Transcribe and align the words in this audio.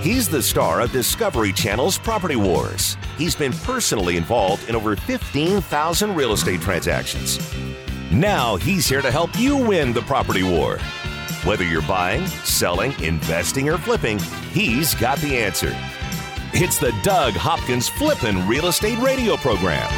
He's 0.00 0.28
the 0.28 0.40
star 0.40 0.80
of 0.80 0.92
Discovery 0.92 1.52
Channel's 1.52 1.98
Property 1.98 2.36
Wars. 2.36 2.96
He's 3.16 3.34
been 3.34 3.52
personally 3.52 4.16
involved 4.16 4.68
in 4.68 4.76
over 4.76 4.94
15,000 4.94 6.14
real 6.14 6.32
estate 6.32 6.60
transactions. 6.60 7.40
Now 8.12 8.54
he's 8.56 8.88
here 8.88 9.02
to 9.02 9.10
help 9.10 9.36
you 9.36 9.56
win 9.56 9.92
the 9.92 10.02
property 10.02 10.44
war. 10.44 10.78
Whether 11.44 11.64
you're 11.64 11.82
buying, 11.82 12.26
selling, 12.26 12.98
investing, 13.02 13.68
or 13.68 13.76
flipping, 13.76 14.20
he's 14.52 14.94
got 14.94 15.18
the 15.18 15.36
answer. 15.36 15.76
It's 16.54 16.78
the 16.78 16.94
Doug 17.02 17.34
Hopkins 17.34 17.88
Flippin' 17.88 18.46
Real 18.46 18.68
Estate 18.68 18.98
Radio 18.98 19.36
Program. 19.36 19.90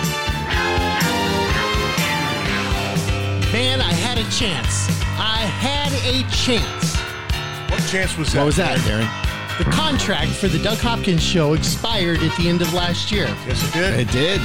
Man, 3.52 3.82
I 3.82 3.92
had 3.92 4.16
a 4.16 4.28
chance. 4.30 4.88
I 5.18 5.44
had 5.60 5.92
a 6.04 6.22
chance. 6.30 6.96
What 7.70 7.86
chance 7.86 8.16
was 8.16 8.32
that? 8.32 8.38
What 8.38 8.46
was 8.46 8.56
that, 8.56 8.78
Darren? 8.78 9.29
Darren? 9.56 9.64
The 9.64 9.70
contract 9.70 10.30
for 10.32 10.48
the 10.48 10.58
Doug 10.58 10.78
Hopkins 10.78 11.22
show 11.22 11.54
expired 11.54 12.22
at 12.22 12.36
the 12.36 12.48
end 12.48 12.62
of 12.62 12.72
last 12.72 13.10
year. 13.10 13.26
Yes, 13.46 13.68
it 13.68 13.72
did. 13.72 14.00
It 14.00 14.12
did. 14.12 14.40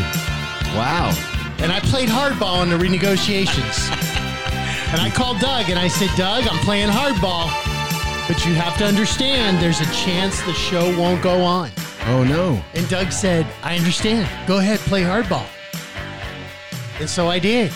Wow. 0.76 1.13
And 1.59 1.72
I 1.72 1.80
played 1.80 2.09
hardball 2.09 2.63
in 2.63 2.70
the 2.70 2.77
renegotiations. 2.77 3.90
and 4.91 5.02
I 5.02 5.10
called 5.13 5.40
Doug 5.40 5.70
and 5.70 5.80
I 5.80 5.88
said, 5.88 6.10
Doug, 6.18 6.46
I'm 6.49 6.60
playing 6.60 6.90
hardball. 6.90 7.49
But 8.27 8.46
you 8.46 8.54
have 8.55 8.77
to 8.80 8.86
understand 8.86 9.60
there's 9.62 9.82
a 9.82 9.91
chance 9.94 10.41
the 10.41 10.54
show 10.54 10.98
won't 10.99 11.22
go 11.22 11.41
on. 11.44 11.72
Oh 12.08 12.24
no. 12.24 12.62
And 12.74 12.88
Doug 12.90 13.12
said, 13.12 13.48
I 13.63 13.77
understand. 13.77 14.30
Go 14.48 14.58
ahead, 14.58 14.80
play 14.80 15.04
hardball. 15.04 15.46
And 16.99 17.10
so 17.10 17.27
I 17.27 17.40
did. 17.40 17.72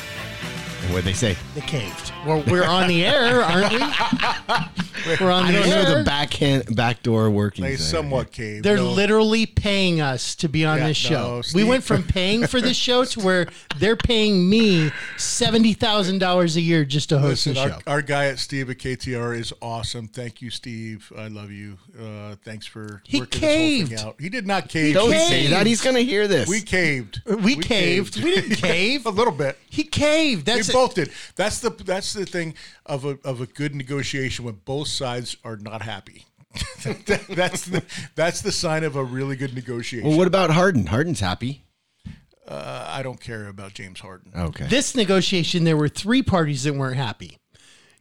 And 0.81 0.91
what'd 0.91 1.05
they 1.05 1.13
say? 1.13 1.35
They 1.55 1.61
caved. 1.61 2.08
We're, 2.25 2.43
we're 2.51 2.65
on 2.65 2.87
the 2.89 3.05
air, 3.05 3.41
aren't 3.41 3.71
we? 3.71 3.79
We're 5.21 5.31
on 5.31 5.45
I 5.45 5.51
the 5.53 5.59
don't 5.59 5.67
air. 5.69 5.83
know 5.83 5.97
the 5.99 6.03
backhand 6.03 6.75
backdoor 6.75 7.29
workings. 7.31 7.65
They 7.65 7.77
somewhat 7.77 8.33
caved. 8.33 8.65
They're 8.65 8.75
No. 8.75 8.91
literally 8.91 9.45
paying 9.45 10.01
us 10.01 10.35
to 10.35 10.49
be 10.49 10.65
on 10.65 10.77
Yeah, 10.79 10.87
this 10.87 10.97
show. 10.97 11.11
no, 11.29 11.35
we 11.37 11.41
Steve- 11.43 11.67
went 11.69 11.83
from 11.85 12.03
paying 12.03 12.45
for 12.47 12.59
this 12.59 12.75
show 12.75 13.05
to 13.05 13.19
where 13.21 13.47
they're 13.77 13.95
paying 13.95 14.49
me 14.49 14.91
seventy 15.17 15.71
thousand 15.71 16.19
dollars 16.19 16.57
a 16.57 16.61
year 16.61 16.83
just 16.83 17.07
to 17.09 17.17
host 17.19 17.47
Listen, 17.47 17.53
the 17.53 17.59
our, 17.61 17.69
show. 17.69 17.77
our 17.87 18.01
guy 18.01 18.25
at 18.25 18.39
Steve 18.39 18.69
at 18.69 18.77
KTR 18.77 19.39
is 19.39 19.53
awesome. 19.61 20.09
Thank 20.09 20.41
you, 20.41 20.49
Steve. 20.49 21.11
I 21.17 21.29
love 21.29 21.49
you. 21.49 21.77
Uh, 21.99 22.35
thanks 22.43 22.65
for 22.67 23.01
He 23.05 23.21
working 23.21 23.39
this 23.39 23.49
whole 23.49 23.57
caved. 23.57 23.89
thing 23.91 23.99
out. 23.99 24.15
He 24.19 24.27
did 24.29 24.45
not 24.45 24.67
cave. 24.67 24.93
Don't 24.95 25.09
We 25.09 25.17
say 25.17 25.29
caved. 25.29 25.53
that. 25.53 25.65
He's 25.65 25.81
gonna 25.81 26.01
hear 26.01 26.27
this. 26.27 26.49
We 26.49 26.59
caved. 26.59 27.21
We 27.25 27.55
caved. 27.55 28.21
We 28.21 28.35
didn't 28.35 28.55
cave. 28.57 29.05
a 29.05 29.09
little 29.11 29.33
bit. 29.33 29.57
He 29.69 29.83
caved. 29.85 30.45
That's 30.45 30.67
we 30.67 30.73
both 30.73 30.93
did. 30.93 31.09
That's 31.37 31.61
the 31.61 31.69
that's 31.69 32.08
the 32.13 32.25
thing 32.25 32.53
of 32.85 33.05
a 33.05 33.17
of 33.23 33.41
a 33.41 33.45
good 33.45 33.75
negotiation 33.75 34.45
when 34.45 34.55
both 34.65 34.87
sides 34.87 35.37
are 35.43 35.57
not 35.57 35.81
happy. 35.81 36.25
That's 36.83 37.65
the 37.65 37.83
that's 38.15 38.41
the 38.41 38.51
sign 38.51 38.83
of 38.83 38.95
a 38.95 39.03
really 39.03 39.35
good 39.35 39.53
negotiation. 39.53 40.07
well, 40.09 40.17
what 40.17 40.25
about 40.27 40.49
Harden? 40.49 40.87
Harden's 40.87 41.19
happy. 41.19 41.63
Uh, 42.47 42.87
I 42.89 43.03
don't 43.03 43.21
care 43.21 43.47
about 43.47 43.75
James 43.75 43.99
Harden. 43.99 44.31
Okay. 44.35 44.65
this 44.65 44.95
negotiation. 44.95 45.63
There 45.63 45.77
were 45.77 45.89
three 45.89 46.23
parties 46.23 46.63
that 46.63 46.73
weren't 46.73 46.97
happy. 46.97 47.37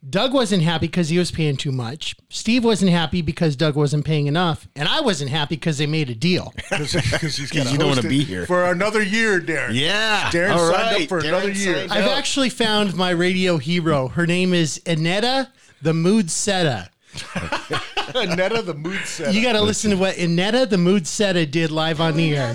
Doug 0.08 0.32
wasn't 0.32 0.62
happy 0.62 0.86
because 0.86 1.08
he 1.08 1.18
was 1.18 1.30
paying 1.32 1.56
too 1.56 1.72
much. 1.72 2.14
Steve 2.28 2.64
wasn't 2.64 2.92
happy 2.92 3.20
because 3.20 3.56
Doug 3.56 3.74
wasn't 3.74 4.05
paying 4.05 4.27
enough, 4.28 4.68
and 4.77 4.88
I 4.88 5.00
wasn't 5.00 5.30
happy 5.30 5.56
because 5.56 5.78
they 5.78 5.86
made 5.86 6.08
a 6.08 6.14
deal. 6.14 6.55
Because 6.70 7.36
he's 7.36 7.50
got 7.50 7.70
you 7.72 7.78
don't 7.78 7.88
wanna 7.88 8.02
be 8.02 8.22
here. 8.22 8.46
for 8.46 8.66
another 8.66 9.02
year, 9.02 9.40
Darren. 9.40 9.74
Yeah. 9.74 10.30
Darren 10.32 10.52
All 10.55 10.70
signed 10.70 10.92
right. 10.92 11.02
up 11.02 11.08
for 11.08 11.20
Darren 11.20 11.28
another 11.28 11.50
year. 11.50 11.78
signed 11.88 11.92
I've 11.92 12.05
up. 12.05 12.16
actually 12.16 12.48
found 12.50 12.94
my 12.94 13.10
radio 13.10 13.56
hero. 13.58 14.08
Her 14.08 14.27
name 14.27 14.55
is 14.55 14.80
Anetta 14.86 15.48
the 15.82 15.94
Mood 15.94 16.30
Setter. 16.30 16.88
Netta 18.14 18.62
the 18.62 18.74
mood 18.74 19.00
setter. 19.05 19.30
You 19.33 19.42
got 19.42 19.52
to 19.55 19.62
listen 19.62 19.90
to 19.90 19.96
what 19.96 20.16
Inetta 20.16 20.68
the 20.68 20.78
Mood 20.78 21.06
Setter 21.06 21.46
did 21.46 21.70
live 21.70 22.00
on 22.00 22.16
the 22.16 22.36
air. 22.36 22.55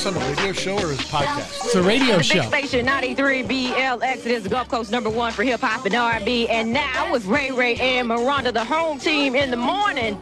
Is 0.00 0.04
this 0.04 0.16
on 0.16 0.22
a 0.22 0.26
radio 0.30 0.52
show 0.54 0.78
or 0.78 0.92
is 0.92 0.98
it 0.98 1.00
a 1.00 1.08
podcast? 1.08 1.64
It's 1.66 1.74
a 1.74 1.82
radio 1.82 2.16
Big 2.16 2.24
show. 2.24 2.40
Station 2.40 2.86
93 2.86 3.42
BLX. 3.42 4.16
It 4.24 4.28
is 4.28 4.44
the 4.44 4.48
Gulf 4.48 4.70
Coast 4.70 4.90
number 4.90 5.10
one 5.10 5.30
for 5.30 5.42
hip 5.42 5.60
hop 5.60 5.84
and 5.84 5.94
R&B. 5.94 6.48
And 6.48 6.72
now 6.72 7.12
with 7.12 7.26
Ray 7.26 7.50
Ray 7.50 7.74
and 7.74 8.08
Miranda, 8.08 8.50
the 8.50 8.64
home 8.64 8.98
team 8.98 9.34
in 9.34 9.50
the 9.50 9.58
morning. 9.58 10.18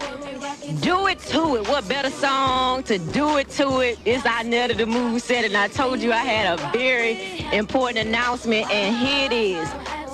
Do 0.81 1.07
it 1.07 1.21
to 1.21 1.59
it. 1.59 1.69
What 1.69 1.89
better 1.89 2.11
song 2.11 2.83
to 2.85 2.99
do 2.99 3.37
it 3.37 3.51
to 3.51 3.79
it? 3.79 4.01
It's 4.05 4.25
Inetta 4.25 4.77
the 4.77 4.85
Mood 4.85 5.23
said, 5.23 5.45
and 5.45 5.57
I 5.57 5.69
told 5.69 6.01
you 6.01 6.13
I 6.13 6.25
had 6.25 6.59
a 6.59 6.71
very 6.73 7.47
important 7.53 8.05
announcement, 8.05 8.69
and 8.73 8.97
here 8.97 9.27
it 9.27 9.33
is. 9.33 9.69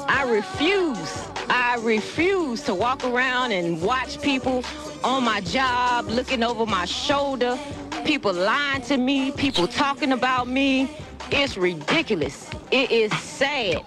I 0.06 0.31
refuse. 0.31 1.26
I 1.48 1.78
refuse 1.81 2.62
to 2.64 2.75
walk 2.75 3.02
around 3.02 3.52
and 3.52 3.81
watch 3.81 4.20
people 4.20 4.62
on 5.02 5.25
my 5.25 5.41
job 5.41 6.06
looking 6.08 6.42
over 6.42 6.66
my 6.66 6.84
shoulder, 6.84 7.58
people 8.04 8.32
lying 8.32 8.82
to 8.82 8.97
me, 8.97 9.32
people 9.32 9.66
talking 9.66 10.12
about 10.12 10.47
me. 10.47 10.91
It's 11.31 11.56
ridiculous. 11.56 12.50
It 12.70 12.91
is 12.91 13.12
sad. 13.19 13.82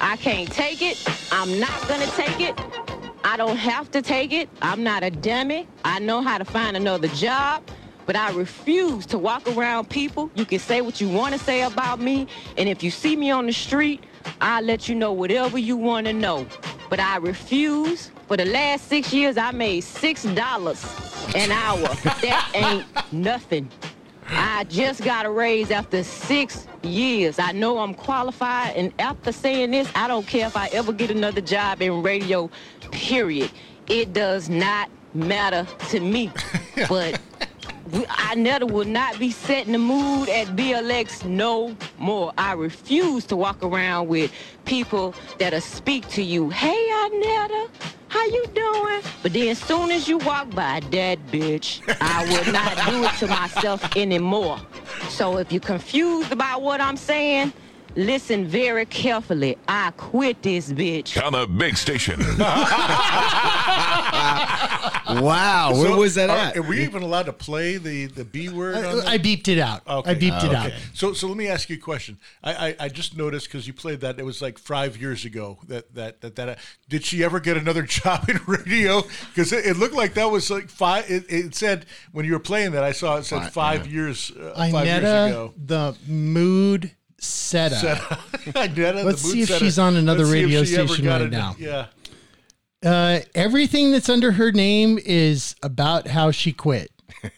I 0.00 0.16
can't 0.16 0.50
take 0.50 0.80
it. 0.80 0.96
I'm 1.32 1.58
not 1.58 1.88
gonna 1.88 2.06
take 2.06 2.40
it. 2.40 2.58
I 3.24 3.36
don't 3.36 3.56
have 3.56 3.90
to 3.90 4.00
take 4.00 4.32
it. 4.32 4.48
I'm 4.62 4.82
not 4.84 5.02
a 5.02 5.10
dummy. 5.10 5.66
I 5.84 5.98
know 5.98 6.22
how 6.22 6.38
to 6.38 6.44
find 6.44 6.76
another 6.76 7.08
job. 7.08 7.62
But 8.06 8.16
I 8.16 8.30
refuse 8.30 9.04
to 9.06 9.18
walk 9.18 9.46
around 9.48 9.90
people. 9.90 10.30
You 10.34 10.46
can 10.46 10.60
say 10.60 10.80
what 10.80 11.00
you 11.00 11.08
want 11.10 11.34
to 11.34 11.38
say 11.38 11.62
about 11.62 12.00
me. 12.00 12.26
And 12.56 12.68
if 12.68 12.82
you 12.82 12.90
see 12.90 13.16
me 13.16 13.30
on 13.30 13.46
the 13.46 13.52
street, 13.52 14.04
I'll 14.40 14.62
let 14.62 14.88
you 14.88 14.94
know 14.94 15.12
whatever 15.12 15.58
you 15.58 15.76
want 15.76 16.06
to 16.06 16.12
know. 16.12 16.46
But 16.88 17.00
I 17.00 17.16
refuse. 17.18 18.10
For 18.28 18.36
the 18.36 18.44
last 18.44 18.88
six 18.88 19.10
years, 19.10 19.38
I 19.38 19.52
made 19.52 19.82
$6 19.82 21.34
an 21.34 21.50
hour. 21.50 21.80
that 21.80 22.50
ain't 22.54 22.84
nothing. 23.10 23.70
I 24.28 24.64
just 24.64 25.02
got 25.02 25.24
a 25.24 25.30
raise 25.30 25.70
after 25.70 26.04
six 26.04 26.66
years. 26.82 27.38
I 27.38 27.52
know 27.52 27.78
I'm 27.78 27.94
qualified, 27.94 28.76
and 28.76 28.92
after 28.98 29.32
saying 29.32 29.70
this, 29.70 29.90
I 29.94 30.08
don't 30.08 30.26
care 30.26 30.46
if 30.46 30.58
I 30.58 30.68
ever 30.68 30.92
get 30.92 31.10
another 31.10 31.40
job 31.40 31.80
in 31.80 32.02
radio, 32.02 32.50
period. 32.90 33.50
It 33.86 34.12
does 34.12 34.50
not 34.50 34.90
matter 35.14 35.66
to 35.88 36.00
me. 36.00 36.30
But 36.88 37.20
I 38.08 38.34
never 38.36 38.66
will 38.66 38.84
not 38.84 39.18
be 39.18 39.30
setting 39.30 39.72
the 39.72 39.78
mood 39.78 40.28
at 40.28 40.48
BLX 40.48 41.24
no 41.24 41.74
more. 41.98 42.32
I 42.38 42.52
refuse 42.52 43.24
to 43.26 43.36
walk 43.36 43.64
around 43.64 44.08
with 44.08 44.30
people 44.64 45.14
that'll 45.38 45.60
speak 45.60 46.06
to 46.10 46.22
you. 46.22 46.50
Hey, 46.50 46.76
Anetta, 46.92 47.68
how 48.18 48.26
you 48.26 48.44
doing? 48.54 49.00
But 49.22 49.32
then 49.32 49.48
as 49.48 49.58
soon 49.58 49.90
as 49.90 50.08
you 50.08 50.18
walk 50.18 50.50
by, 50.50 50.80
that 50.90 51.18
bitch, 51.26 51.80
I 52.00 52.24
will 52.24 52.52
not 52.52 52.76
do 52.90 53.04
it 53.04 53.12
to 53.18 53.26
myself 53.28 53.96
anymore. 53.96 54.58
So 55.08 55.38
if 55.38 55.52
you're 55.52 55.60
confused 55.60 56.32
about 56.32 56.62
what 56.62 56.80
I'm 56.80 56.96
saying, 56.96 57.52
listen 57.98 58.46
very 58.46 58.86
carefully. 58.86 59.58
I 59.68 59.90
quit 59.96 60.42
this 60.42 60.72
bitch. 60.72 61.22
On 61.22 61.32
the 61.32 61.46
big 61.46 61.76
station. 61.76 62.20
Wow. 65.08 65.72
Where 65.72 65.88
So, 65.88 65.96
was 65.96 66.14
that 66.16 66.28
are, 66.30 66.36
at? 66.36 66.56
Are 66.56 66.62
we 66.62 66.82
even 66.84 67.02
allowed 67.02 67.26
to 67.26 67.32
play 67.32 67.78
the, 67.78 68.06
the 68.06 68.24
B 68.24 68.48
word? 68.50 68.76
on 68.76 68.84
I, 68.84 68.94
that? 68.94 69.06
I 69.08 69.18
beeped 69.18 69.48
it 69.48 69.58
out. 69.58 69.82
I 69.86 70.14
beeped 70.14 70.44
it 70.44 70.54
out. 70.54 70.70
So, 70.92 71.12
so 71.12 71.28
let 71.28 71.36
me 71.36 71.48
ask 71.48 71.70
you 71.70 71.76
a 71.76 71.78
question. 71.78 72.18
I, 72.42 72.68
I, 72.68 72.76
I 72.80 72.88
just 72.88 73.16
noticed 73.16 73.46
because 73.46 73.66
you 73.66 73.72
played 73.72 74.00
that 74.00 74.18
it 74.18 74.24
was 74.24 74.42
like 74.42 74.58
five 74.58 74.96
years 74.98 75.24
ago 75.24 75.58
that 75.68 75.94
that 75.94 76.20
that, 76.20 76.36
that 76.36 76.58
did 76.88 77.04
she 77.04 77.24
ever 77.24 77.40
get 77.40 77.56
another 77.56 77.82
job 77.84 78.28
in 78.28 78.38
radio? 78.46 79.02
Because 79.28 79.52
it, 79.52 79.64
it 79.66 79.76
looked 79.78 79.94
like 79.94 80.14
that 80.14 80.30
was 80.30 80.50
like 80.50 80.68
five. 80.68 81.10
It, 81.10 81.24
it 81.28 81.54
said 81.54 81.86
when 82.12 82.26
you 82.26 82.32
were 82.32 82.38
playing 82.38 82.72
that, 82.72 82.84
I 82.84 82.92
saw 82.92 83.16
it 83.16 83.24
said 83.24 83.38
Five, 83.44 83.52
five 83.52 83.86
years. 83.86 84.30
Uh, 84.30 84.52
five 84.70 84.86
years 84.86 85.02
Inetta 85.04 85.28
ago. 85.28 85.54
the 85.56 85.96
Mood 86.06 86.90
Setter. 87.20 87.76
Inetta, 88.54 89.04
Let's 89.04 89.22
see 89.22 89.42
if 89.42 89.48
setter. 89.48 89.64
she's 89.64 89.78
on 89.78 89.96
another 89.96 90.20
Let's 90.20 90.32
radio 90.32 90.64
station 90.64 91.06
right 91.06 91.22
it. 91.22 91.30
now. 91.30 91.56
Yeah. 91.58 91.86
Uh, 92.84 93.20
everything 93.34 93.90
that's 93.90 94.08
under 94.08 94.32
her 94.32 94.52
name 94.52 94.98
is 95.04 95.56
about 95.62 96.06
how 96.08 96.30
she 96.30 96.52
quit. 96.52 96.90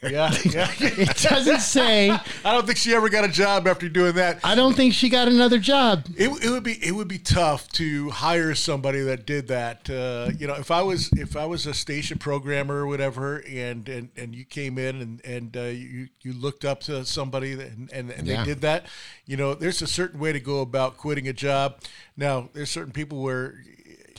Yeah, 0.02 0.30
yeah. 0.44 0.70
It 0.80 1.16
doesn't 1.16 1.60
say. 1.60 2.10
I 2.44 2.52
don't 2.52 2.66
think 2.66 2.78
she 2.78 2.94
ever 2.94 3.08
got 3.08 3.24
a 3.24 3.28
job 3.28 3.66
after 3.66 3.88
doing 3.88 4.14
that. 4.14 4.40
I 4.44 4.54
don't 4.54 4.74
think 4.74 4.94
she 4.94 5.08
got 5.08 5.28
another 5.28 5.58
job. 5.58 6.06
It, 6.16 6.28
it 6.44 6.50
would 6.50 6.62
be 6.62 6.72
it 6.84 6.92
would 6.92 7.08
be 7.08 7.18
tough 7.18 7.68
to 7.72 8.10
hire 8.10 8.54
somebody 8.54 9.00
that 9.00 9.26
did 9.26 9.48
that. 9.48 9.88
Uh, 9.88 10.30
you 10.38 10.46
know, 10.46 10.54
if 10.54 10.70
I 10.70 10.82
was 10.82 11.10
if 11.12 11.36
I 11.36 11.46
was 11.46 11.66
a 11.66 11.74
station 11.74 12.18
programmer 12.18 12.76
or 12.76 12.86
whatever, 12.86 13.38
and 13.48 13.88
and, 13.88 14.08
and 14.16 14.34
you 14.34 14.44
came 14.44 14.78
in 14.78 15.00
and 15.00 15.24
and 15.24 15.56
uh, 15.56 15.62
you 15.62 16.08
you 16.22 16.32
looked 16.32 16.64
up 16.64 16.80
to 16.82 17.04
somebody 17.04 17.52
and 17.52 17.90
and, 17.92 18.10
and 18.10 18.26
Yeah. 18.26 18.38
they 18.38 18.44
did 18.44 18.60
that, 18.62 18.86
you 19.26 19.36
know, 19.36 19.54
there's 19.54 19.82
a 19.82 19.86
certain 19.86 20.20
way 20.20 20.32
to 20.32 20.40
go 20.40 20.60
about 20.60 20.96
quitting 20.96 21.28
a 21.28 21.32
job. 21.32 21.80
Now, 22.16 22.48
there's 22.52 22.70
certain 22.70 22.92
people 22.92 23.22
where 23.22 23.54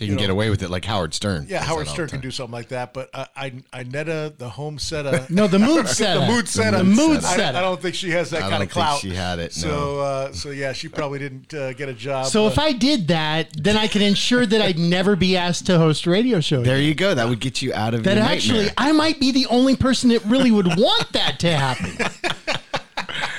They 0.02 0.08
can 0.08 0.16
you 0.16 0.20
get 0.20 0.32
away 0.32 0.50
with 0.50 0.64
it 0.64 0.72
like 0.72 0.84
Howard 0.84 1.14
Stern. 1.14 1.46
Yeah, 1.48 1.64
Howard 1.64 1.88
Stern 1.88 2.10
can 2.10 2.22
do 2.22 2.32
something 2.32 2.52
like 2.52 2.70
that, 2.70 2.92
but 2.92 3.12
I 3.14 3.28
I, 3.36 3.54
I 3.72 3.84
Netta 3.84 4.34
the 4.36 4.50
home 4.50 4.80
setter. 4.80 5.28
No, 5.30 5.46
the 5.46 5.60
mood 5.60 5.88
setter. 5.88 6.20
the 6.26 6.26
mood 6.26 6.48
setter. 6.48 6.78
The 6.80 6.84
mood 6.84 7.18
I, 7.18 7.36
setter. 7.36 7.58
I 7.60 7.62
don't 7.62 7.80
think 7.80 7.94
she 7.94 8.10
has 8.10 8.32
that 8.32 8.38
I 8.38 8.42
kind 8.42 8.54
don't 8.54 8.62
of 8.64 8.70
clout. 8.72 9.00
think 9.00 9.14
she 9.14 9.16
had 9.16 9.38
it, 9.38 9.54
So 9.54 10.00
uh, 10.00 10.32
so 10.32 10.50
yeah, 10.50 10.74
she 10.74 10.88
probably 10.88 11.20
didn't 11.20 11.54
uh, 11.54 11.74
get 11.74 11.88
a 11.88 11.94
job. 11.94 12.26
So 12.26 12.46
uh, 12.46 12.48
if 12.48 12.58
I 12.58 12.72
did 12.72 13.10
that, 13.10 13.52
then 13.56 13.78
I 13.78 13.88
could 13.88 14.02
ensure 14.02 14.48
that 14.48 14.60
I'd 14.60 14.80
never 14.80 15.16
be 15.16 15.38
asked 15.38 15.68
to 15.68 15.78
host 15.78 16.08
a 16.08 16.10
radio 16.10 16.40
show. 16.40 16.64
There 16.64 16.78
again. 16.78 16.88
you 16.88 16.96
go. 16.96 17.14
That 17.14 17.30
would 17.30 17.40
get 17.40 17.62
you 17.62 17.72
out 17.72 17.94
of 17.94 18.04
that 18.06 18.18
your 18.18 18.26
actually, 18.26 18.66
nightmare. 18.66 18.74
I 18.78 18.92
might 18.94 19.20
be 19.20 19.32
the 19.32 19.46
only 19.48 19.76
person 19.76 20.10
that 20.10 20.26
really 20.26 20.50
would 20.50 20.80
want 20.80 21.12
that 21.12 21.40
to 21.42 21.56
happen. 21.56 21.92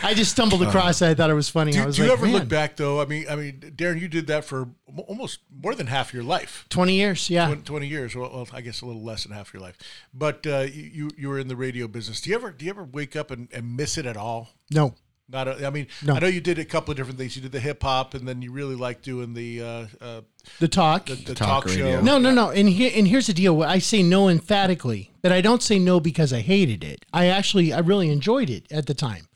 I 0.03 0.15
just 0.15 0.31
stumbled 0.33 0.63
across 0.63 1.01
it. 1.03 1.07
I 1.09 1.15
thought 1.15 1.31
it 1.31 1.35
was 1.35 1.49
funny. 1.49 1.73
do, 1.73 1.79
I 1.79 1.81
you- 1.83 1.87
was 1.87 1.97
do 1.97 2.03
you 2.03 2.09
like, 2.09 2.19
ever 2.19 2.27
Man, 2.27 2.35
look 2.35 2.49
back 2.49 2.77
though? 2.77 3.01
I 3.01 3.07
mean, 3.07 3.27
I 3.31 3.37
mean, 3.37 3.61
Darren, 3.77 4.01
you 4.01 4.09
did 4.09 4.27
that 4.29 4.45
for 4.45 4.69
almost 5.07 5.41
more 5.55 5.75
than 5.75 5.87
half 5.87 6.13
your 6.13 6.23
life. 6.23 6.67
20 6.71 6.95
years, 6.95 7.31
yeah. 7.31 7.47
20, 7.47 7.63
20 7.63 7.87
years. 7.87 8.15
Well, 8.17 8.31
well, 8.33 8.49
I 8.53 8.61
guess 8.61 8.81
a 8.83 8.87
little 8.87 9.03
less 9.05 9.25
than 9.25 9.33
half 9.33 9.53
your 9.55 9.63
life. 9.63 9.79
But 10.13 10.47
uh, 10.47 10.67
you, 10.73 10.91
you 10.93 11.11
you 11.17 11.29
were 11.29 11.39
in 11.39 11.49
the 11.49 11.57
radio 11.57 11.87
business. 11.89 12.21
Do 12.21 12.31
you 12.31 12.37
ever 12.37 12.51
do 12.51 12.65
you 12.65 12.71
ever 12.71 12.85
wake 12.85 13.17
up 13.17 13.31
and, 13.31 13.49
and 13.53 13.77
miss 13.77 13.97
it 13.99 14.07
at 14.07 14.17
all? 14.17 14.51
No. 14.71 14.95
Not. 15.29 15.49
A, 15.49 15.67
I 15.67 15.71
mean, 15.71 15.87
No. 16.03 16.15
I 16.15 16.19
know 16.19 16.27
you 16.27 16.41
did 16.43 16.59
a 16.59 16.65
couple 16.65 16.91
of 16.91 16.97
different 16.99 17.19
things. 17.19 17.37
You 17.37 17.43
did 17.43 17.53
the 17.53 17.61
hip 17.61 17.83
hop, 17.83 18.13
and 18.13 18.27
then 18.29 18.43
you 18.43 18.53
really 18.53 18.75
liked 18.75 19.03
doing 19.03 19.33
the 19.33 19.63
uh, 19.63 19.87
uh, 20.01 20.21
The 20.59 20.69
talk. 20.69 21.07
the, 21.07 21.15
the 21.15 21.35
talk 21.35 21.65
talk, 21.65 21.65
radio. 21.67 21.99
show. 21.99 22.01
No, 22.03 22.19
no, 22.19 22.33
no. 22.33 22.51
And 22.51 22.69
here, 22.69 22.91
and 22.95 23.09
here's 23.09 23.29
the 23.29 23.33
deal. 23.33 23.63
I 23.63 23.79
say 23.79 24.03
no 24.03 24.29
emphatically, 24.29 25.11
but 25.23 25.33
I 25.33 25.41
don't 25.41 25.63
say 25.63 25.79
no 25.79 26.01
because 26.01 26.33
I 26.35 26.41
hated 26.41 26.85
it. 26.85 27.07
I 27.15 27.27
actually, 27.27 27.73
I 27.73 27.79
really 27.79 28.11
enjoyed 28.11 28.51
it 28.51 28.71
at 28.71 28.87
the 28.87 28.95
time, 28.95 29.27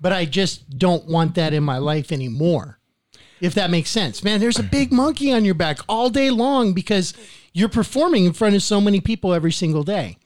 but 0.00 0.12
I 0.12 0.24
just 0.24 0.78
don't 0.78 1.06
want 1.06 1.34
that 1.34 1.52
in 1.52 1.62
my 1.62 1.78
life 1.78 2.10
anymore. 2.12 2.78
If 3.40 3.54
that 3.54 3.70
makes 3.70 3.90
sense, 3.90 4.22
man. 4.22 4.38
There's 4.40 4.58
a 4.58 4.62
big 4.62 4.92
monkey 4.92 5.32
on 5.32 5.44
your 5.44 5.54
back 5.54 5.78
all 5.88 6.10
day 6.10 6.30
long 6.30 6.74
because 6.74 7.14
you're 7.52 7.70
performing 7.70 8.26
in 8.26 8.32
front 8.34 8.54
of 8.54 8.62
so 8.62 8.80
many 8.80 9.00
people 9.00 9.32
every 9.32 9.52
single 9.52 9.82
day. 9.82 10.18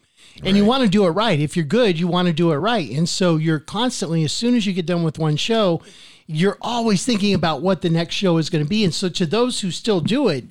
And 0.42 0.56
you 0.56 0.64
want 0.64 0.82
to 0.82 0.88
do 0.88 1.06
it 1.06 1.10
right. 1.10 1.38
If 1.38 1.56
you're 1.56 1.64
good, 1.64 1.98
you 1.98 2.08
want 2.08 2.26
to 2.26 2.34
do 2.34 2.50
it 2.50 2.56
right. 2.56 2.90
And 2.90 3.08
so 3.08 3.36
you're 3.36 3.60
constantly, 3.60 4.24
as 4.24 4.32
soon 4.32 4.56
as 4.56 4.66
you 4.66 4.72
get 4.72 4.86
done 4.86 5.04
with 5.04 5.16
one 5.16 5.36
show, 5.36 5.80
you're 6.26 6.58
always 6.60 7.04
thinking 7.04 7.34
about 7.34 7.62
what 7.62 7.82
the 7.82 7.90
next 7.90 8.16
show 8.16 8.38
is 8.38 8.50
going 8.50 8.64
to 8.64 8.68
be. 8.68 8.82
And 8.82 8.92
so 8.92 9.08
to 9.10 9.26
those 9.26 9.60
who 9.60 9.70
still 9.70 10.00
do 10.00 10.28
it, 10.28 10.44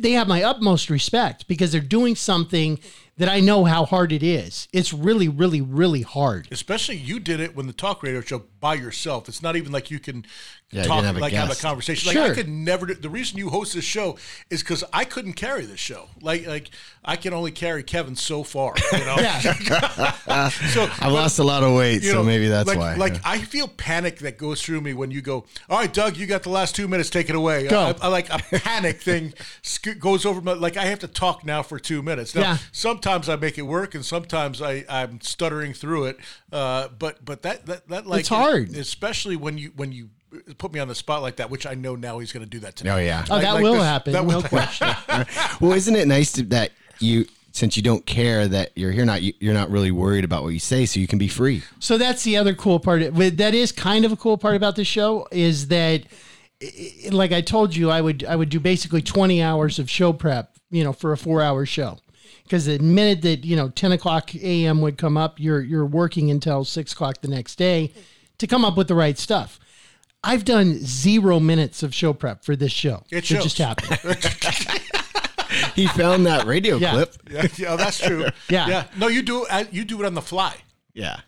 they 0.00 0.12
have 0.12 0.28
my 0.28 0.42
utmost 0.42 0.88
respect 0.88 1.46
because 1.48 1.72
they're 1.72 1.80
doing 1.80 2.16
something 2.16 2.78
that 3.20 3.28
I 3.28 3.38
know 3.38 3.66
how 3.66 3.84
hard 3.84 4.12
it 4.12 4.22
is. 4.22 4.66
It's 4.72 4.94
really, 4.94 5.28
really, 5.28 5.60
really 5.60 6.00
hard. 6.00 6.48
Especially 6.50 6.96
you 6.96 7.20
did 7.20 7.38
it 7.38 7.54
when 7.54 7.66
the 7.66 7.74
talk 7.74 8.02
radio 8.02 8.22
show 8.22 8.44
by 8.60 8.72
yourself. 8.72 9.28
It's 9.28 9.42
not 9.42 9.56
even 9.56 9.72
like 9.72 9.90
you 9.90 10.00
can 10.00 10.24
Yeah, 10.72 10.84
talk, 10.84 11.02
have 11.02 11.16
like 11.16 11.32
have 11.32 11.50
a 11.50 11.56
conversation. 11.56 12.06
Like 12.06 12.16
Sure. 12.16 12.30
I 12.30 12.34
could 12.34 12.48
never. 12.48 12.86
Do, 12.86 12.94
the 12.94 13.08
reason 13.10 13.38
you 13.38 13.48
host 13.48 13.74
this 13.74 13.84
show 13.84 14.16
is 14.50 14.62
because 14.62 14.84
I 14.92 15.04
couldn't 15.04 15.32
carry 15.32 15.64
this 15.66 15.80
show. 15.80 16.06
Like 16.20 16.46
like 16.46 16.70
I 17.04 17.16
can 17.16 17.34
only 17.34 17.50
carry 17.50 17.82
Kevin 17.82 18.14
so 18.14 18.44
far. 18.44 18.74
You 18.92 18.98
know. 19.04 19.16
Yeah. 19.20 20.48
so 20.48 20.88
I've 21.00 21.12
lost 21.12 21.38
a 21.40 21.42
lot 21.44 21.62
of 21.64 21.74
weight, 21.74 22.02
so 22.02 22.14
know, 22.14 22.22
maybe 22.22 22.46
that's 22.48 22.68
like, 22.68 22.78
why. 22.78 22.94
Like 22.94 23.16
I 23.24 23.38
feel 23.38 23.66
panic 23.66 24.18
that 24.20 24.38
goes 24.38 24.62
through 24.62 24.80
me 24.80 24.94
when 24.94 25.10
you 25.10 25.20
go. 25.22 25.44
All 25.68 25.78
right, 25.78 25.92
Doug, 25.92 26.16
you 26.16 26.26
got 26.26 26.44
the 26.44 26.50
last 26.50 26.76
two 26.76 26.86
minutes. 26.86 27.10
Take 27.10 27.28
it 27.28 27.34
away. 27.34 27.66
Go. 27.66 27.80
I, 28.00 28.06
I 28.06 28.08
like 28.08 28.30
a 28.30 28.38
panic 28.38 29.00
thing 29.00 29.34
sc- 29.62 29.98
goes 29.98 30.24
over 30.24 30.40
my. 30.40 30.52
Like 30.52 30.76
I 30.76 30.84
have 30.84 31.00
to 31.00 31.08
talk 31.08 31.44
now 31.44 31.62
for 31.62 31.78
two 31.80 32.00
minutes. 32.02 32.34
Now, 32.34 32.42
Yeah. 32.42 32.58
sometimes 32.70 33.28
I 33.28 33.34
make 33.36 33.58
it 33.58 33.62
work, 33.62 33.96
and 33.96 34.04
sometimes 34.04 34.62
I 34.62 34.84
I'm 34.88 35.20
stuttering 35.20 35.72
through 35.72 36.06
it. 36.06 36.18
Uh, 36.52 36.88
but 36.96 37.24
but 37.24 37.42
that 37.42 37.66
that 37.66 37.88
that 37.88 38.06
like 38.06 38.20
It's 38.20 38.28
hard. 38.28 38.70
especially 38.76 39.34
when 39.36 39.58
you 39.58 39.72
when 39.74 39.90
you 39.90 40.10
put 40.58 40.72
me 40.72 40.80
on 40.80 40.88
the 40.88 40.94
spot 40.94 41.22
like 41.22 41.36
that, 41.36 41.50
which 41.50 41.66
I 41.66 41.74
know 41.74 41.96
now 41.96 42.18
he's 42.18 42.32
going 42.32 42.44
to 42.44 42.50
do 42.50 42.60
that 42.60 42.76
to 42.76 42.84
me. 42.84 42.90
oh 42.90 42.96
yeah. 42.98 43.24
Oh, 43.30 43.40
that 43.40 43.54
like 43.54 43.62
will 43.62 43.74
this- 43.74 43.82
happen. 43.82 44.12
that 44.12 44.22
no 44.24 44.36
will- 44.36 44.42
question. 44.48 44.88
well, 45.60 45.72
isn't 45.72 45.96
it 45.96 46.06
nice 46.08 46.32
to, 46.32 46.42
that 46.44 46.72
you, 47.00 47.26
since 47.52 47.76
you 47.76 47.82
don't 47.82 48.06
care 48.06 48.46
that 48.46 48.70
you're 48.76 48.92
here, 48.92 49.04
not 49.04 49.22
you, 49.22 49.32
you're 49.40 49.54
not 49.54 49.70
really 49.70 49.90
worried 49.90 50.24
about 50.24 50.42
what 50.44 50.50
you 50.50 50.58
say, 50.60 50.86
so 50.86 51.00
you 51.00 51.06
can 51.08 51.18
be 51.18 51.28
free. 51.28 51.62
So 51.80 51.98
that's 51.98 52.22
the 52.22 52.36
other 52.36 52.54
cool 52.54 52.78
part. 52.78 53.02
That 53.14 53.54
is 53.54 53.72
kind 53.72 54.04
of 54.04 54.12
a 54.12 54.16
cool 54.16 54.38
part 54.38 54.54
about 54.54 54.76
the 54.76 54.84
show 54.84 55.26
is 55.32 55.68
that, 55.68 56.02
i- 56.62 56.92
i- 57.06 57.08
like 57.08 57.32
I 57.32 57.40
told 57.40 57.74
you, 57.74 57.90
I 57.90 58.00
would 58.00 58.24
I 58.24 58.36
would 58.36 58.50
do 58.50 58.60
basically 58.60 59.02
twenty 59.02 59.42
hours 59.42 59.78
of 59.80 59.90
show 59.90 60.12
prep, 60.12 60.54
you 60.70 60.84
know, 60.84 60.92
for 60.92 61.12
a 61.12 61.16
four 61.16 61.42
hour 61.42 61.66
show. 61.66 61.98
Because 62.44 62.66
the 62.66 62.78
minute 62.78 63.22
that 63.22 63.44
you 63.44 63.56
know 63.56 63.68
ten 63.70 63.90
o'clock 63.92 64.32
a.m. 64.36 64.80
would 64.80 64.96
come 64.98 65.16
up, 65.16 65.40
you're 65.40 65.60
you're 65.62 65.86
working 65.86 66.30
until 66.30 66.64
six 66.64 66.92
o'clock 66.92 67.20
the 67.20 67.28
next 67.28 67.56
day 67.56 67.92
to 68.38 68.46
come 68.46 68.64
up 68.64 68.76
with 68.76 68.86
the 68.88 68.94
right 68.94 69.18
stuff. 69.18 69.58
I've 70.22 70.44
done 70.44 70.78
zero 70.84 71.40
minutes 71.40 71.82
of 71.82 71.94
show 71.94 72.12
prep 72.12 72.44
for 72.44 72.54
this 72.56 72.72
show. 72.72 73.04
It 73.10 73.24
just 73.24 73.58
happened. 73.58 73.98
He 75.74 75.88
found 75.88 76.26
that 76.26 76.46
radio 76.46 76.76
Yeah. 76.76 76.92
clip. 76.92 77.14
Yeah, 77.28 77.46
yeah, 77.56 77.76
that's 77.76 77.98
true. 77.98 78.26
Yeah. 78.48 78.68
yeah. 78.68 78.84
No, 78.96 79.08
you 79.08 79.20
do. 79.22 79.46
Uh, 79.46 79.64
you 79.72 79.84
do 79.84 80.00
it 80.00 80.06
on 80.06 80.14
the 80.14 80.22
fly. 80.22 80.54
Yeah. 80.94 81.20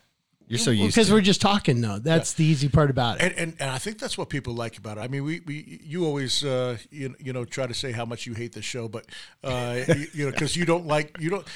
You're 0.47 0.59
so 0.59 0.71
used 0.71 0.95
Because 0.95 1.11
we're 1.11 1.21
just 1.21 1.41
talking 1.41 1.81
though. 1.81 1.99
That's 1.99 2.33
the 2.33 2.43
easy 2.43 2.69
part 2.69 2.89
about 2.89 3.17
it. 3.17 3.23
And, 3.23 3.33
and 3.37 3.55
and 3.59 3.69
I 3.69 3.77
think 3.77 3.97
that's 3.97 4.17
what 4.17 4.29
people 4.29 4.53
like 4.53 4.77
about 4.77 4.97
it. 4.97 5.01
I 5.01 5.07
mean, 5.07 5.23
we, 5.23 5.39
we 5.41 5.79
you 5.83 6.05
always 6.05 6.43
uh, 6.43 6.77
you, 6.91 7.15
you 7.19 7.33
know 7.33 7.45
try 7.45 7.65
to 7.65 7.73
say 7.73 7.91
how 7.91 8.05
much 8.05 8.25
you 8.25 8.33
hate 8.33 8.53
the 8.53 8.61
show, 8.61 8.87
but 8.87 9.05
uh, 9.43 9.81
you, 9.87 10.07
you 10.13 10.25
know 10.25 10.31
because 10.31 10.55
you 10.55 10.65
don't 10.65 10.85
like 10.85 11.17
you 11.19 11.29
don't 11.29 11.47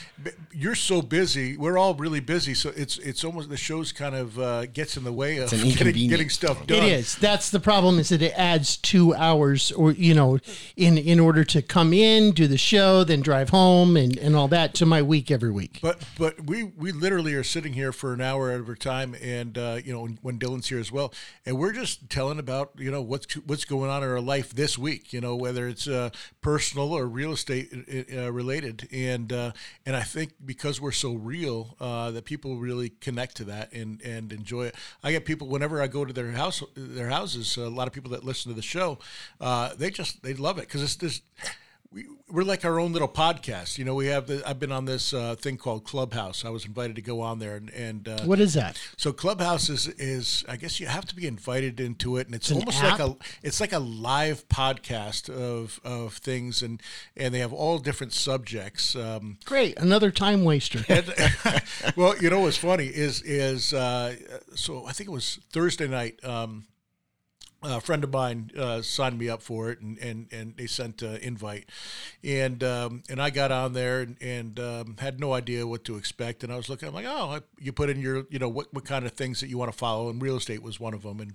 you're 0.53 0.75
so 0.75 1.01
busy. 1.01 1.57
We're 1.57 1.77
all 1.77 1.95
really 1.95 2.21
busy, 2.21 2.53
so 2.53 2.71
it's 2.75 2.97
it's 2.99 3.23
almost 3.23 3.49
the 3.49 3.57
show's 3.57 3.91
kind 3.91 4.15
of 4.15 4.39
uh, 4.39 4.65
gets 4.67 4.97
in 4.97 5.03
the 5.03 5.13
way 5.13 5.37
of 5.37 5.49
getting, 5.49 6.09
getting 6.09 6.29
stuff 6.29 6.65
done. 6.65 6.77
It 6.77 6.83
is. 6.85 7.15
That's 7.15 7.49
the 7.49 7.59
problem. 7.59 7.99
Is 7.99 8.09
that 8.09 8.21
it 8.21 8.33
adds 8.37 8.77
two 8.77 9.13
hours, 9.13 9.71
or 9.73 9.91
you 9.91 10.13
know, 10.13 10.39
in 10.75 10.97
in 10.97 11.19
order 11.19 11.43
to 11.43 11.61
come 11.61 11.93
in, 11.93 12.31
do 12.31 12.47
the 12.47 12.57
show, 12.57 13.03
then 13.03 13.21
drive 13.21 13.49
home, 13.49 13.97
and 13.97 14.17
and 14.17 14.35
all 14.35 14.47
that 14.47 14.73
to 14.75 14.85
my 14.85 15.01
week 15.01 15.29
every 15.29 15.51
week. 15.51 15.79
But 15.81 16.01
but 16.17 16.45
we 16.45 16.63
we 16.63 16.91
literally 16.91 17.33
are 17.33 17.43
sitting 17.43 17.73
here 17.73 17.91
for 17.91 18.13
an 18.13 18.21
hour 18.21 18.49
at 18.51 18.59
a 18.59 18.63
time, 18.79 19.15
and 19.21 19.57
uh, 19.57 19.79
you 19.83 19.93
know 19.93 20.07
when, 20.21 20.39
Dylan's 20.39 20.67
here 20.67 20.79
as 20.79 20.91
well, 20.91 21.13
and 21.45 21.57
we're 21.57 21.73
just 21.73 22.09
telling 22.09 22.39
about 22.39 22.71
you 22.77 22.91
know 22.91 23.01
what's 23.01 23.33
what's 23.35 23.65
going 23.65 23.89
on 23.89 24.03
in 24.03 24.09
our 24.09 24.21
life 24.21 24.51
this 24.51 24.77
week. 24.77 25.13
You 25.13 25.21
know 25.21 25.35
whether 25.35 25.67
it's 25.67 25.87
uh, 25.87 26.09
personal 26.41 26.93
or 26.93 27.07
real 27.07 27.31
estate 27.31 27.71
uh, 28.13 28.31
related, 28.31 28.87
and 28.91 29.31
uh, 29.33 29.51
and 29.85 29.95
I 29.95 30.03
think 30.03 30.33
because 30.45 30.79
we're 30.79 30.91
so 30.91 31.13
real 31.13 31.75
uh, 31.79 32.11
that 32.11 32.25
people 32.25 32.57
really 32.57 32.89
connect 32.89 33.37
to 33.37 33.43
that 33.45 33.73
and 33.73 34.01
and 34.01 34.31
enjoy 34.31 34.67
it. 34.67 34.75
I 35.03 35.11
get 35.11 35.25
people 35.25 35.47
whenever 35.47 35.81
I 35.81 35.87
go 35.87 36.05
to 36.05 36.13
their 36.13 36.31
house 36.31 36.63
their 36.75 37.09
houses. 37.09 37.57
A 37.57 37.69
lot 37.69 37.87
of 37.87 37.93
people 37.93 38.11
that 38.11 38.23
listen 38.23 38.51
to 38.51 38.55
the 38.55 38.61
show, 38.61 38.99
uh, 39.41 39.73
they 39.75 39.89
just 39.89 40.23
they 40.23 40.33
love 40.33 40.57
it 40.57 40.61
because 40.61 40.83
it's 40.83 40.95
this 40.95 41.21
we, 41.91 42.05
we're 42.29 42.43
like 42.43 42.65
our 42.65 42.79
own 42.79 42.91
little 42.93 43.07
podcast. 43.07 43.77
You 43.77 43.85
know, 43.85 43.95
we 43.95 44.07
have 44.07 44.27
the, 44.27 44.43
I've 44.45 44.59
been 44.59 44.71
on 44.71 44.85
this 44.85 45.13
uh, 45.13 45.35
thing 45.35 45.57
called 45.57 45.85
Clubhouse. 45.85 46.43
I 46.43 46.49
was 46.49 46.65
invited 46.65 46.95
to 46.97 47.01
go 47.01 47.21
on 47.21 47.39
there, 47.39 47.55
and, 47.55 47.69
and 47.69 48.07
uh, 48.07 48.23
What 48.23 48.39
is 48.39 48.53
that? 48.55 48.79
so 48.97 49.13
Clubhouse 49.13 49.69
is 49.69 49.87
is 49.87 50.43
I 50.47 50.57
guess 50.57 50.79
you 50.79 50.87
have 50.87 51.05
to 51.05 51.15
be 51.15 51.27
invited 51.27 51.79
into 51.79 52.17
it, 52.17 52.27
and 52.27 52.35
it's 52.35 52.49
an 52.51 52.57
almost 52.57 52.83
like 52.83 52.99
a 52.99 53.15
it's 53.43 53.59
like 53.59 53.73
a 53.73 53.79
live 53.79 54.47
podcast 54.49 55.29
of 55.29 55.79
of 55.83 56.15
things, 56.15 56.61
and 56.61 56.81
and 57.15 57.33
they 57.33 57.39
have 57.39 57.53
all 57.53 57.77
different 57.79 58.13
subjects. 58.13 58.95
Um, 58.95 59.37
Great, 59.45 59.77
another 59.79 60.11
time 60.11 60.43
waster. 60.43 60.83
well, 61.95 62.17
you 62.17 62.29
know 62.29 62.41
what's 62.41 62.57
funny 62.57 62.87
is 62.87 63.21
is 63.21 63.73
uh, 63.73 64.15
so 64.55 64.85
I 64.85 64.91
think 64.91 65.09
it 65.09 65.13
was 65.13 65.39
Thursday 65.51 65.87
night. 65.87 66.23
Um, 66.23 66.65
a 67.67 67.81
friend 67.81 68.03
of 68.03 68.13
mine 68.13 68.51
uh, 68.57 68.81
signed 68.81 69.19
me 69.19 69.29
up 69.29 69.41
for 69.41 69.69
it, 69.69 69.81
and 69.81 69.97
and, 69.99 70.27
and 70.31 70.55
they 70.55 70.67
sent 70.67 71.01
an 71.01 71.17
invite, 71.17 71.69
and 72.23 72.63
um, 72.63 73.03
and 73.09 73.21
I 73.21 73.29
got 73.29 73.51
on 73.51 73.73
there 73.73 74.01
and, 74.01 74.17
and 74.21 74.59
um, 74.59 74.95
had 74.99 75.19
no 75.19 75.33
idea 75.33 75.67
what 75.67 75.83
to 75.85 75.97
expect, 75.97 76.43
and 76.43 76.53
I 76.53 76.55
was 76.55 76.69
looking, 76.69 76.87
I'm 76.87 76.93
like, 76.93 77.05
oh, 77.07 77.39
you 77.59 77.73
put 77.73 77.89
in 77.89 77.99
your, 77.99 78.25
you 78.29 78.39
know, 78.39 78.49
what 78.49 78.73
what 78.73 78.85
kind 78.85 79.05
of 79.05 79.11
things 79.11 79.41
that 79.41 79.49
you 79.49 79.57
want 79.57 79.71
to 79.71 79.77
follow, 79.77 80.09
and 80.09 80.21
real 80.21 80.37
estate 80.37 80.63
was 80.63 80.79
one 80.79 80.93
of 80.93 81.03
them, 81.03 81.19
and 81.19 81.33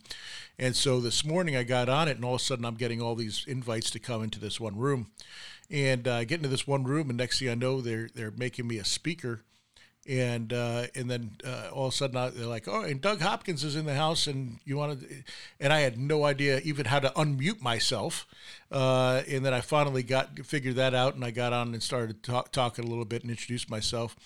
and 0.59 0.75
so 0.75 1.01
this 1.01 1.25
morning 1.25 1.57
I 1.57 1.65
got 1.65 1.89
on 1.89 2.09
it, 2.09 2.17
and 2.17 2.25
all 2.25 2.37
of 2.37 2.41
a 2.41 2.45
sudden 2.45 2.65
I'm 2.65 2.77
getting 2.77 3.03
all 3.03 3.15
these 3.15 3.45
invites 3.47 3.91
to 3.91 3.99
come 3.99 4.23
into 4.23 4.41
this 4.41 4.59
one 4.59 4.77
room, 4.77 5.11
and 5.71 6.09
uh, 6.09 6.25
get 6.25 6.39
into 6.39 6.49
this 6.49 6.67
one 6.67 6.85
room, 6.85 7.11
and 7.11 7.19
next 7.19 7.41
thing 7.41 7.51
I 7.51 7.55
know, 7.55 7.81
they're 7.81 8.09
they're 8.15 8.31
making 8.31 8.67
me 8.67 8.79
a 8.79 8.85
speaker 8.85 9.43
and 10.09 10.53
uh, 10.53 10.87
and 10.95 11.11
then 11.11 11.31
uh, 11.45 11.69
all 11.73 11.87
of 11.87 11.93
a 11.93 11.97
sudden 11.97 12.17
I, 12.17 12.31
they're 12.31 12.47
like, 12.47 12.67
oh, 12.67 12.83
and 12.83 13.01
Doug 13.01 13.21
Hopkins 13.21 13.63
is 13.63 13.77
in 13.77 13.87
the 13.87 13.95
house, 13.95 14.27
and 14.27 14.59
you 14.65 14.77
want 14.77 15.01
to, 15.01 15.07
and 15.61 15.73
I 15.73 15.81
had 15.81 15.99
no 15.99 16.25
idea 16.25 16.61
even 16.65 16.87
how 16.87 16.99
to 16.99 17.11
unmute 17.11 17.61
myself, 17.61 18.27
uh, 18.73 19.23
and 19.29 19.45
then 19.45 19.53
I 19.53 19.61
finally 19.61 20.03
got 20.03 20.39
figured 20.45 20.77
that 20.77 20.95
out, 20.95 21.15
and 21.15 21.25
I 21.25 21.31
got 21.31 21.53
on 21.53 21.75
and 21.75 21.83
started 21.83 22.23
talk, 22.23 22.53
talking 22.53 22.85
a 22.85 22.89
little 22.89 23.05
bit 23.05 23.23
and 23.23 23.31
introduced 23.31 23.71
myself, 23.71 24.17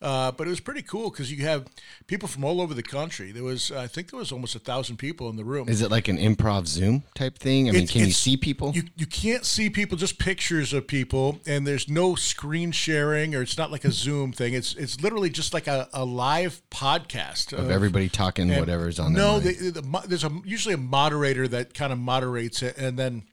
uh, 0.00 0.30
but 0.32 0.46
it 0.46 0.50
was 0.50 0.60
pretty 0.60 0.82
cool 0.82 1.10
because 1.10 1.30
you 1.32 1.44
have 1.44 1.66
people 2.06 2.28
from 2.28 2.44
all 2.44 2.60
over 2.60 2.72
the 2.72 2.82
country. 2.82 3.32
There 3.32 3.42
was, 3.44 3.72
I 3.72 3.86
think, 3.88 4.10
there 4.10 4.18
was 4.18 4.30
almost 4.32 4.54
a 4.54 4.60
thousand 4.60 4.98
people 4.98 5.28
in 5.28 5.36
the 5.36 5.44
room. 5.44 5.68
Is 5.68 5.82
it 5.82 5.90
like 5.90 6.08
an 6.08 6.18
improv 6.18 6.66
Zoom 6.66 7.02
type 7.14 7.38
thing? 7.38 7.68
I 7.68 7.72
mean, 7.72 7.82
It's- 7.82 7.90
can 7.92 8.06
you 8.06 8.12
see 8.12 8.36
people? 8.36 8.72
You, 8.74 8.84
you 8.96 9.06
can't 9.06 9.44
see 9.44 9.70
people, 9.70 9.96
just 9.96 10.18
pictures 10.18 10.72
of 10.72 10.86
people, 10.86 11.40
and 11.46 11.66
there's 11.66 11.88
no 11.88 12.14
screen 12.14 12.70
sharing, 12.72 13.34
or 13.34 13.42
it's 13.42 13.58
not 13.58 13.70
like 13.72 13.84
a 13.84 13.90
Zoom 13.90 14.32
thing. 14.32 14.54
It's 14.54 14.74
it's 14.74 15.00
literally 15.00 15.30
just 15.30 15.52
like 15.52 15.66
a, 15.66 15.88
a 15.92 16.04
live 16.04 16.62
podcast 16.70 17.52
of 17.52 17.70
everybody 17.70 18.08
talking 18.08 18.48
whatever's 18.48 18.98
on 18.98 19.12
No, 19.12 19.40
the, 19.40 19.52
the, 19.70 20.02
there's 20.06 20.24
a 20.24 20.30
usually 20.44 20.74
a 20.74 20.78
moderator 20.78 21.48
that 21.48 21.74
kind 21.74 21.92
of 21.92 21.98
moderates 21.98 22.62
it, 22.62 22.76
and 22.76 22.98
then 22.98 23.24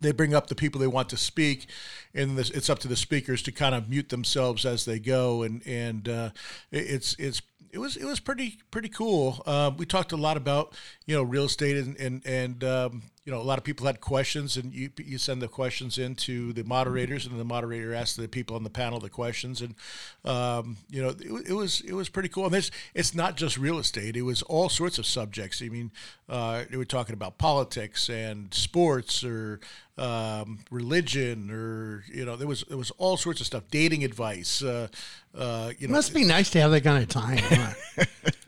they 0.00 0.12
bring 0.12 0.34
up 0.34 0.48
the 0.48 0.54
people 0.54 0.80
they 0.80 0.86
want 0.86 1.08
to 1.10 1.16
speak, 1.16 1.66
and 2.14 2.36
this, 2.36 2.50
it's 2.50 2.70
up 2.70 2.78
to 2.80 2.88
the 2.88 2.96
speakers 2.96 3.42
to 3.42 3.52
kind 3.52 3.74
of 3.74 3.88
mute 3.88 4.10
themselves 4.10 4.64
as 4.64 4.84
they 4.84 4.98
go, 4.98 5.42
and 5.42 5.66
and 5.66 6.08
uh, 6.08 6.30
it, 6.70 6.78
it's 6.78 7.16
it's 7.18 7.42
it 7.76 7.78
was 7.78 7.96
it 7.96 8.04
was 8.04 8.20
pretty 8.20 8.58
pretty 8.70 8.88
cool. 8.88 9.42
Uh, 9.46 9.70
we 9.76 9.84
talked 9.84 10.12
a 10.12 10.16
lot 10.16 10.36
about 10.36 10.74
you 11.06 11.14
know 11.14 11.22
real 11.22 11.44
estate 11.44 11.76
and 11.76 11.96
and 11.98 12.22
and 12.24 12.64
um, 12.64 13.02
you 13.24 13.32
know 13.32 13.40
a 13.40 13.44
lot 13.44 13.58
of 13.58 13.64
people 13.64 13.86
had 13.86 14.00
questions, 14.00 14.56
and 14.56 14.72
you 14.72 14.90
you 14.96 15.18
send 15.18 15.42
the 15.42 15.48
questions 15.48 15.98
into 15.98 16.54
the 16.54 16.64
moderators, 16.64 17.26
and 17.26 17.38
the 17.38 17.44
moderator 17.44 17.92
asked 17.92 18.16
the 18.16 18.28
people 18.28 18.56
on 18.56 18.64
the 18.64 18.70
panel 18.70 18.98
the 18.98 19.10
questions, 19.10 19.60
and 19.60 19.74
um, 20.24 20.78
you 20.88 21.02
know 21.02 21.10
it, 21.10 21.50
it, 21.50 21.52
was 21.52 21.82
it 21.82 21.92
was 21.92 22.08
pretty 22.08 22.30
cool. 22.30 22.46
And 22.46 22.54
this 22.54 22.70
it's 22.94 23.14
not 23.14 23.36
just 23.36 23.58
real 23.58 23.78
estate; 23.78 24.16
it 24.16 24.22
was 24.22 24.42
all 24.42 24.70
sorts 24.70 24.98
of 24.98 25.04
subjects. 25.04 25.60
I 25.60 25.68
mean, 25.68 25.90
uh, 26.28 26.64
they 26.70 26.78
were 26.78 26.86
talking 26.86 27.14
about 27.14 27.36
politics 27.36 28.08
and 28.08 28.54
sports 28.54 29.22
or 29.22 29.60
um, 29.98 30.58
religion 30.70 31.50
or 31.50 32.04
you 32.12 32.24
know 32.24 32.36
there 32.36 32.46
was 32.46 32.64
there 32.68 32.76
was 32.76 32.90
all 32.92 33.16
sorts 33.16 33.40
of 33.40 33.46
stuff 33.46 33.62
dating 33.70 34.04
advice 34.04 34.62
uh, 34.62 34.88
uh, 35.36 35.72
you 35.78 35.88
know 35.88 35.92
must 35.92 36.12
be 36.14 36.24
nice 36.24 36.50
to 36.50 36.60
have 36.60 36.70
that 36.70 36.82
kind 36.82 37.02
of 37.02 37.08
time. 37.08 37.38
huh? 37.38 37.72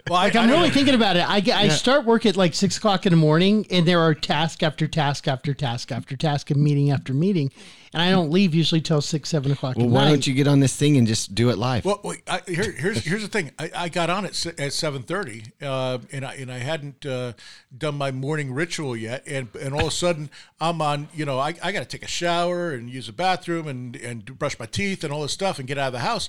well, 0.08 0.20
like 0.20 0.36
I, 0.36 0.42
I'm 0.42 0.50
I- 0.50 0.52
really 0.52 0.70
thinking 0.70 0.94
about 0.94 1.16
it. 1.16 1.28
I, 1.28 1.42
I 1.54 1.68
start 1.68 2.04
work 2.04 2.26
at 2.26 2.36
like 2.36 2.54
six 2.54 2.76
o'clock 2.76 3.06
in 3.06 3.10
the 3.10 3.16
morning, 3.16 3.66
and 3.70 3.86
there 3.86 4.00
are 4.00 4.14
task 4.14 4.62
after 4.62 4.86
task 4.86 5.26
after 5.26 5.54
task 5.54 5.90
after 5.90 6.16
task, 6.16 6.50
and 6.50 6.62
meeting 6.62 6.90
after 6.90 7.14
meeting, 7.14 7.50
and 7.98 8.06
I 8.06 8.12
don't 8.12 8.30
leave 8.30 8.54
usually 8.54 8.80
till 8.80 9.00
six 9.00 9.28
seven 9.28 9.50
o'clock. 9.50 9.76
Well, 9.76 9.86
at 9.86 9.90
why 9.92 10.04
night. 10.04 10.10
don't 10.10 10.26
you 10.28 10.34
get 10.34 10.46
on 10.46 10.60
this 10.60 10.76
thing 10.76 10.96
and 10.96 11.06
just 11.06 11.34
do 11.34 11.50
it 11.50 11.58
live? 11.58 11.84
Well, 11.84 12.00
wait, 12.04 12.22
I, 12.28 12.42
here, 12.46 12.70
here's 12.70 13.04
here's 13.04 13.22
the 13.22 13.28
thing. 13.28 13.50
I, 13.58 13.70
I 13.74 13.88
got 13.88 14.08
on 14.08 14.24
at 14.24 14.46
at 14.60 14.72
seven 14.72 15.02
thirty, 15.02 15.46
uh, 15.60 15.98
and 16.12 16.24
I 16.24 16.34
and 16.34 16.52
I 16.52 16.58
hadn't 16.58 17.04
uh, 17.04 17.32
done 17.76 17.96
my 17.96 18.12
morning 18.12 18.54
ritual 18.54 18.96
yet, 18.96 19.24
and 19.26 19.48
and 19.60 19.74
all 19.74 19.80
of 19.80 19.88
a 19.88 19.90
sudden 19.90 20.30
I'm 20.60 20.80
on. 20.80 21.08
You 21.12 21.24
know, 21.24 21.40
I, 21.40 21.54
I 21.60 21.72
got 21.72 21.80
to 21.80 21.84
take 21.86 22.04
a 22.04 22.08
shower 22.08 22.70
and 22.70 22.88
use 22.88 23.06
the 23.06 23.12
bathroom 23.12 23.66
and 23.66 23.96
and 23.96 24.38
brush 24.38 24.56
my 24.60 24.66
teeth 24.66 25.02
and 25.02 25.12
all 25.12 25.22
this 25.22 25.32
stuff 25.32 25.58
and 25.58 25.66
get 25.66 25.76
out 25.76 25.88
of 25.88 25.94
the 25.94 25.98
house, 25.98 26.28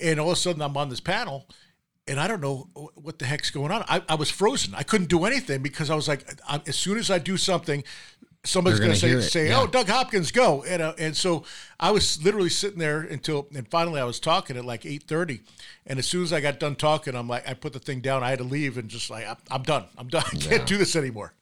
and 0.00 0.18
all 0.18 0.30
of 0.30 0.32
a 0.32 0.40
sudden 0.40 0.60
I'm 0.60 0.76
on 0.76 0.88
this 0.88 1.00
panel. 1.00 1.46
And 2.08 2.20
I 2.20 2.28
don't 2.28 2.40
know 2.40 2.68
what 2.94 3.18
the 3.18 3.24
heck's 3.24 3.50
going 3.50 3.72
on. 3.72 3.84
I, 3.88 4.00
I 4.08 4.14
was 4.14 4.30
frozen. 4.30 4.76
I 4.76 4.84
couldn't 4.84 5.08
do 5.08 5.24
anything 5.24 5.60
because 5.60 5.90
I 5.90 5.96
was 5.96 6.06
like, 6.06 6.24
I, 6.48 6.62
as 6.68 6.76
soon 6.76 6.98
as 6.98 7.10
I 7.10 7.18
do 7.18 7.36
something, 7.36 7.82
somebody's 8.46 8.80
going 8.80 8.92
to 8.92 8.96
say, 8.96 9.20
say 9.20 9.48
yeah. 9.48 9.60
oh, 9.60 9.66
Doug 9.66 9.88
Hopkins, 9.88 10.30
go. 10.32 10.62
And, 10.64 10.82
uh, 10.82 10.94
and 10.98 11.16
so 11.16 11.44
I 11.78 11.90
was 11.90 12.22
literally 12.22 12.48
sitting 12.48 12.78
there 12.78 13.00
until, 13.00 13.46
and 13.54 13.68
finally 13.68 14.00
I 14.00 14.04
was 14.04 14.20
talking 14.20 14.56
at 14.56 14.64
like 14.64 14.82
8.30. 14.82 15.40
And 15.86 15.98
as 15.98 16.06
soon 16.06 16.22
as 16.22 16.32
I 16.32 16.40
got 16.40 16.58
done 16.58 16.76
talking, 16.76 17.14
I'm 17.14 17.28
like, 17.28 17.48
I 17.48 17.54
put 17.54 17.72
the 17.72 17.78
thing 17.78 18.00
down. 18.00 18.22
I 18.22 18.30
had 18.30 18.38
to 18.38 18.44
leave 18.44 18.78
and 18.78 18.88
just 18.88 19.10
like, 19.10 19.26
I'm, 19.26 19.36
I'm 19.50 19.62
done. 19.62 19.84
I'm 19.98 20.08
done. 20.08 20.24
I 20.32 20.36
can't 20.36 20.66
do 20.66 20.76
this 20.76 20.96
anymore. 20.96 21.32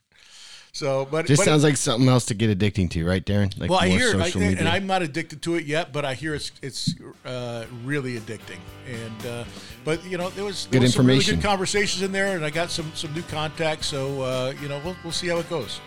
So, 0.75 1.07
but 1.09 1.27
just 1.27 1.39
but, 1.39 1.45
sounds 1.45 1.63
like 1.63 1.77
something 1.77 2.09
else 2.09 2.27
to 2.27 2.35
get 2.35 2.51
addicting 2.51 2.91
to, 2.91 3.07
right, 3.07 3.25
Darren? 3.25 3.57
Like 3.61 3.71
well, 3.71 3.79
I 3.79 3.87
hear, 3.87 4.21
I, 4.21 4.27
and. 4.27 4.69
I'm 4.69 4.89
not 4.89 5.03
addicted 5.03 5.41
to 5.43 5.55
it 5.55 5.67
yet, 5.67 5.93
but 5.93 6.05
I 6.05 6.15
hear 6.15 6.35
it's 6.35 6.51
it's 6.63 6.97
uh, 7.25 7.65
really 7.85 8.19
addicting. 8.19 8.59
And 8.89 9.27
uh, 9.27 9.45
but 9.85 10.05
you 10.05 10.19
know, 10.19 10.31
there 10.31 10.43
was 10.43 10.67
there 10.67 10.81
Good 10.81 10.87
was 10.87 10.95
some 10.95 11.07
really 11.07 11.19
information. 11.19 11.41
good 11.41 11.47
conversations 11.47 12.03
in 12.03 12.11
there, 12.11 12.35
and 12.35 12.45
I 12.45 12.51
got 12.51 12.73
some 12.73 12.91
some 12.97 13.15
new 13.15 13.23
contacts. 13.23 13.87
So 13.87 14.23
uh, 14.23 14.55
you 14.61 14.69
know, 14.69 14.81
we'll 14.85 14.97
we'll 15.05 15.13
see 15.13 15.29
how 15.29 15.39
it 15.39 15.49
goes. 15.49 15.81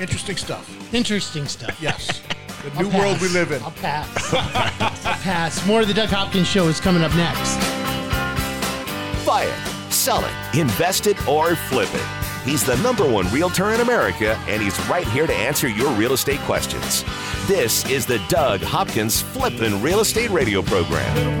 Interesting 0.00 0.36
stuff. 0.36 0.94
Interesting 0.94 1.46
stuff. 1.46 1.76
Yes, 1.80 2.20
the 2.62 2.70
I'll 2.76 2.82
new 2.82 2.98
world 2.98 3.20
we 3.20 3.28
live 3.28 3.52
in. 3.52 3.62
I'll 3.62 3.70
pass. 3.72 4.34
I'll 4.34 5.14
pass. 5.22 5.66
More 5.66 5.80
of 5.82 5.88
the 5.88 5.94
Doug 5.94 6.08
Hopkins 6.10 6.46
show 6.48 6.68
is 6.68 6.80
coming 6.80 7.02
up 7.02 7.14
next. 7.14 7.56
Buy 9.26 9.44
it, 9.44 9.92
sell 9.92 10.22
it, 10.24 10.58
invest 10.58 11.06
it, 11.06 11.16
or 11.26 11.56
flip 11.56 11.88
it. 11.92 12.06
He's 12.44 12.64
the 12.64 12.76
number 12.76 13.08
one 13.10 13.28
realtor 13.32 13.70
in 13.72 13.80
America, 13.80 14.38
and 14.46 14.62
he's 14.62 14.78
right 14.88 15.06
here 15.08 15.26
to 15.26 15.34
answer 15.34 15.66
your 15.66 15.90
real 15.94 16.12
estate 16.12 16.38
questions. 16.40 17.02
This 17.48 17.88
is 17.90 18.06
the 18.06 18.20
Doug 18.28 18.60
Hopkins 18.60 19.22
Flippin' 19.22 19.82
Real 19.82 20.00
Estate 20.00 20.30
Radio 20.30 20.62
Program. 20.62 21.40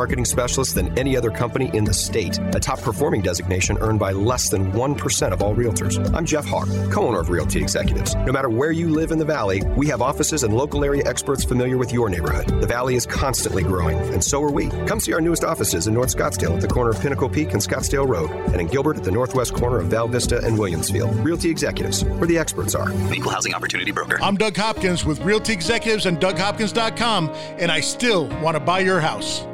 marketing 0.01 0.25
specialists 0.25 0.73
than 0.73 0.97
any 0.97 1.15
other 1.15 1.29
company 1.29 1.69
in 1.75 1.83
the 1.83 1.93
state, 1.93 2.39
a 2.55 2.59
top 2.59 2.81
performing 2.81 3.21
designation 3.21 3.77
earned 3.81 3.99
by 3.99 4.11
less 4.11 4.49
than 4.49 4.71
1% 4.71 5.31
of 5.31 5.43
all 5.43 5.53
realtors. 5.53 6.11
I'm 6.15 6.25
Jeff 6.25 6.43
Hawk, 6.43 6.67
co 6.91 7.07
owner 7.07 7.19
of 7.19 7.29
Realty 7.29 7.61
Executives. 7.61 8.15
No 8.15 8.31
matter 8.31 8.49
where 8.49 8.71
you 8.71 8.89
live 8.89 9.11
in 9.11 9.19
the 9.19 9.25
Valley, 9.25 9.61
we 9.77 9.85
have 9.89 10.01
offices 10.01 10.41
and 10.41 10.55
local 10.55 10.83
area 10.83 11.03
experts 11.05 11.43
familiar 11.43 11.77
with 11.77 11.93
your 11.93 12.09
neighborhood. 12.09 12.47
The 12.59 12.65
Valley 12.65 12.95
is 12.95 13.05
constantly 13.05 13.61
growing, 13.61 13.99
and 14.11 14.23
so 14.23 14.41
are 14.41 14.49
we. 14.49 14.69
Come 14.87 14.99
see 14.99 15.13
our 15.13 15.21
newest 15.21 15.43
offices 15.43 15.85
in 15.85 15.93
North 15.93 16.15
Scottsdale 16.15 16.55
at 16.55 16.61
the 16.61 16.67
corner 16.67 16.89
of 16.89 16.99
Pinnacle 16.99 17.29
Peak 17.29 17.53
and 17.53 17.61
Scottsdale 17.61 18.07
Road, 18.07 18.31
and 18.53 18.59
in 18.59 18.65
Gilbert 18.65 18.97
at 18.97 19.03
the 19.03 19.11
northwest 19.11 19.53
corner 19.53 19.77
of 19.77 19.85
Val 19.85 20.07
Vista 20.07 20.43
and 20.43 20.57
Williamsfield. 20.57 21.23
Realty 21.23 21.51
Executives, 21.51 22.03
where 22.05 22.25
the 22.25 22.39
experts 22.39 22.73
are. 22.73 22.91
Equal 23.13 23.33
Housing 23.33 23.53
Opportunity 23.53 23.91
Broker. 23.91 24.17
I'm 24.19 24.35
Doug 24.35 24.57
Hopkins 24.57 25.05
with 25.05 25.19
Realty 25.19 25.53
Executives 25.53 26.07
and 26.07 26.19
DougHopkins.com, 26.19 27.29
and 27.59 27.71
I 27.71 27.81
still 27.81 28.29
want 28.41 28.55
to 28.55 28.59
buy 28.59 28.79
your 28.79 28.99
house. 28.99 29.45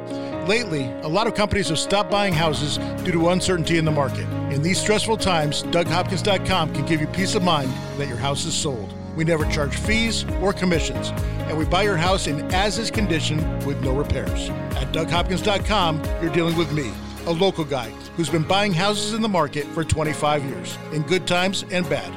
Lately, 0.48 0.86
a 1.02 1.08
lot 1.08 1.26
of 1.26 1.34
companies 1.34 1.68
have 1.68 1.78
stopped 1.78 2.10
buying 2.10 2.32
houses 2.32 2.78
due 3.04 3.12
to 3.12 3.28
uncertainty 3.28 3.76
in 3.76 3.84
the 3.84 3.90
market. 3.90 4.26
In 4.50 4.62
these 4.62 4.80
stressful 4.80 5.18
times, 5.18 5.62
DougHopkins.com 5.64 6.72
can 6.72 6.86
give 6.86 7.02
you 7.02 7.06
peace 7.08 7.34
of 7.34 7.42
mind 7.42 7.70
that 7.98 8.08
your 8.08 8.16
house 8.16 8.46
is 8.46 8.54
sold. 8.54 8.94
We 9.14 9.24
never 9.24 9.44
charge 9.50 9.76
fees 9.76 10.24
or 10.40 10.54
commissions, 10.54 11.10
and 11.48 11.58
we 11.58 11.66
buy 11.66 11.82
your 11.82 11.98
house 11.98 12.28
in 12.28 12.50
as 12.50 12.78
is 12.78 12.90
condition 12.90 13.36
with 13.66 13.84
no 13.84 13.94
repairs. 13.94 14.48
At 14.78 14.90
DougHopkins.com, 14.90 16.02
you're 16.22 16.32
dealing 16.32 16.56
with 16.56 16.72
me, 16.72 16.92
a 17.26 17.30
local 17.30 17.66
guy 17.66 17.90
who's 18.16 18.30
been 18.30 18.42
buying 18.42 18.72
houses 18.72 19.12
in 19.12 19.20
the 19.20 19.28
market 19.28 19.66
for 19.74 19.84
25 19.84 20.46
years, 20.46 20.78
in 20.94 21.02
good 21.02 21.26
times 21.26 21.66
and 21.70 21.86
bad. 21.90 22.10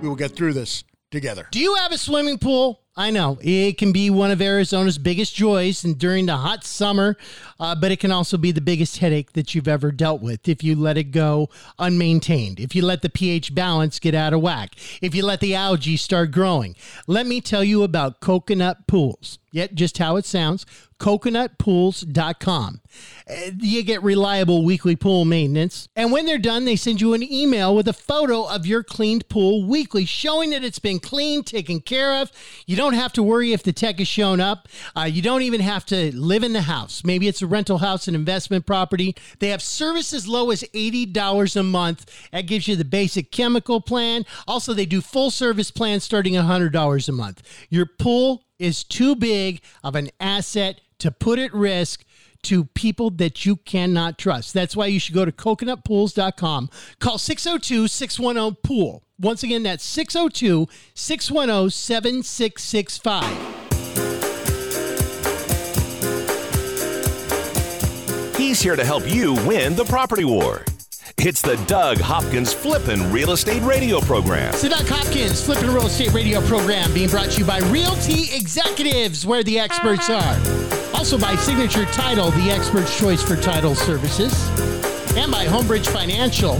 We 0.00 0.08
will 0.08 0.16
get 0.16 0.34
through 0.34 0.54
this 0.54 0.82
together. 1.10 1.46
Do 1.50 1.60
you 1.60 1.74
have 1.74 1.92
a 1.92 1.98
swimming 1.98 2.38
pool? 2.38 2.80
I 2.98 3.10
know 3.10 3.36
it 3.42 3.76
can 3.76 3.92
be 3.92 4.08
one 4.08 4.30
of 4.30 4.40
Arizona's 4.40 4.96
biggest 4.96 5.34
joys 5.34 5.84
and 5.84 5.98
during 5.98 6.24
the 6.24 6.36
hot 6.38 6.64
summer, 6.64 7.18
uh, 7.58 7.74
but 7.74 7.90
it 7.90 8.00
can 8.00 8.10
also 8.10 8.36
be 8.36 8.52
the 8.52 8.60
biggest 8.60 8.98
headache 8.98 9.32
that 9.32 9.54
you've 9.54 9.68
ever 9.68 9.90
dealt 9.92 10.20
with 10.20 10.48
if 10.48 10.62
you 10.62 10.74
let 10.76 10.96
it 10.96 11.10
go 11.10 11.48
unmaintained, 11.78 12.60
if 12.60 12.74
you 12.74 12.82
let 12.84 13.02
the 13.02 13.08
pH 13.08 13.54
balance 13.54 13.98
get 13.98 14.14
out 14.14 14.32
of 14.32 14.40
whack, 14.40 14.74
if 15.00 15.14
you 15.14 15.24
let 15.24 15.40
the 15.40 15.54
algae 15.54 15.96
start 15.96 16.30
growing. 16.30 16.74
Let 17.06 17.26
me 17.26 17.40
tell 17.40 17.64
you 17.64 17.82
about 17.82 18.20
coconut 18.20 18.86
pools. 18.86 19.38
Yet, 19.52 19.74
just 19.74 19.96
how 19.96 20.16
it 20.16 20.26
sounds, 20.26 20.66
coconutpools.com. 21.00 22.80
Uh, 23.28 23.34
You 23.58 23.82
get 23.82 24.02
reliable 24.02 24.64
weekly 24.64 24.96
pool 24.96 25.24
maintenance. 25.24 25.88
And 25.96 26.12
when 26.12 26.26
they're 26.26 26.36
done, 26.36 26.66
they 26.66 26.76
send 26.76 27.00
you 27.00 27.14
an 27.14 27.22
email 27.22 27.74
with 27.74 27.88
a 27.88 27.94
photo 27.94 28.46
of 28.46 28.66
your 28.66 28.82
cleaned 28.82 29.28
pool 29.30 29.66
weekly, 29.66 30.04
showing 30.04 30.50
that 30.50 30.62
it's 30.62 30.78
been 30.78 30.98
cleaned, 30.98 31.46
taken 31.46 31.80
care 31.80 32.20
of. 32.20 32.30
You 32.66 32.76
don't 32.76 32.92
have 32.92 33.14
to 33.14 33.22
worry 33.22 33.54
if 33.54 33.62
the 33.62 33.72
tech 33.72 33.98
has 33.98 34.08
shown 34.08 34.40
up. 34.40 34.68
Uh, 34.94 35.04
you 35.04 35.22
don't 35.22 35.42
even 35.42 35.60
have 35.62 35.86
to 35.86 36.14
live 36.14 36.42
in 36.42 36.52
the 36.52 36.62
house. 36.62 37.02
Maybe 37.02 37.26
it's 37.26 37.42
rental 37.46 37.78
house, 37.78 38.06
and 38.06 38.14
investment 38.14 38.66
property. 38.66 39.14
They 39.38 39.48
have 39.48 39.62
service 39.62 40.12
as 40.12 40.28
low 40.28 40.50
as 40.50 40.62
$80 40.74 41.56
a 41.56 41.62
month. 41.62 42.10
That 42.32 42.46
gives 42.46 42.68
you 42.68 42.76
the 42.76 42.84
basic 42.84 43.30
chemical 43.30 43.80
plan. 43.80 44.24
Also, 44.46 44.74
they 44.74 44.86
do 44.86 45.00
full 45.00 45.30
service 45.30 45.70
plans 45.70 46.04
starting 46.04 46.36
at 46.36 46.44
$100 46.44 47.08
a 47.08 47.12
month. 47.12 47.42
Your 47.70 47.86
pool 47.86 48.44
is 48.58 48.84
too 48.84 49.16
big 49.16 49.62
of 49.82 49.94
an 49.94 50.10
asset 50.20 50.80
to 50.98 51.10
put 51.10 51.38
at 51.38 51.52
risk 51.52 52.04
to 52.42 52.64
people 52.64 53.10
that 53.10 53.44
you 53.44 53.56
cannot 53.56 54.18
trust. 54.18 54.54
That's 54.54 54.76
why 54.76 54.86
you 54.86 55.00
should 55.00 55.14
go 55.14 55.24
to 55.24 55.32
coconutpools.com. 55.32 56.70
Call 57.00 57.18
602 57.18 57.88
610 57.88 58.56
Pool. 58.62 59.02
Once 59.18 59.42
again, 59.42 59.62
that's 59.64 59.84
602 59.84 60.68
610 60.94 61.70
7665. 61.70 63.65
He's 68.46 68.62
here 68.62 68.76
to 68.76 68.84
help 68.84 69.12
you 69.12 69.34
win 69.44 69.74
the 69.74 69.84
property 69.84 70.24
war. 70.24 70.64
It's 71.18 71.42
the 71.42 71.56
Doug 71.66 71.98
Hopkins 71.98 72.52
Flippin' 72.52 73.10
Real 73.10 73.32
Estate 73.32 73.60
Radio 73.64 73.98
Program. 73.98 74.52
So 74.54 74.68
Doug 74.68 74.86
Hopkins, 74.86 75.44
Flipping 75.44 75.66
Real 75.66 75.86
Estate 75.86 76.12
Radio 76.12 76.40
program 76.42 76.94
being 76.94 77.08
brought 77.08 77.30
to 77.32 77.40
you 77.40 77.44
by 77.44 77.58
Realty 77.70 78.32
Executives, 78.32 79.26
where 79.26 79.42
the 79.42 79.58
experts 79.58 80.08
are. 80.10 80.36
Also 80.94 81.18
by 81.18 81.34
Signature 81.34 81.86
Title, 81.86 82.30
the 82.30 82.52
expert's 82.52 82.96
choice 82.96 83.20
for 83.20 83.34
title 83.34 83.74
services. 83.74 84.32
And 85.16 85.32
by 85.32 85.44
Homebridge 85.44 85.88
Financial. 85.88 86.54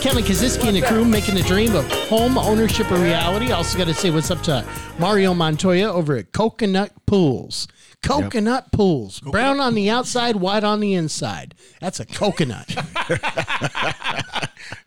Kevin 0.00 0.22
Kaziski 0.22 0.68
and 0.68 0.76
the 0.76 0.82
crew 0.82 1.04
making 1.04 1.34
the 1.34 1.42
dream 1.42 1.74
of 1.74 1.90
home 2.06 2.38
ownership 2.38 2.88
a 2.92 2.96
reality. 2.96 3.50
Also 3.50 3.76
got 3.76 3.88
to 3.88 3.94
say 3.94 4.12
what's 4.12 4.30
up 4.30 4.42
to 4.42 4.64
Mario 5.00 5.34
Montoya 5.34 5.92
over 5.92 6.16
at 6.16 6.30
Coconut 6.30 6.92
Pools. 7.06 7.66
Coconut 8.02 8.72
pools. 8.72 9.20
Brown 9.20 9.60
on 9.60 9.74
the 9.74 9.88
outside, 9.88 10.36
white 10.36 10.64
on 10.64 10.80
the 10.80 10.94
inside. 10.94 11.54
That's 11.80 12.00
a 12.00 12.06
coconut. 12.06 12.66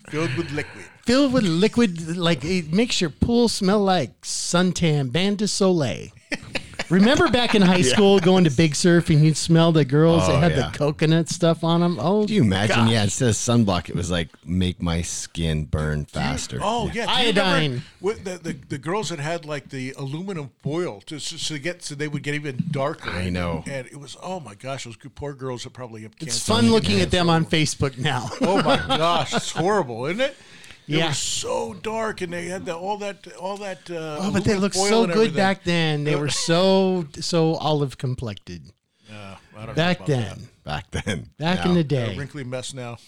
Filled 0.09 0.35
with 0.35 0.51
liquid. 0.51 0.85
filled 1.05 1.33
with 1.33 1.43
liquid, 1.43 2.15
like 2.17 2.43
it 2.45 2.71
makes 2.71 3.01
your 3.01 3.09
pool 3.09 3.47
smell 3.47 3.79
like 3.79 4.21
suntan 4.21 5.11
Bain 5.11 5.35
de 5.35 5.47
Soleil. 5.47 6.09
Remember 6.89 7.27
back 7.29 7.55
in 7.55 7.61
high 7.61 7.81
school 7.93 8.19
going 8.19 8.43
to 8.43 8.49
Big 8.51 8.75
Surf 8.75 9.09
and 9.09 9.23
you'd 9.23 9.37
smell 9.37 9.71
the 9.71 9.85
girls 9.85 10.23
Oh, 10.25 10.33
that 10.33 10.39
had 10.39 10.51
yeah. 10.57 10.69
the 10.71 10.77
coconut 10.77 11.29
stuff 11.29 11.63
on 11.63 11.81
them? 11.81 11.97
Oh, 11.99 12.25
Do 12.25 12.33
you 12.33 12.41
imagine? 12.43 12.75
gosh. 12.75 12.91
Yeah, 12.91 13.03
instead 13.03 13.29
of 13.29 13.35
sunblock, 13.35 13.89
it 13.89 13.95
was 13.95 14.11
like 14.11 14.29
make 14.45 14.81
my 14.81 15.01
skin 15.01 15.65
burn 15.65 16.05
faster. 16.05 16.59
Oh 16.61 16.89
yeah, 16.93 17.05
Do 17.05 17.11
you 17.23 17.27
remember 17.29 17.41
Iodine. 17.41 17.81
with 18.01 18.23
the, 18.23 18.37
the 18.37 18.53
the 18.53 18.77
girls 18.77 19.09
that 19.09 19.19
had 19.19 19.45
like 19.45 19.69
the 19.69 19.93
aluminum 19.97 20.51
foil 20.61 21.01
to 21.07 21.19
so, 21.19 21.37
so 21.37 21.57
get 21.57 21.81
so 21.83 21.95
they 21.95 22.07
would 22.07 22.23
get 22.23 22.35
even 22.35 22.63
darker. 22.71 23.09
I 23.09 23.29
know. 23.29 23.63
and 23.67 23.87
it 23.87 23.99
was 23.99 24.15
oh 24.21 24.39
my 24.39 24.53
gosh, 24.55 24.83
those 24.85 24.95
good- 24.95 25.15
poor 25.15 25.33
girls 25.33 25.63
that 25.63 25.71
probably 25.73 26.03
have 26.03 26.15
cancer. 26.17 26.27
It's 26.35 26.45
fun 26.47 26.69
looking 26.71 27.01
at 27.01 27.11
them 27.11 27.29
on 27.29 27.45
Facebook 27.45 27.97
now. 27.97 28.29
Oh 28.41 28.61
my 28.61 28.77
gosh, 28.87 29.33
it's 29.33 29.51
horrible, 29.51 30.05
isn't 30.05 30.21
it? 30.21 30.35
They 30.87 30.97
Yeah. 30.97 31.07
were 31.07 31.13
so 31.13 31.73
dark, 31.73 32.21
and 32.21 32.31
they 32.31 32.45
had 32.45 32.65
the, 32.65 32.75
all 32.75 32.97
that 32.99 33.27
all 33.39 33.57
that. 33.57 33.89
Uh, 33.89 34.17
Oh, 34.21 34.31
but 34.31 34.43
they 34.43 34.55
looked 34.55 34.75
so 34.75 35.07
good 35.07 35.35
back 35.35 35.63
then. 35.63 36.03
They 36.03 36.15
were 36.15 36.29
so 36.29 37.05
so 37.19 37.55
olive 37.55 37.97
complected 37.97 38.71
Yeah, 39.09 39.37
I 39.55 39.57
don't 39.57 39.67
know 39.69 39.73
back 39.73 39.97
about 39.97 40.07
then. 40.07 40.47
Back 40.63 40.91
then. 40.91 41.29
Back 41.37 41.65
Now. 41.65 41.71
in 41.71 41.75
the 41.77 41.83
that. 41.83 42.03
A 42.03 42.11
day. 42.11 42.17
wrinkly 42.17 42.43
mess 42.43 42.73
now. 42.73 42.97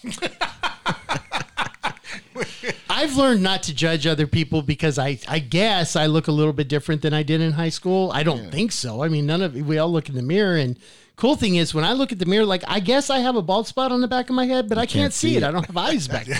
I've 2.90 3.16
learned 3.16 3.42
not 3.42 3.62
to 3.64 3.74
judge 3.74 4.06
other 4.06 4.26
people 4.26 4.62
because 4.62 4.98
I, 4.98 5.18
I 5.28 5.38
guess 5.38 5.94
I 5.96 6.06
look 6.06 6.26
a 6.28 6.32
little 6.32 6.52
bit 6.52 6.68
different 6.68 7.02
than 7.02 7.12
I 7.14 7.22
did 7.22 7.40
in 7.40 7.52
high 7.52 7.68
school. 7.68 8.10
I 8.12 8.22
don't 8.24 8.50
think 8.50 8.72
so. 8.72 9.02
I 9.04 9.08
mean, 9.08 9.26
none 9.26 9.40
of 9.42 9.54
we 9.54 9.78
all 9.78 9.90
look 9.90 10.08
in 10.08 10.14
the 10.16 10.22
mirror, 10.22 10.56
and 10.56 10.76
cool 11.16 11.36
thing 11.36 11.56
is 11.56 11.74
when 11.74 11.84
I 11.84 11.92
look 11.92 12.10
at 12.12 12.18
the 12.18 12.26
mirror, 12.26 12.44
like 12.44 12.64
I 12.66 12.80
guess 12.80 13.08
I 13.10 13.18
have 13.20 13.36
a 13.36 13.42
bald 13.42 13.66
spot 13.68 13.92
on 13.92 14.00
the 14.00 14.08
back 14.08 14.28
of 14.30 14.34
my 14.36 14.46
head, 14.46 14.68
but 14.68 14.78
I 14.78 14.86
can't, 14.86 15.12
see 15.12 15.30
see 15.30 15.36
it. 15.36 15.42
it. 15.42 15.46
I 15.46 15.50
don't 15.52 15.66
have 15.66 15.76
eyes 15.76 16.08
back 16.08 16.26
there. 16.26 16.38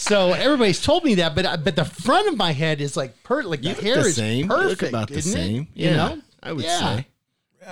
So 0.00 0.32
everybody's 0.32 0.80
told 0.82 1.04
me 1.04 1.16
that, 1.16 1.34
but 1.34 1.44
uh, 1.46 1.56
but 1.58 1.76
the 1.76 1.84
front 1.84 2.28
of 2.28 2.36
my 2.36 2.52
head 2.52 2.80
is 2.80 2.96
like 2.96 3.22
per 3.22 3.42
like 3.42 3.62
You 3.62 3.74
the 3.74 3.82
hair 3.82 3.96
the 3.96 4.00
is 4.08 4.16
same. 4.16 4.50
You 4.50 4.56
look 4.56 4.78
perfect, 4.78 4.88
about 4.92 5.08
the 5.08 5.16
isn't 5.16 5.32
same. 5.32 5.62
It? 5.74 5.80
You 5.80 5.90
Yeah, 5.90 5.96
know, 5.96 6.18
I 6.42 6.52
would 6.52 6.64
Yeah. 6.64 6.96
say. 6.96 7.06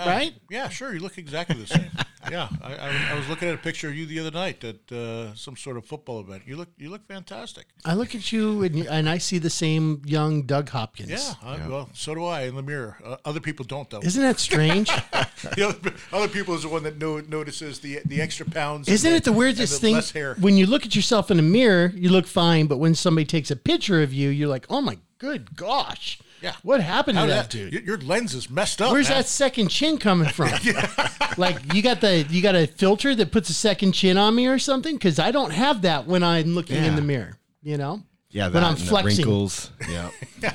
right. 0.06 0.34
yeah, 0.50 0.68
sure, 0.68 0.92
you 0.92 1.00
look 1.00 1.16
exactly 1.18 1.56
the 1.56 1.66
same. 1.66 1.90
yeah, 2.30 2.48
I, 2.62 2.74
I, 2.74 3.08
I 3.12 3.14
was 3.14 3.28
looking 3.28 3.48
at 3.48 3.54
a 3.54 3.58
picture 3.58 3.88
of 3.88 3.94
you 3.94 4.06
the 4.06 4.20
other 4.20 4.30
night 4.30 4.62
at 4.64 4.92
uh, 4.92 5.34
some 5.34 5.56
sort 5.56 5.76
of 5.76 5.84
football 5.84 6.20
event. 6.20 6.42
You 6.46 6.56
look 6.56 6.68
you 6.78 6.90
look 6.90 7.06
fantastic. 7.06 7.66
I 7.84 7.94
look 7.94 8.14
at 8.14 8.32
you 8.32 8.62
and, 8.62 8.86
and 8.86 9.08
I 9.08 9.18
see 9.18 9.38
the 9.38 9.50
same 9.50 10.02
young 10.04 10.42
Doug 10.42 10.68
Hopkins. 10.70 11.10
Yeah, 11.10 11.34
I, 11.42 11.68
well, 11.68 11.88
so 11.92 12.14
do 12.14 12.24
I 12.24 12.42
in 12.42 12.54
the 12.54 12.62
mirror. 12.62 12.96
Uh, 13.04 13.16
other 13.24 13.40
people 13.40 13.64
don't 13.64 13.88
though. 13.90 14.00
Isn't 14.00 14.22
that 14.22 14.38
strange? 14.38 14.88
the 15.56 15.68
other, 15.68 15.94
other 16.12 16.28
people 16.28 16.54
is 16.54 16.62
the 16.62 16.68
one 16.68 16.82
that 16.84 16.98
know, 16.98 17.20
notices 17.20 17.80
the 17.80 18.00
the 18.04 18.20
extra 18.20 18.46
pounds. 18.46 18.88
Isn't 18.88 19.12
it 19.12 19.24
the 19.24 19.30
and 19.30 19.38
weirdest 19.38 19.80
thing? 19.80 19.98
Hair. 19.98 20.36
When 20.40 20.56
you 20.56 20.66
look 20.66 20.86
at 20.86 20.94
yourself 20.94 21.30
in 21.30 21.38
a 21.38 21.42
mirror, 21.42 21.92
you 21.94 22.08
look 22.08 22.26
fine, 22.26 22.66
but 22.66 22.78
when 22.78 22.94
somebody 22.94 23.24
takes 23.24 23.50
a 23.50 23.56
picture 23.56 24.02
of 24.02 24.12
you, 24.12 24.28
you're 24.28 24.48
like, 24.48 24.66
oh 24.70 24.80
my 24.80 24.98
good 25.18 25.56
gosh. 25.56 26.20
Yeah. 26.40 26.54
What 26.62 26.80
happened 26.80 27.18
How 27.18 27.26
to 27.26 27.32
did 27.32 27.36
that 27.36 27.50
dude? 27.50 27.72
Your, 27.72 27.82
your 27.82 27.98
lens 27.98 28.34
is 28.34 28.48
messed 28.48 28.80
up. 28.80 28.92
Where's 28.92 29.08
man. 29.08 29.18
that 29.18 29.26
second 29.26 29.68
chin 29.68 29.98
coming 29.98 30.28
from? 30.28 30.48
like 31.38 31.72
you 31.74 31.82
got 31.82 32.00
the 32.00 32.22
you 32.28 32.42
got 32.42 32.54
a 32.54 32.66
filter 32.66 33.14
that 33.14 33.32
puts 33.32 33.48
a 33.50 33.54
second 33.54 33.92
chin 33.92 34.16
on 34.18 34.34
me 34.34 34.46
or 34.46 34.58
something? 34.58 34.94
Because 34.96 35.18
I 35.18 35.30
don't 35.30 35.52
have 35.52 35.82
that 35.82 36.06
when 36.06 36.22
I'm 36.22 36.54
looking 36.54 36.76
in 36.84 36.96
the 36.96 37.02
mirror. 37.02 37.38
You 37.62 37.76
know? 37.76 38.02
Yeah, 38.30 38.48
that 38.48 38.54
when 38.54 38.64
I'm 38.64 38.72
and 38.74 38.80
the 38.80 38.86
flexing. 38.86 39.16
wrinkles. 39.24 39.70
Yeah. 39.88 40.10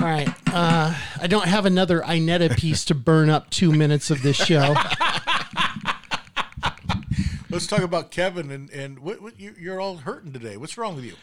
All 0.00 0.06
right. 0.06 0.28
Uh, 0.52 0.94
I 1.20 1.26
don't 1.26 1.46
have 1.46 1.66
another 1.66 2.00
Inetta 2.00 2.56
piece 2.56 2.84
to 2.86 2.94
burn 2.94 3.30
up 3.30 3.50
two 3.50 3.72
minutes 3.72 4.10
of 4.10 4.22
this 4.22 4.36
show. 4.36 4.74
Let's 7.50 7.66
talk 7.68 7.82
about 7.82 8.10
Kevin 8.10 8.50
and 8.50 8.68
and 8.70 8.98
what, 8.98 9.22
what 9.22 9.38
you, 9.38 9.54
you're 9.58 9.80
all 9.80 9.98
hurting 9.98 10.32
today. 10.32 10.56
What's 10.56 10.76
wrong 10.76 10.96
with 10.96 11.04
you? 11.04 11.14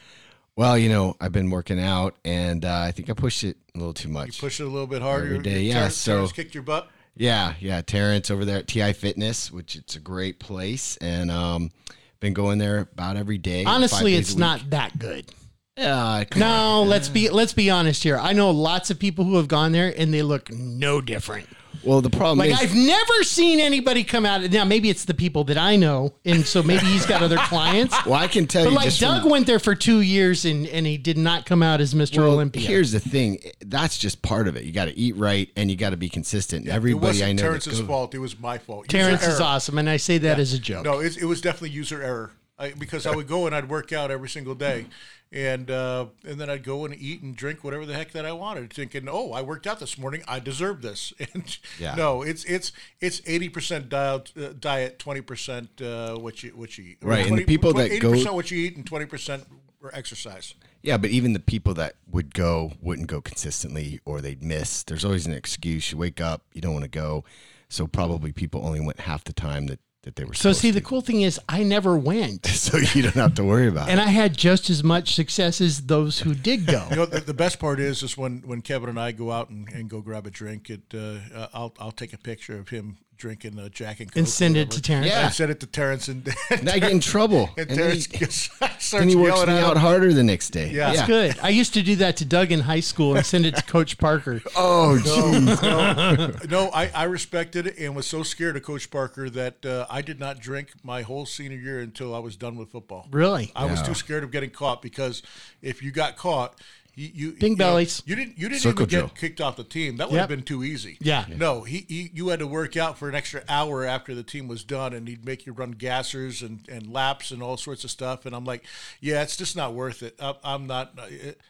Well, 0.56 0.78
you 0.78 0.88
know, 0.88 1.15
I've 1.20 1.32
been 1.34 1.50
working 1.50 1.80
out, 1.80 2.15
and 2.24 2.63
uh, 2.63 2.80
I 2.80 2.91
think 2.91 3.10
I 3.10 3.13
pushed 3.13 3.44
it 3.44 3.58
a 3.76 3.78
little 3.78 3.94
too 3.94 4.08
much. 4.10 4.28
You 4.28 4.34
push 4.48 4.60
it 4.62 4.63
a 4.63 4.67
little 4.70 4.88
bit 4.88 5.02
harder. 5.02 5.26
Every 5.26 5.39
day, 5.39 5.52
Your 5.52 5.62
yeah, 5.62 5.74
Terrence- 5.74 5.96
so- 5.98 6.12
Terrence 6.13 6.32
kicked 6.32 6.54
your 6.54 6.63
butt. 6.63 6.89
Yeah, 7.15 7.54
yeah. 7.60 7.82
Terrence 7.82 8.32
over 8.32 8.45
there 8.45 8.60
at 8.60 8.67
TI 8.67 8.93
Fitness, 8.93 9.52
which 9.52 9.76
it's 9.76 9.95
a 9.95 10.00
great 10.00 10.39
place, 10.39 10.97
and 10.97 11.30
um, 11.30 11.71
been 12.19 12.34
going 12.34 12.58
there 12.58 12.80
about 12.80 13.17
every 13.17 13.38
day. 13.38 13.65
Honestly, 13.65 14.15
it's 14.15 14.36
not 14.36 14.69
that 14.69 14.97
good. 14.97 15.32
Yeah, 15.78 16.24
come 16.30 16.43
on. 16.43 16.50
No, 16.50 16.84
let's 16.84 17.10
be 17.10 17.30
let's 17.30 17.54
be 17.54 17.69
honest 17.69 18.04
here. 18.04 18.17
I 18.17 18.34
know 18.34 18.52
lots 18.52 18.89
of 18.89 19.00
people 19.00 19.26
who 19.26 19.38
have 19.38 19.47
gone 19.47 19.71
there 19.71 19.93
and 19.97 20.13
they 20.13 20.21
look 20.21 20.52
no 20.52 21.02
different. 21.02 21.47
Well, 21.84 22.01
the 22.01 22.10
problem 22.10 22.38
Like 22.39 22.51
is, 22.51 22.60
I've 22.60 22.75
never 22.75 23.23
seen 23.23 23.60
anybody 23.60 24.03
come 24.03 24.25
out. 24.25 24.41
Now 24.51 24.65
maybe 24.65 24.89
it's 24.89 25.05
the 25.05 25.13
people 25.13 25.43
that 25.45 25.57
I 25.57 25.75
know, 25.77 26.13
and 26.25 26.45
so 26.45 26.62
maybe 26.62 26.86
he's 26.86 27.05
got 27.05 27.21
other 27.23 27.38
clients. 27.38 27.95
well, 28.05 28.13
I 28.15 28.27
can 28.27 28.45
tell 28.47 28.63
But 28.65 28.69
you, 28.71 28.75
like 28.75 28.86
just 28.86 28.99
Doug 29.01 29.21
from- 29.23 29.31
went 29.31 29.47
there 29.47 29.60
for 29.60 29.73
two 29.75 30.01
years 30.01 30.45
and 30.45 30.67
and 30.67 30.86
he 30.86 30.97
did 30.97 31.17
not 31.17 31.45
come 31.45 31.63
out 31.63 31.81
as 31.81 31.93
Mr. 31.93 32.17
well, 32.19 32.31
Olympia. 32.34 32.67
here's 32.67 32.91
the 32.91 32.99
thing. 32.99 33.39
That's 33.65 33.97
just 33.97 34.21
part 34.21 34.47
of 34.47 34.55
it. 34.55 34.63
You 34.63 34.71
got 34.71 34.86
to 34.86 34.97
eat 34.97 35.15
right, 35.15 35.49
and 35.55 35.71
you 35.71 35.75
got 35.77 35.89
to 35.91 35.97
be 35.97 36.10
consistent. 36.10 36.67
it 36.67 36.71
Everybody 36.71 37.07
wasn't 37.07 37.29
I 37.29 37.31
know, 37.34 37.38
that 37.38 37.47
Terrence's 37.47 37.79
goes- 37.79 37.88
fault. 37.88 38.13
It 38.13 38.19
was 38.19 38.39
my 38.39 38.57
fault. 38.57 38.91
User 38.93 39.03
Terrence 39.05 39.23
is 39.27 39.39
error. 39.39 39.49
awesome, 39.49 39.77
and 39.77 39.89
I 39.89 39.97
say 39.97 40.17
that 40.19 40.39
as 40.39 40.53
a 40.53 40.60
joke. 40.60 40.86
No, 40.86 40.99
it, 40.99 41.17
it 41.17 41.25
was 41.25 41.41
definitely 41.41 41.69
user 41.71 42.01
error. 42.03 42.31
I, 42.60 42.73
because 42.73 43.07
I 43.07 43.15
would 43.15 43.27
go 43.27 43.47
and 43.47 43.55
I'd 43.55 43.69
work 43.69 43.91
out 43.91 44.12
every 44.12 44.29
single 44.29 44.53
day, 44.53 44.86
and 45.32 45.72
uh, 45.72 46.08
and 46.26 46.39
then 46.39 46.50
I'd 46.50 46.63
go 46.63 46.84
and 46.86 46.94
eat 46.96 47.22
and 47.22 47.36
drink 47.36 47.63
whatever 47.63 47.86
the 47.86 47.94
heck 47.94 48.12
that 48.12 48.26
I 48.26 48.32
wanted, 48.34 48.72
thinking, 48.74 49.08
"Oh, 49.10 49.32
I 49.32 49.41
worked 49.41 49.65
out 49.67 49.80
this 49.80 49.98
morning. 49.98 50.24
I 50.28 50.39
deserve 50.39 50.82
this." 50.82 51.13
And 51.34 51.58
Yeah. 51.80 51.96
no, 51.96 52.22
it's 52.22 52.44
it's 52.46 52.72
it's 53.00 53.22
eighty 53.26 53.48
percent 53.50 53.89
diet, 53.89 54.32
uh, 54.38 54.50
diet, 54.60 55.00
twenty 55.00 55.22
percent 55.22 55.82
uh, 55.82 56.15
what 56.17 56.44
you 56.44 56.50
what 56.52 56.78
you 56.78 56.84
eat. 56.86 56.98
Right, 57.02 57.26
and 57.28 57.38
the 57.38 57.46
people 57.46 57.74
that 57.74 57.88
go- 57.89 58.10
eighty 58.10 58.17
percent 58.20 58.36
what 58.36 58.52
you 58.52 58.58
eat 58.60 58.76
and 58.76 58.86
twenty 58.86 59.06
percent 59.06 59.46
or 59.82 59.89
exercise. 59.96 60.54
Yeah, 60.84 60.98
but 60.98 61.12
even 61.12 61.34
the 61.34 61.39
people 61.39 61.74
that 61.76 61.96
would 62.10 62.34
go 62.34 62.74
wouldn't 62.82 63.08
go 63.08 63.22
consistently 63.22 64.00
or 64.04 64.20
they'd 64.20 64.41
miss. 64.44 64.84
There's 64.84 65.06
always 65.06 65.26
an 65.28 65.34
excuse. 65.34 65.91
You 65.91 65.98
wake 65.98 66.20
up, 66.20 66.41
you 66.54 66.62
don't 66.62 66.74
want 66.74 66.84
to 66.86 66.89
go. 66.89 67.24
So 67.70 67.88
probably 67.88 68.32
people 68.32 68.65
only 68.65 68.80
went 68.82 69.00
half 69.02 69.24
the 69.24 69.32
time 69.34 69.67
that, 69.67 69.80
that 70.04 70.16
they 70.16 70.24
were 70.24 70.34
So 70.34 70.52
see, 70.52 70.70
to. 70.70 70.76
the 70.76 70.82
cool 70.82 71.02
thing 71.02 71.22
is 71.22 71.40
I 71.48 71.64
never 71.64 71.96
went, 71.98 72.46
so 72.48 72.78
you 72.78 73.04
don't 73.04 73.16
have 73.16 73.36
to 73.36 73.44
worry 73.44 73.68
about 73.68 73.90
and 73.90 74.00
it. 74.00 74.02
And 74.02 74.10
I 74.10 74.12
had 74.12 74.36
just 74.36 74.70
as 74.70 74.84
much 74.84 75.14
success 75.14 75.62
as 75.62 75.82
those 75.82 76.20
who 76.20 76.34
did 76.34 76.66
go. 76.66 76.88
You 76.92 76.96
know, 76.98 77.06
the, 77.06 77.22
the 77.22 77.34
best 77.34 77.60
part 77.60 77.80
is 77.80 78.04
is 78.04 78.18
when, 78.18 78.42
when 78.46 78.62
Kevin 78.62 78.90
and 78.90 79.00
I 79.00 79.12
go 79.12 79.32
out 79.32 79.50
and, 79.50 79.70
and 79.70 79.90
go 79.90 80.02
grab 80.02 80.28
a 80.28 80.32
drink. 80.32 80.70
It 80.70 80.82
uh, 80.94 81.20
uh, 81.34 81.48
I'll 81.54 81.74
I'll 81.80 81.92
take 81.92 82.14
a 82.14 82.18
picture 82.18 82.58
of 82.58 82.70
him 82.70 82.98
drinking 83.21 83.57
uh, 83.60 83.69
Jack 83.69 83.99
and 83.99 84.10
Coke 84.10 84.17
And 84.17 84.27
send 84.27 84.57
it 84.57 84.71
to 84.71 84.81
Terrence? 84.81 85.05
And 85.05 85.13
Yeah. 85.13 85.29
send 85.29 85.51
it 85.51 85.60
to 85.60 85.67
Terrence 85.67 86.07
and 86.07 86.27
And 86.49 86.67
I 86.69 86.79
get 86.79 86.91
in 86.91 86.99
trouble. 86.99 87.49
and 87.55 87.60
and 87.60 87.69
then 87.69 87.77
Terrence 87.77 88.05
he, 88.07 88.17
gets, 88.17 88.36
starts 88.60 88.91
then 88.91 89.07
he 89.07 89.15
works 89.15 89.38
me 89.45 89.53
at 89.53 89.63
out 89.63 89.77
harder 89.77 90.12
the 90.13 90.23
next 90.23 90.49
day. 90.49 90.71
Yeah. 90.71 90.91
It's 90.91 91.03
good. 91.05 91.38
I 91.41 91.49
used 91.49 91.73
to 91.75 91.84
do 91.84 91.95
that 91.97 92.17
to 92.17 92.25
Doug 92.25 92.51
in 92.51 92.62
high 92.62 92.79
school 92.79 93.15
and 93.15 93.25
send 93.25 93.45
it 93.45 93.55
to 93.55 93.63
Coach 93.63 93.97
Parker. 93.97 94.41
Oh, 94.55 94.97
geez. 94.97 96.49
No, 96.49 96.69
I, 96.73 96.89
I 96.93 97.03
respected 97.05 97.67
it 97.67 97.77
and 97.79 97.95
was 97.95 98.05
so 98.07 98.23
scared 98.23 98.55
of 98.57 98.63
Coach 98.63 98.89
Parker 98.91 99.29
that 99.29 99.65
uh, 99.65 99.86
I 99.89 100.01
did 100.01 100.19
not 100.19 100.39
drink 100.39 100.69
my 100.84 101.01
whole 101.03 101.25
senior 101.25 101.57
year 101.57 101.79
until 101.79 102.13
I 102.15 102.19
was 102.19 102.36
done 102.36 102.55
with 102.57 102.69
football. 102.71 103.07
Really? 103.12 103.51
I 103.55 103.65
was 103.65 103.81
too 103.81 103.93
scared 103.93 104.23
of 104.23 104.31
getting 104.31 104.49
caught 104.49 104.81
because 104.81 105.21
if 105.62 105.81
you 105.84 105.91
got 105.91 106.17
caught, 106.17 106.55
you, 106.95 107.10
you 107.13 107.32
Bing 107.34 107.51
you 107.51 107.58
know, 107.58 107.65
bellies. 107.65 108.04
you 108.06 108.15
didn't 108.15 108.38
you 108.38 108.49
didn't 108.49 108.62
Circle 108.62 108.84
even 108.84 108.89
get 108.89 108.97
drill. 108.99 109.10
kicked 109.15 109.41
off 109.41 109.56
the 109.56 109.63
team. 109.63 109.97
That 109.97 110.10
would 110.12 110.19
have 110.19 110.30
been 110.30 110.43
too 110.43 110.63
easy. 110.63 110.97
Yeah. 110.99 111.25
No, 111.30 111.62
he, 111.62 111.86
he 111.88 112.12
you 112.13 112.30
had 112.30 112.39
to 112.39 112.47
work 112.47 112.75
out 112.75 112.97
for 112.97 113.08
an 113.08 113.15
extra 113.15 113.43
hour 113.47 113.86
after 113.86 114.13
the 114.13 114.23
team 114.23 114.47
was 114.47 114.63
done, 114.63 114.93
and 114.93 115.08
he'd 115.08 115.25
make 115.25 115.45
you 115.45 115.54
run 115.54 115.73
gassers 115.75 116.41
and, 116.45 116.67
and 116.69 116.91
laps 116.91 117.32
and 117.32 117.41
all 117.41 117.58
sorts 117.58 117.84
of 117.84 117.91
stuff. 117.91 118.25
And 118.25 118.36
I'm 118.36 118.45
like, 118.45 118.65
yeah, 118.99 119.21
it's 119.23 119.38
just 119.38 119.56
not 119.56 119.73
worth 119.73 120.04
it. 120.04 120.15
I, 120.19 120.36
I'm 120.43 120.67
not. 120.67 120.97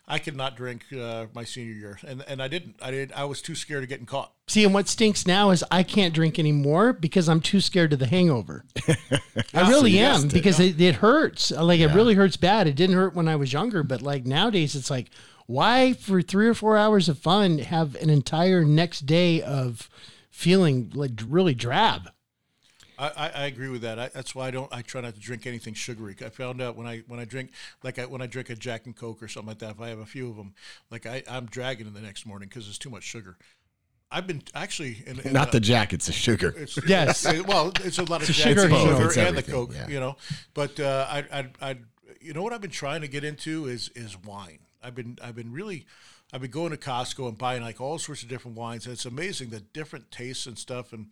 I 0.07 0.19
could 0.19 0.35
not 0.35 0.55
drink 0.55 0.83
uh, 0.93 1.25
my 1.33 1.43
senior 1.43 1.73
year, 1.73 1.99
and 2.05 2.23
and 2.27 2.41
I 2.41 2.47
didn't. 2.47 2.75
I 2.81 2.91
did. 2.91 3.11
I 3.13 3.25
was 3.25 3.41
too 3.41 3.55
scared 3.55 3.83
of 3.83 3.89
getting 3.89 4.05
caught. 4.05 4.31
See, 4.47 4.65
and 4.65 4.73
what 4.73 4.89
stinks 4.89 5.25
now 5.25 5.51
is 5.51 5.63
I 5.71 5.83
can't 5.83 6.13
drink 6.13 6.37
anymore 6.37 6.91
because 6.91 7.29
I'm 7.29 7.39
too 7.39 7.61
scared 7.61 7.93
of 7.93 7.99
the 7.99 8.07
hangover. 8.07 8.65
I 9.53 9.69
really 9.69 9.97
am 9.99 10.27
because 10.27 10.59
it, 10.59 10.79
it 10.81 10.95
hurts. 10.95 11.51
Uh, 11.51 11.63
like 11.63 11.79
it 11.79 11.87
really 11.87 12.15
hurts 12.15 12.35
bad. 12.35 12.67
It 12.67 12.75
didn't 12.75 12.97
hurt 12.97 13.15
when 13.15 13.29
I 13.29 13.37
was 13.37 13.53
younger, 13.53 13.81
but 13.81 14.01
like 14.01 14.25
nowadays, 14.25 14.75
it's 14.75 14.89
like 14.89 15.09
why 15.45 15.93
for 15.93 16.21
three 16.21 16.47
or 16.47 16.53
four 16.53 16.75
hours 16.75 17.07
of 17.07 17.17
fun 17.17 17.59
have 17.59 17.95
an 17.95 18.09
entire 18.09 18.65
next 18.65 19.05
day 19.05 19.41
of 19.41 19.89
feeling 20.29 20.91
like 20.93 21.11
really 21.27 21.53
drab. 21.53 22.09
I, 22.97 23.07
I, 23.07 23.29
I 23.29 23.45
agree 23.45 23.69
with 23.69 23.81
that. 23.81 23.97
I, 23.97 24.09
that's 24.09 24.35
why 24.35 24.47
I 24.47 24.51
don't. 24.51 24.71
I 24.71 24.81
try 24.81 25.01
not 25.01 25.15
to 25.15 25.19
drink 25.19 25.47
anything 25.47 25.73
sugary. 25.73 26.15
I 26.23 26.29
found 26.29 26.61
out 26.61 26.75
when 26.75 26.85
I 26.85 26.99
when 27.07 27.19
I 27.19 27.25
drink 27.25 27.51
like 27.83 27.97
I, 27.97 28.05
when 28.05 28.21
I 28.21 28.27
drink 28.27 28.49
a 28.49 28.55
Jack 28.55 28.85
and 28.85 28.95
Coke 28.95 29.23
or 29.23 29.27
something 29.27 29.47
like 29.47 29.59
that. 29.59 29.71
If 29.71 29.81
I 29.81 29.89
have 29.89 29.99
a 29.99 30.05
few 30.05 30.29
of 30.29 30.35
them, 30.35 30.53
like 30.91 31.05
I, 31.05 31.23
I'm 31.29 31.47
dragging 31.47 31.87
in 31.87 31.93
the 31.93 32.01
next 32.01 32.25
morning 32.25 32.47
because 32.47 32.67
it's 32.67 32.77
too 32.77 32.89
much 32.89 33.03
sugar. 33.03 33.37
I've 34.11 34.27
been 34.27 34.43
actually 34.53 35.03
in, 35.05 35.19
in 35.21 35.33
Not 35.33 35.47
uh, 35.47 35.51
the 35.51 35.59
jack, 35.61 35.93
it's 35.93 36.07
the 36.07 36.11
sugar. 36.13 36.53
It's, 36.57 36.77
Yes. 36.87 37.25
it- 37.25 37.47
well, 37.47 37.71
it's 37.83 37.97
a 37.97 38.03
lot 38.03 38.21
of 38.21 38.29
It's 38.29 38.37
a 38.37 38.41
Jack 38.41 38.49
sugar 38.49 38.63
and 38.63 38.73
hangover. 38.73 38.95
sugar 38.97 39.07
It's 39.07 39.17
and 39.17 39.37
the 39.37 39.43
Coke, 39.43 39.71
yeah. 39.73 39.87
you 39.87 39.99
know. 39.99 40.17
But 40.53 40.79
uh, 40.79 41.07
I, 41.09 41.17
I, 41.31 41.49
I, 41.61 41.77
you 42.19 42.33
know 42.33 42.43
what 42.43 42.51
I've 42.53 42.61
been 42.61 42.69
trying 42.71 43.01
to 43.01 43.07
get 43.07 43.23
into 43.23 43.65
is 43.67 43.89
is 43.95 44.17
wine. 44.23 44.59
I've 44.83 44.95
been 44.95 45.17
I've 45.23 45.35
been 45.35 45.51
really. 45.51 45.85
I've 46.33 46.41
been 46.41 46.51
going 46.51 46.71
to 46.71 46.77
Costco 46.77 47.27
and 47.27 47.37
buying 47.37 47.61
like 47.61 47.81
all 47.81 47.97
sorts 47.97 48.23
of 48.23 48.29
different 48.29 48.57
wines, 48.57 48.85
and 48.85 48.93
it's 48.93 49.05
amazing 49.05 49.49
the 49.49 49.59
different 49.59 50.11
tastes 50.11 50.45
and 50.45 50.57
stuff. 50.57 50.93
And 50.93 51.07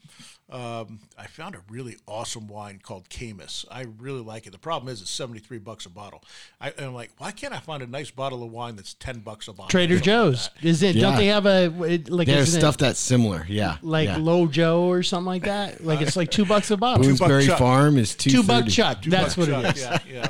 um, 0.50 1.00
I 1.18 1.28
found 1.28 1.56
a 1.56 1.62
really 1.70 1.98
awesome 2.08 2.48
wine 2.48 2.80
called 2.82 3.10
Caymus. 3.10 3.66
I 3.70 3.86
really 4.00 4.22
like 4.22 4.48
it. 4.48 4.52
The 4.52 4.60
problem 4.60 4.92
is 4.92 5.02
it's 5.02 5.10
seventy 5.10 5.40
three 5.40 5.60
bucks 5.60 5.86
a 5.86 5.90
bottle. 5.90 6.24
I, 6.62 6.70
and 6.72 6.88
I'm 6.88 6.94
like, 6.94 7.12
why 7.18 7.32
can't 7.32 7.54
I 7.54 7.60
find 7.60 7.84
a 7.84 7.88
nice 7.88 8.12
bottle 8.12 8.44
of 8.44 8.52
wine 8.52 8.76
that's 8.76 8.94
ten 8.94 9.20
bucks 9.20 9.48
a 9.48 9.54
bottle? 9.54 9.70
Trader 9.70 9.96
Something 9.96 10.14
like 10.14 10.24
Joe's 10.24 10.50
that. 10.62 10.68
is 10.68 10.84
it? 10.84 10.94
Don't 10.94 11.18
they 11.18 11.28
have 11.28 11.46
a 11.46 11.68
like 11.68 12.28
There's 12.28 12.50
isn't 12.50 12.60
it 12.60 12.62
stuff 12.62 12.78
that's 12.78 13.00
similar. 13.00 13.46
Yeah. 13.50 13.78
like 13.82 14.08
yeah. 14.08 14.18
Low 14.18 14.48
Joe 14.48 14.84
or 14.84 15.04
something 15.04 15.26
like 15.26 15.44
that? 15.44 15.84
Like 15.90 16.02
it's 16.02 16.16
like 16.16 16.30
two 16.30 16.46
bucks 16.46 16.70
a 16.70 16.78
bottle. 16.78 17.04
Boonesbury 17.04 17.58
Farm 17.58 17.98
is 17.98 18.14
two 18.14 18.30
Two 18.30 18.44
buck 18.44 18.68
chuck. 18.68 19.02
That's 19.04 19.36
what 19.36 19.48
Chuck, 19.50 19.66
it 19.66 19.76
is. 19.76 19.82
Yeah, 19.82 19.98
yeah, 20.08 20.28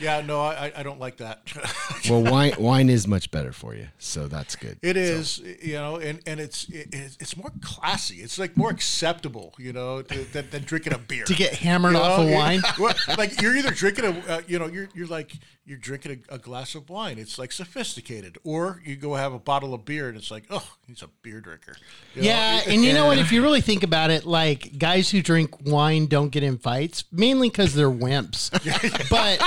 yeah. 0.00 0.20
No, 0.20 0.42
I, 0.42 0.70
I 0.76 0.82
don't 0.82 1.00
like 1.00 1.16
that. 1.18 1.40
Well, 2.10 2.22
wine 2.24 2.52
wine 2.58 2.88
is 2.90 3.06
much 3.06 3.30
better 3.30 3.52
for 3.52 3.74
you, 3.76 3.86
so 3.98 4.11
that's 4.14 4.56
good. 4.56 4.78
It 4.82 4.96
is, 4.96 5.38
you 5.38 5.74
know, 5.74 5.96
and, 5.96 6.20
and 6.26 6.40
it's 6.40 6.68
it, 6.68 6.88
it's 6.92 7.36
more 7.36 7.52
classy. 7.60 8.16
It's 8.16 8.38
like 8.38 8.56
more 8.56 8.70
acceptable, 8.70 9.54
you 9.58 9.72
know, 9.72 10.02
to, 10.02 10.32
than, 10.32 10.50
than 10.50 10.62
drinking 10.62 10.92
a 10.92 10.98
beer. 10.98 11.24
To 11.24 11.34
get 11.34 11.54
hammered 11.54 11.92
You 11.92 11.98
off 11.98 12.18
know, 12.18 12.26
of 12.26 12.32
wine. 12.32 12.62
well, 12.78 12.94
like 13.18 13.40
you're 13.40 13.56
either 13.56 13.70
drinking 13.70 14.04
a, 14.04 14.32
uh, 14.32 14.40
you 14.46 14.58
know, 14.58 14.66
you're 14.66 14.88
you're 14.94 15.06
like 15.06 15.32
you're 15.64 15.78
drinking 15.78 16.24
a, 16.30 16.34
a 16.34 16.38
glass 16.38 16.74
of 16.74 16.90
wine. 16.90 17.18
It's 17.18 17.38
like 17.38 17.52
sophisticated, 17.52 18.38
or 18.44 18.82
you 18.84 18.96
go 18.96 19.14
have 19.14 19.32
a 19.32 19.38
bottle 19.38 19.74
of 19.74 19.84
beer, 19.84 20.08
and 20.08 20.16
it's 20.16 20.30
like, 20.30 20.44
oh, 20.50 20.66
he's 20.86 21.02
a 21.02 21.08
beer 21.22 21.40
drinker. 21.40 21.76
You 22.14 22.22
know? 22.22 22.28
Yeah, 22.28 22.60
and 22.66 22.82
you 22.82 22.92
know 22.92 23.06
what? 23.06 23.18
If 23.18 23.32
you 23.32 23.42
really 23.42 23.60
think 23.60 23.82
about 23.82 24.10
it, 24.10 24.24
like 24.24 24.78
guys 24.78 25.10
who 25.10 25.22
drink 25.22 25.64
wine 25.64 26.06
don't 26.06 26.30
get 26.30 26.42
in 26.42 26.58
fights, 26.58 27.04
mainly 27.12 27.48
because 27.48 27.74
they're 27.74 27.90
wimps. 27.90 28.50
but 29.10 29.40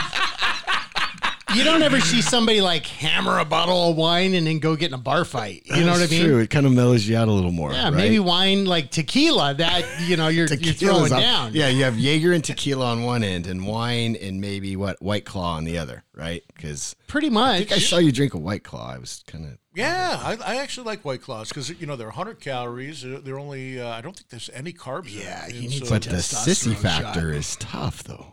you 1.56 1.64
don't 1.64 1.82
ever 1.82 2.00
see 2.00 2.22
somebody 2.22 2.62
like 2.62 2.86
hammer 2.86 3.40
a 3.40 3.46
bottle 3.46 3.90
of 3.90 3.96
wine 3.96 4.34
and 4.34 4.46
then 4.46 4.60
go 4.60 4.76
get 4.76 4.88
in 4.90 4.94
a 4.94 4.98
bar 5.00 5.26
fight. 5.26 5.64
You 5.66 5.82
know 5.82 5.88
what 5.92 5.96
I 5.96 6.00
That's 6.00 6.12
mean? 6.12 6.24
True. 6.26 6.40
It 6.40 6.50
kind 6.50 6.66
of 6.66 6.74
mellows 6.74 7.08
you 7.08 7.18
out 7.18 7.28
a 7.28 7.32
little 7.32 7.52
more. 7.52 7.72
Yeah, 7.72 7.86
right? 7.86 7.94
maybe 7.94 8.20
wine 8.20 8.66
like 8.66 8.92
tequila 8.92 9.54
that 9.56 9.86
you 10.02 10.18
know 10.18 10.28
you're, 10.28 10.48
you're 10.48 10.58
Tequila's 10.58 10.80
throwing 10.80 11.14
on- 11.14 11.22
down. 11.22 11.52
Yeah, 11.54 11.68
you 11.70 11.84
have 11.84 11.98
Jaeger 11.98 12.34
and 12.34 12.44
tequila 12.44 12.88
on 12.88 13.04
one 13.04 13.24
end, 13.24 13.48
and 13.48 13.66
wine 13.66 14.16
and 14.16 14.42
maybe 14.42 14.76
what 14.76 15.02
White 15.02 15.26
Claw 15.26 15.56
on 15.56 15.64
the 15.66 15.78
other, 15.78 16.04
right? 16.14 16.44
Because 16.54 16.96
pretty 17.08 17.30
much. 17.30 17.36
I 17.44 17.48
much. 17.48 17.58
think 17.60 17.72
I 17.74 17.80
saw 17.80 17.98
you 17.98 18.12
drink 18.12 18.34
a 18.34 18.38
White 18.40 18.64
Claw. 18.64 18.92
I 18.92 18.98
was 18.98 19.24
kind 19.28 19.46
of 19.46 19.58
Yeah, 19.76 20.20
I, 20.24 20.38
I 20.54 20.56
actually 20.58 20.86
like 20.88 21.04
White 21.04 21.22
Claws 21.22 21.50
because 21.50 21.70
you 21.70 21.86
know 21.86 21.96
they're 21.96 22.08
100 22.08 22.40
calories. 22.40 23.02
They're, 23.02 23.20
they're 23.20 23.40
only 23.40 23.80
uh, 23.80 23.90
I 23.90 24.02
don't 24.02 24.16
think 24.16 24.30
there's 24.30 24.50
any 24.54 24.74
carbs. 24.74 25.08
Yeah, 25.14 25.44
in 25.46 25.50
it. 25.50 25.56
he 25.56 25.66
And 25.66 25.70
needs 25.76 25.90
but 25.90 26.04
the 26.04 26.18
sissy 26.18 26.76
factor 26.76 27.32
is 27.32 27.56
tough, 27.58 28.04
though. 28.04 28.28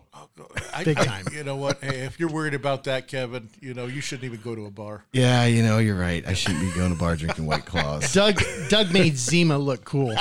I, 0.74 0.82
Big 0.82 0.98
I- 0.98 1.04
time. 1.04 1.24
You 1.32 1.44
know 1.44 1.56
what? 1.56 1.78
Hey, 1.82 2.00
if 2.00 2.18
you're 2.18 2.30
worried 2.30 2.54
about 2.54 2.84
that, 2.84 3.06
Kevin, 3.06 3.50
you 3.60 3.74
know 3.74 3.86
you 3.86 4.00
shouldn't 4.00 4.24
even 4.24 4.40
go 4.40 4.54
to 4.54 4.64
a 4.66 4.70
bar. 4.70 5.04
Yeah, 5.12 5.44
you 5.44 5.62
know, 5.62 5.78
you're 5.78 5.98
right. 5.98 6.26
I 6.26 6.32
shouldn't 6.32 6.60
be 6.62 6.70
going 6.78 6.88
to 6.90 6.96
a 6.96 6.98
bar 6.98 7.16
drinking 7.16 7.46
White 7.46 7.66
Claws. 7.66 8.12
Doug 8.14 8.40
Doug 8.68 8.92
made 8.92 9.16
Zima 9.16 9.58
look 9.58 9.84
cool. 9.84 10.16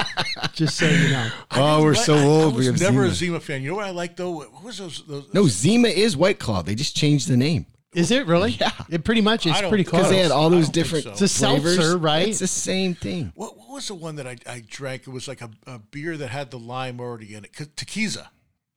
Just 0.54 0.78
so 0.78 0.88
you 0.88 1.10
know. 1.12 1.30
oh, 1.52 1.82
we're 1.84 1.94
But 1.94 2.00
so 2.02 2.16
old. 2.18 2.54
I 2.54 2.58
we 2.58 2.58
was 2.58 2.66
have 2.68 2.82
never 2.82 3.04
Zima. 3.04 3.12
a 3.12 3.12
Zima 3.16 3.40
fan. 3.40 3.62
You 3.62 3.70
know 3.70 3.76
what 3.76 3.86
I 3.86 3.92
like 3.92 4.18
though? 4.18 4.32
What 4.32 4.64
was 4.64 4.80
those? 4.80 5.04
those 5.08 5.34
No, 5.34 5.48
Zima 5.48 5.88
is 5.88 6.18
White 6.18 6.40
Claw. 6.40 6.62
They 6.62 6.76
just 6.76 6.96
changed 6.96 7.28
the 7.30 7.38
name 7.38 7.66
Is 7.94 8.12
it 8.12 8.26
really? 8.28 8.52
Yeah. 8.60 8.72
It 8.90 9.04
pretty 9.04 9.22
much 9.22 9.46
is 9.46 9.54
I 9.54 9.62
don't- 9.62 9.70
pretty 9.70 9.84
because 9.84 10.02
close. 10.02 10.10
because 10.10 10.16
they 10.18 10.22
had 10.24 10.32
all 10.32 10.48
I 10.48 10.50
those 10.50 10.70
don't 10.70 10.74
think 10.74 10.86
different 10.86 11.04
so. 11.04 11.12
It's 11.12 11.22
a 11.22 11.28
flavors. 11.46 11.76
seltzer, 11.76 11.98
right? 11.98 12.28
It's 12.30 12.40
the 12.40 12.48
same 12.48 12.96
thing. 12.96 13.32
What, 13.36 13.58
what 13.58 13.70
was 13.70 13.88
the 13.88 13.96
one 13.96 14.16
that 14.18 14.28
I, 14.28 14.38
I 14.48 14.64
drank? 14.68 15.08
It 15.08 15.12
was 15.12 15.28
like 15.28 15.42
a, 15.42 15.50
a 15.68 15.80
beer 15.80 16.16
that 16.18 16.28
had 16.30 16.52
the 16.52 16.60
lime 16.60 17.00
already 17.00 17.36
in 17.36 17.44
it. 17.46 17.54
K- 17.56 17.66
Tequiza. 17.66 18.28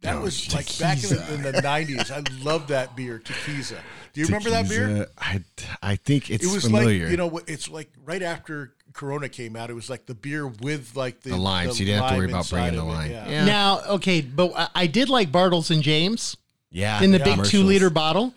That 0.00 0.20
was 0.20 0.52
like 0.54 0.66
back 0.78 1.02
in 1.02 1.08
the, 1.16 1.34
in 1.34 1.42
the 1.42 1.52
90s. 1.52 2.10
I 2.10 2.22
loved 2.44 2.68
that 2.68 2.94
beer, 2.94 3.18
Tequiza. 3.24 3.78
Do 4.12 4.20
you 4.20 4.26
remember 4.26 4.50
that 4.50 4.68
beer? 4.68 4.86
Tequila, 4.86 5.06
I, 5.16 5.40
I 5.82 5.96
think 5.96 6.30
it's 6.30 6.44
It 6.44 6.52
was 6.52 6.64
familiar. 6.64 7.04
like, 7.04 7.10
you 7.10 7.16
know, 7.16 7.26
what- 7.28 7.48
it's 7.48 7.70
like 7.70 7.90
right 8.04 8.20
after 8.22 8.74
Corona 8.92 9.30
came 9.30 9.56
out, 9.56 9.70
it 9.70 9.74
was 9.74 9.88
like 9.88 10.04
the 10.04 10.14
beer 10.14 10.46
with 10.46 10.94
like 10.94 11.22
the, 11.22 11.30
The 11.30 11.36
lime, 11.38 11.70
so 11.72 11.78
you 11.78 11.86
didn't 11.86 12.02
have 12.02 12.10
to 12.10 12.16
worry 12.18 12.26
about 12.28 12.38
inside 12.40 12.70
bringing 12.72 12.80
of 12.80 12.86
the 12.86 12.92
it, 12.92 12.94
lime. 12.96 13.10
Yeah. 13.12 13.28
Yeah. 13.30 13.44
Now, 13.46 13.80
okay, 13.94 14.20
but 14.20 14.52
I- 14.54 14.68
I 14.74 14.86
did 14.88 15.08
like 15.08 15.32
Bartles 15.32 15.70
and 15.70 15.82
James 15.82 16.36
yeah, 16.70 17.02
in 17.02 17.10
the 17.10 17.18
yeah. 17.18 17.24
big 17.24 17.32
Commercials. 17.34 17.50
two 17.52 17.62
liter 17.62 17.88
bottle. 17.88 18.34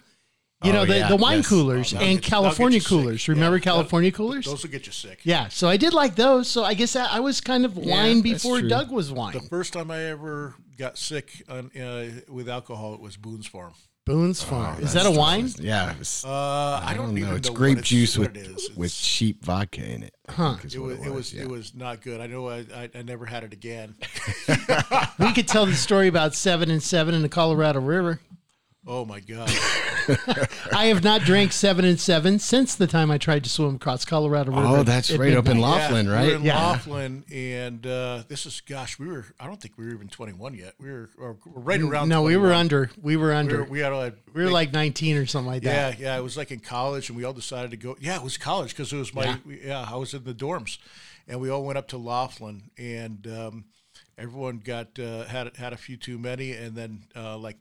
You 0.64 0.72
Oh, 0.72 0.74
know, 0.74 0.86
the, 0.86 0.98
yeah, 0.98 1.08
the 1.10 1.16
wine 1.16 1.38
yes. 1.38 1.50
coolers 1.50 1.92
That'll 1.92 2.08
and 2.08 2.20
get 2.20 2.28
California 2.30 2.80
get 2.80 2.90
you 2.90 2.98
sick. 2.98 3.04
coolers. 3.04 3.28
Remember 3.28 3.58
Yeah, 3.58 3.64
California 3.64 4.12
coolers? 4.12 4.46
Those 4.46 4.64
will 4.64 4.72
get 4.72 4.88
you 4.88 4.92
sick. 4.92 5.20
yeah, 5.24 5.50
so 5.50 5.70
I 5.70 5.78
did 5.78 5.94
like 5.94 6.16
those. 6.16 6.48
So 6.48 6.64
I 6.64 6.74
guess 6.74 6.94
that, 6.94 7.12
I 7.14 7.20
was 7.20 7.42
kind 7.42 7.64
of 7.64 7.78
wine 7.78 8.22
that's 8.24 8.44
before. 8.44 8.62
Doug 8.64 8.90
was 8.92 9.12
wine. 9.12 9.34
The 9.34 9.42
first 9.42 9.74
time 9.74 9.92
I 9.92 10.04
ever 10.06 10.56
got 10.78 10.98
sick 10.98 11.44
on, 11.48 11.70
uh, 11.80 12.10
with 12.28 12.50
alcohol, 12.50 12.96
it 12.96 13.02
was 13.02 13.18
Boone's 13.18 13.46
Farm. 13.46 13.74
Boone's 14.08 14.42
Farm. 14.42 14.82
is 14.82 14.94
that 14.94 15.06
a 15.06 15.12
wine? 15.12 15.50
Yeah, 15.60 15.94
was, 15.98 16.24
Uh, 16.26 16.30
I, 16.32 16.82
I 16.86 16.94
don't, 16.96 17.08
don't 17.08 17.18
even 17.18 17.30
know. 17.30 17.36
It's 17.36 17.50
know 17.50 17.54
grape 17.56 17.76
what 17.76 17.86
juice 17.86 18.18
what 18.18 18.34
with 18.34 18.44
it 18.44 18.48
is. 18.48 18.70
with 18.76 18.94
cheap 18.96 19.44
vodka 19.44 19.84
in 19.84 20.02
it. 20.04 20.16
Huh. 20.30 20.54
think 20.54 20.66
is 20.66 20.76
It 20.76 20.80
was, 20.80 21.00
it 21.06 21.10
was 21.14 21.34
yeah. 21.34 21.42
it 21.44 21.50
was 21.50 21.76
not 21.76 22.02
good. 22.02 22.20
I 22.22 22.26
know 22.28 22.48
I, 22.50 22.66
I, 22.74 22.90
I 22.96 23.02
never 23.04 23.26
had 23.26 23.44
it 23.44 23.52
again. 23.54 23.96
We 25.20 25.34
could 25.34 25.48
tell 25.48 25.66
the 25.66 25.74
story 25.76 26.08
about 26.08 26.34
seven 26.36 26.70
and 26.72 26.82
seven 26.82 27.14
in 27.16 27.22
the 27.22 27.30
Colorado 27.30 27.80
River. 27.82 28.22
Oh 28.90 29.04
my 29.04 29.20
god! 29.20 29.50
I 30.72 30.86
have 30.86 31.04
not 31.04 31.22
drank 31.22 31.52
seven 31.52 31.84
and 31.84 32.00
seven 32.00 32.40
since 32.40 32.74
the 32.76 32.88
time 32.88 33.12
I 33.12 33.18
tried 33.18 33.44
to 33.44 33.50
swim 33.50 33.76
across 33.76 34.06
Colorado 34.06 34.52
River. 34.52 34.66
Oh, 34.66 34.84
that's 34.84 35.10
at 35.12 35.20
right 35.20 35.34
up 35.36 35.48
in. 35.48 35.60
Laughlin, 35.60 36.06
yeah, 36.06 36.14
right? 36.14 36.26
We 36.28 36.30
were 36.32 36.36
in 36.38 36.44
Yeah. 36.46 36.56
Laughlin, 36.56 37.26
and 37.30 37.86
uh, 37.86 38.24
this 38.30 38.46
is 38.46 38.62
gosh, 38.62 38.98
we 38.98 39.08
were. 39.08 39.26
I 39.40 39.46
don't 39.46 39.60
think 39.62 39.78
we 39.78 39.86
were 39.88 39.92
even 39.94 40.08
twenty 40.08 40.32
one 40.32 40.54
yet. 40.54 40.76
We 40.80 40.90
were 40.90 41.10
or, 41.18 41.32
or 41.54 41.62
right 41.62 41.82
around. 41.82 42.08
No, 42.08 42.22
we 42.22 42.38
were 42.38 42.54
under. 42.54 42.90
We 43.02 43.18
were 43.18 43.28
We 43.30 43.34
under. 43.36 43.58
were, 43.58 43.64
we 43.66 43.80
had 43.80 43.92
a 43.92 44.14
We 44.34 44.42
were 44.44 44.48
big- 44.48 44.54
like 44.54 44.72
19 44.74 45.18
or 45.18 45.26
something 45.26 45.52
like 45.52 45.64
Yeah, 45.64 45.90
that. 45.92 46.00
yeah. 46.00 46.14
Yeah. 46.14 46.18
It 46.20 46.24
was 46.24 46.38
like 46.38 46.52
in 46.52 46.60
college, 46.62 47.10
and 47.10 47.18
we 47.18 47.26
all 47.26 47.34
decided 47.34 47.72
to 47.72 47.78
go. 47.78 47.98
Yeah, 48.00 48.16
it 48.16 48.24
was 48.24 48.38
college 48.38 48.70
because 48.70 48.94
it 48.94 48.98
was 48.98 49.14
my. 49.14 49.26
Yeah. 49.26 49.38
Yeah. 49.46 49.56
yeah, 49.66 49.90
I 49.92 49.98
was 49.98 50.14
in 50.14 50.24
the 50.24 50.34
dorms, 50.34 50.78
and 51.28 51.42
we 51.42 51.50
all 51.50 51.64
went 51.66 51.78
up 51.78 51.90
to 51.90 51.98
Laughlin, 51.98 52.70
and 52.78 53.28
um, 53.28 53.66
everyone 54.18 54.60
got 54.60 54.98
uh, 54.98 55.26
had 55.26 55.58
had 55.58 55.74
a 55.74 55.78
few 55.78 55.98
too 55.98 56.18
many, 56.18 56.54
and 56.54 56.74
then 56.76 57.04
uh, 57.16 57.38
like 57.38 57.58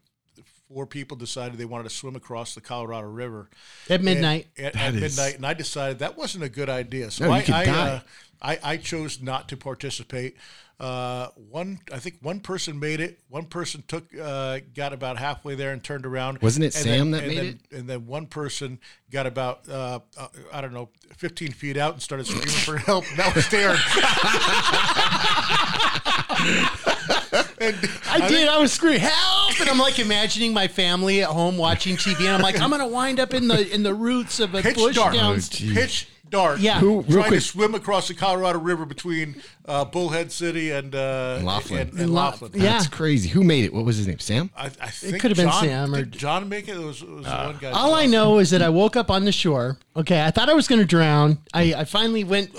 four 0.72 0.86
people 0.86 1.16
decided 1.16 1.58
they 1.58 1.64
wanted 1.64 1.84
to 1.84 1.90
swim 1.90 2.16
across 2.16 2.54
the 2.54 2.60
Colorado 2.60 3.08
River 3.08 3.48
At 3.88 4.02
midnight. 4.02 4.48
And- 4.56 4.66
at, 4.66 4.76
at 4.76 4.94
is- 4.94 5.00
midnight, 5.00 5.36
and 5.36 5.46
I 5.46 5.54
decided 5.54 6.00
that 6.00 6.16
wasn't 6.18 6.44
a 6.44 6.48
good 6.48 6.68
idea. 6.68 7.10
So 7.10 7.24
No, 7.26 7.30
you 7.30 7.36
I, 7.36 7.42
could 7.42 7.54
I, 7.54 7.64
die. 7.64 7.88
uh, 7.88 8.00
I, 8.42 8.58
I 8.62 8.76
chose 8.76 9.22
not 9.22 9.48
to 9.50 9.56
participate. 9.56 10.36
Uh, 10.78 11.28
one, 11.50 11.78
I 11.90 11.98
think 11.98 12.16
one 12.20 12.38
person 12.40 12.78
made 12.78 13.00
it. 13.00 13.18
One 13.30 13.46
person 13.46 13.82
took, 13.88 14.04
uh, 14.20 14.58
got 14.74 14.92
about 14.92 15.16
halfway 15.16 15.54
there 15.54 15.72
and 15.72 15.82
turned 15.82 16.04
around. 16.04 16.42
Wasn't 16.42 16.62
it 16.62 16.74
And 16.74 16.84
Sam 16.84 17.10
that 17.12 17.24
and 17.24 17.28
made 17.28 17.38
then, 17.38 17.46
it? 17.70 17.76
And 17.78 17.88
then 17.88 18.06
one 18.06 18.26
person 18.26 18.78
got 19.10 19.26
about, 19.26 19.66
uh, 19.70 20.00
uh, 20.18 20.28
I 20.52 20.60
don't 20.60 20.74
know, 20.74 20.90
15 21.16 21.52
feet 21.52 21.78
out 21.78 21.94
and 21.94 22.02
started 22.02 22.26
screaming 22.26 22.48
for 22.48 22.76
help. 22.76 23.08
And 23.08 23.18
that 23.18 23.34
was 23.34 23.46
Darren. 23.46 23.78
And 27.58 27.74
I 28.10 28.28
did. 28.28 28.48
I 28.48 28.58
was 28.58 28.72
screaming, 28.72 29.00
help! 29.00 29.12
And 29.60 29.70
I'm 29.70 29.78
like 29.78 29.98
imagining 29.98 30.52
my 30.52 30.68
family 30.68 31.22
at 31.22 31.28
home 31.30 31.56
watching 31.56 31.96
TV, 31.96 32.20
and 32.20 32.28
I'm 32.28 32.42
like, 32.42 32.60
I'm 32.60 32.70
gonna 32.70 32.86
wind 32.86 33.18
up 33.18 33.32
in 33.34 33.48
the 33.48 33.72
in 33.72 33.82
the 33.82 33.94
roots 33.94 34.38
of 34.40 34.54
a 34.54 34.62
pitch 34.62 34.76
bush 34.76 34.96
dark. 34.96 35.14
down. 35.14 35.36
Oh, 35.36 35.74
pitch 35.74 36.08
dark. 36.30 36.60
Yeah. 36.60 36.78
Who- 36.80 37.02
real 37.02 37.22
trying 37.22 37.32
to 37.32 37.40
swim 37.40 37.74
across 37.74 38.08
the 38.08 38.14
Colorado 38.14 38.58
River 38.58 38.84
between 38.84 39.42
uh, 39.66 39.84
Bullhead 39.84 40.32
City 40.32 40.70
and 40.70 40.94
uh, 40.94 41.40
Laughlin. 41.42 41.88
And, 41.88 42.00
and 42.00 42.14
Laughlin. 42.14 42.52
yeah. 42.54 42.62
That's 42.62 42.88
crazy. 42.88 43.28
Who 43.28 43.42
made 43.44 43.64
it? 43.64 43.72
What 43.72 43.84
was 43.84 43.96
his 43.96 44.06
name? 44.06 44.18
Sam? 44.18 44.50
I, 44.56 44.66
I 44.66 44.88
think 44.88 45.16
it 45.16 45.20
could 45.20 45.30
have 45.30 45.38
been 45.38 45.52
Sam 45.52 45.94
or- 45.94 45.98
did 45.98 46.12
John 46.12 46.48
make 46.48 46.68
it. 46.68 46.76
It 46.76 46.84
was, 46.84 47.02
it 47.02 47.08
was 47.08 47.24
the 47.24 47.30
one 47.30 47.58
guy. 47.60 47.70
All 47.70 47.94
I 47.94 48.06
know 48.06 48.38
is 48.38 48.50
that 48.50 48.62
I 48.62 48.68
woke 48.68 48.96
up 48.96 49.10
on 49.10 49.24
the 49.24 49.32
shore. 49.32 49.78
Okay, 49.96 50.22
I 50.22 50.30
thought 50.30 50.48
I 50.50 50.54
was 50.54 50.68
going 50.68 50.80
to 50.80 50.86
drown. 50.86 51.38
I, 51.54 51.72
I 51.74 51.84
finally 51.84 52.22
went, 52.24 52.50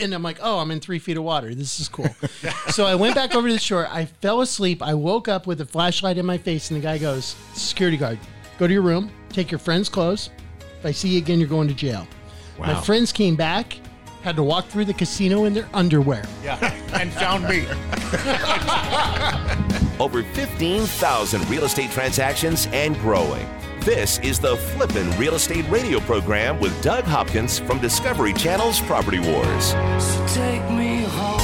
and 0.00 0.14
I'm 0.14 0.22
like, 0.22 0.38
oh, 0.40 0.58
I'm 0.58 0.70
in 0.70 0.80
three 0.80 0.98
feet 0.98 1.16
of 1.16 1.24
water. 1.24 1.54
This 1.54 1.78
is 1.78 1.88
cool. 1.88 2.08
so 2.68 2.86
I 2.86 2.94
went 2.94 3.14
back 3.14 3.34
over 3.34 3.48
to 3.48 3.52
the 3.52 3.60
shore. 3.60 3.86
I 3.90 4.06
fell 4.06 4.40
asleep. 4.40 4.82
I 4.82 4.94
woke 4.94 5.28
up 5.28 5.46
with 5.46 5.60
a 5.60 5.66
flashlight 5.66 6.16
in 6.16 6.24
my 6.24 6.38
face, 6.38 6.70
and 6.70 6.80
the 6.80 6.82
guy 6.82 6.96
goes, 6.96 7.36
security 7.54 7.96
guard, 7.98 8.18
go 8.58 8.66
to 8.66 8.72
your 8.72 8.82
room, 8.82 9.10
take 9.28 9.50
your 9.50 9.58
friend's 9.58 9.88
clothes. 9.88 10.30
If 10.78 10.86
I 10.86 10.92
see 10.92 11.10
you 11.10 11.18
again, 11.18 11.38
you're 11.38 11.48
going 11.48 11.68
to 11.68 11.74
jail. 11.74 12.06
My 12.66 12.80
friends 12.82 13.12
came 13.12 13.36
back, 13.36 13.78
had 14.22 14.36
to 14.36 14.42
walk 14.42 14.66
through 14.66 14.84
the 14.84 14.94
casino 14.94 15.44
in 15.44 15.54
their 15.54 15.68
underwear. 15.72 16.24
Yeah, 16.44 16.58
and 16.94 17.12
found 17.12 17.44
me. 17.44 17.66
Over 20.00 20.22
15,000 20.22 21.48
real 21.50 21.64
estate 21.64 21.90
transactions 21.90 22.68
and 22.72 22.98
growing. 23.00 23.46
This 23.80 24.18
is 24.18 24.38
the 24.38 24.56
Flippin' 24.56 25.10
Real 25.18 25.34
Estate 25.34 25.64
Radio 25.70 26.00
program 26.00 26.60
with 26.60 26.78
Doug 26.82 27.04
Hopkins 27.04 27.58
from 27.58 27.80
Discovery 27.80 28.34
Channel's 28.34 28.78
Property 28.80 29.20
Wars. 29.20 29.70
So 29.70 30.26
Take 30.28 30.62
me 30.70 31.04
home. 31.04 31.40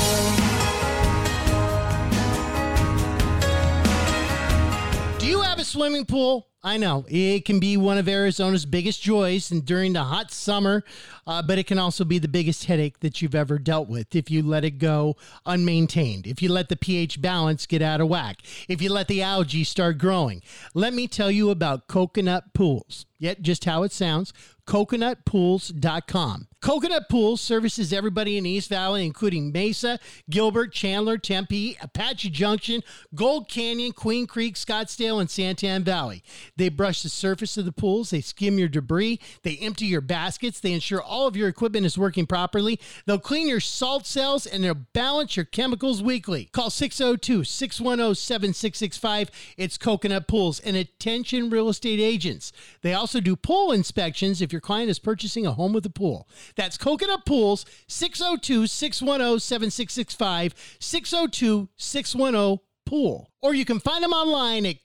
Do 5.19 5.27
you 5.27 5.41
have 5.41 5.59
a 5.59 5.65
swimming 5.65 6.05
pool? 6.05 6.47
I 6.67 6.79
know 6.79 7.07
it 7.09 7.45
can 7.45 7.61
be 7.61 7.77
one 7.77 7.97
of 7.97 8.09
Arizona's 8.09 8.67
biggest 8.67 9.01
joys 9.01 9.53
and 9.53 9.65
during 9.65 9.93
the 9.93 10.03
hot 10.03 10.33
summer, 10.33 10.83
uh, 11.25 11.41
but 11.41 11.59
it 11.59 11.69
can 11.69 11.79
also 11.79 12.05
be 12.05 12.19
the 12.19 12.27
biggest 12.27 12.65
headache 12.65 12.99
that 13.01 13.23
you've 13.23 13.37
ever 13.37 13.57
dealt 13.61 13.89
with 13.89 14.17
if 14.17 14.33
you 14.33 14.43
let 14.43 14.65
it 14.65 14.79
go 14.79 15.15
unmaintained, 15.47 16.27
if 16.27 16.43
you 16.43 16.49
let 16.49 16.69
the 16.69 16.75
pH 16.75 17.23
balance 17.23 17.67
get 17.67 17.83
out 17.83 18.01
of 18.01 18.09
whack, 18.09 18.43
if 18.69 18.83
you 18.83 18.93
let 18.93 19.07
the 19.07 19.23
algae 19.23 19.63
start 19.63 19.99
growing. 19.99 20.43
Let 20.75 20.93
me 20.93 21.07
tell 21.07 21.31
you 21.31 21.51
about 21.51 21.87
coconut 21.87 22.53
pools. 22.53 23.07
Yet, 23.19 23.43
just 23.43 23.65
how 23.65 23.83
it 23.83 23.93
sounds 23.93 24.33
coconutpools.com. 24.67 26.49
Coconut 26.61 27.09
Pools 27.09 27.41
services 27.41 27.93
everybody 27.93 28.37
in 28.37 28.45
East 28.45 28.69
Valley, 28.69 29.07
including 29.07 29.53
Mesa, 29.53 30.01
Gilbert, 30.29 30.73
Chandler, 30.73 31.17
Tempe, 31.17 31.77
Apache 31.81 32.31
Junction, 32.31 32.83
Gold 33.15 33.49
Canyon, 33.49 33.93
Queen 33.93 34.27
Creek, 34.27 34.57
Scottsdale, 34.57 35.21
and 35.21 35.29
Santan 35.29 35.83
Valley. 35.83 36.25
They 36.57 36.69
brush 36.69 37.03
the 37.03 37.09
surface 37.09 37.57
of 37.57 37.65
the 37.65 37.73
pools, 37.73 38.11
they 38.11 38.21
skim 38.21 38.59
your 38.59 38.69
debris, 38.69 39.21
they 39.43 39.57
empty 39.59 39.87
your 39.87 40.01
baskets, 40.01 40.61
they 40.61 40.73
ensure 40.73 41.03
all 41.03 41.27
of 41.27 41.37
your 41.37 41.49
equipment 41.49 41.87
is 41.87 41.99
working 41.99 42.27
properly. 42.27 42.81
They'll 43.05 43.19
clean 43.19 43.49
your 43.49 43.61
salt 43.61 44.07
cells 44.07 44.47
and 44.47 44.65
they'll 44.65 44.75
balance 44.75 45.37
your 45.37 45.45
chemicals 45.45 46.03
weekly. 46.03 46.49
Call 46.53 46.71
602 46.71 47.45
610 47.45 48.15
7665. 48.15 49.31
It's 49.57 49.79
Coconut 49.79 50.29
Pools 50.29 50.61
and 50.61 50.77
attention 50.77 51.51
real 51.51 51.69
estate 51.69 52.01
agents. 52.01 52.53
They 52.83 52.95
also 52.95 53.21
do 53.21 53.37
pool 53.37 53.73
inspections 53.73 54.41
if 54.41 54.53
your 54.53 54.61
client 54.61 54.91
is 54.91 54.99
purchasing 54.99 55.47
a 55.47 55.53
home 55.53 55.73
with 55.73 55.85
a 55.87 55.91
pool. 55.91 56.29
That's 56.55 56.79
Coconut 56.79 57.27
Pools, 57.27 57.67
602 57.89 58.67
610 58.67 59.41
7665, 59.41 60.55
602 60.79 61.69
610 61.77 62.61
Pool. 62.87 63.33
Or 63.43 63.53
you 63.53 63.65
can 63.65 63.81
find 63.81 64.03
them 64.05 64.13
online 64.13 64.65
at 64.65 64.85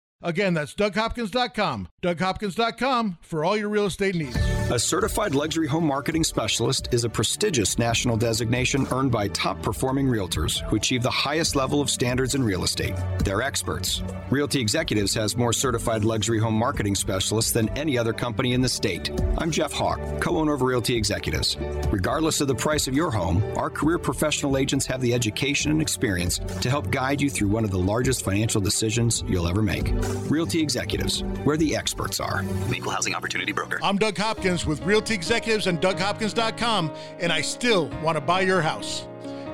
Again, 0.23 0.53
that's 0.53 0.73
DougHopkins.com. 0.75 1.87
DougHopkins.com 2.01 3.17
for 3.21 3.43
all 3.43 3.57
your 3.57 3.69
real 3.69 3.85
estate 3.85 4.15
needs. 4.15 4.37
A 4.71 4.79
certified 4.79 5.35
luxury 5.35 5.67
home 5.67 5.83
marketing 5.85 6.23
specialist 6.23 6.93
is 6.93 7.03
a 7.03 7.09
prestigious 7.09 7.77
national 7.77 8.15
designation 8.15 8.87
earned 8.91 9.11
by 9.11 9.27
top 9.27 9.61
performing 9.61 10.07
realtors 10.07 10.61
who 10.69 10.77
achieve 10.77 11.03
the 11.03 11.11
highest 11.11 11.57
level 11.57 11.81
of 11.81 11.89
standards 11.89 12.35
in 12.35 12.43
real 12.43 12.63
estate. 12.63 12.95
They're 13.25 13.41
experts. 13.41 14.01
Realty 14.29 14.61
Executives 14.61 15.13
has 15.13 15.35
more 15.35 15.51
certified 15.51 16.05
luxury 16.05 16.39
home 16.39 16.53
marketing 16.53 16.95
specialists 16.95 17.51
than 17.51 17.67
any 17.77 17.97
other 17.97 18.13
company 18.13 18.53
in 18.53 18.61
the 18.61 18.69
state. 18.69 19.11
I'm 19.37 19.51
Jeff 19.51 19.73
Hawk, 19.73 19.99
co 20.21 20.37
owner 20.37 20.53
of 20.53 20.61
Realty 20.61 20.95
Executives. 20.95 21.57
Regardless 21.89 22.39
of 22.39 22.47
the 22.47 22.55
price 22.55 22.87
of 22.87 22.93
your 22.93 23.11
home, 23.11 23.43
our 23.57 23.69
career 23.69 23.97
professional 23.99 24.55
agents 24.55 24.85
have 24.85 25.01
the 25.01 25.13
education 25.13 25.71
and 25.71 25.81
experience 25.81 26.39
to 26.61 26.69
help 26.69 26.89
guide 26.91 27.19
you 27.19 27.29
through 27.29 27.49
one 27.49 27.65
of 27.65 27.71
the 27.71 27.77
largest 27.77 28.23
financial 28.23 28.61
decisions 28.61 29.25
you'll 29.27 29.49
ever 29.49 29.61
make. 29.61 29.91
Realty 30.29 30.61
Executives, 30.61 31.23
where 31.43 31.57
the 31.57 31.75
experts 31.75 32.19
are. 32.19 32.43
Equal 32.73 32.91
Housing 32.91 33.15
Opportunity 33.15 33.51
Broker. 33.51 33.79
I'm 33.83 33.97
Doug 33.97 34.17
Hopkins 34.17 34.65
with 34.65 34.81
Realty 34.81 35.13
Executives 35.13 35.67
and 35.67 35.79
DougHopkins.com, 35.79 36.91
and 37.19 37.31
I 37.31 37.41
still 37.41 37.89
want 38.03 38.17
to 38.17 38.21
buy 38.21 38.41
your 38.41 38.61
house. 38.61 39.07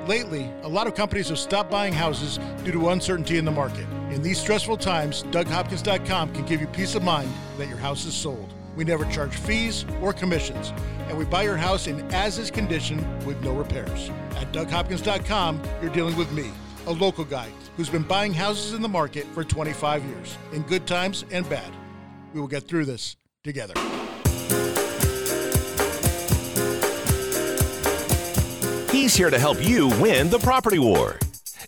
Lately, 0.07 0.49
a 0.63 0.67
lot 0.67 0.87
of 0.87 0.95
companies 0.95 1.29
have 1.29 1.39
stopped 1.39 1.69
buying 1.69 1.91
houses 1.91 2.39
due 2.63 2.71
to 2.71 2.89
uncertainty 2.89 3.37
in 3.37 3.45
the 3.45 3.51
market. 3.51 3.85
In 4.09 4.21
these 4.21 4.39
stressful 4.39 4.77
times, 4.77 5.23
DougHopkins.com 5.23 6.33
can 6.33 6.45
give 6.45 6.61
you 6.61 6.67
peace 6.67 6.95
of 6.95 7.03
mind 7.03 7.31
that 7.57 7.67
your 7.67 7.77
house 7.77 8.05
is 8.05 8.13
sold. 8.13 8.53
We 8.77 8.83
never 8.83 9.05
charge 9.05 9.35
fees 9.35 9.85
or 10.01 10.13
commissions, 10.13 10.71
and 11.07 11.17
we 11.17 11.25
buy 11.25 11.43
your 11.43 11.57
house 11.57 11.87
in 11.87 11.99
as 12.13 12.37
is 12.37 12.51
condition 12.51 13.05
with 13.25 13.41
no 13.43 13.53
repairs. 13.53 14.09
At 14.37 14.53
DougHopkins.com, 14.53 15.61
you're 15.81 15.91
dealing 15.91 16.15
with 16.15 16.31
me, 16.31 16.51
a 16.87 16.91
local 16.91 17.25
guy 17.25 17.49
who's 17.75 17.89
been 17.89 18.03
buying 18.03 18.33
houses 18.33 18.73
in 18.73 18.81
the 18.81 18.89
market 18.89 19.25
for 19.33 19.43
25 19.43 20.03
years, 20.05 20.37
in 20.53 20.61
good 20.63 20.87
times 20.87 21.25
and 21.31 21.47
bad. 21.49 21.71
We 22.33 22.39
will 22.39 22.47
get 22.47 22.63
through 22.63 22.85
this 22.85 23.17
together. 23.43 23.73
He's 28.91 29.15
here 29.15 29.29
to 29.29 29.37
help 29.37 29.63
you 29.63 29.89
win 30.01 30.29
the 30.29 30.39
property 30.39 30.79
war. 30.79 31.19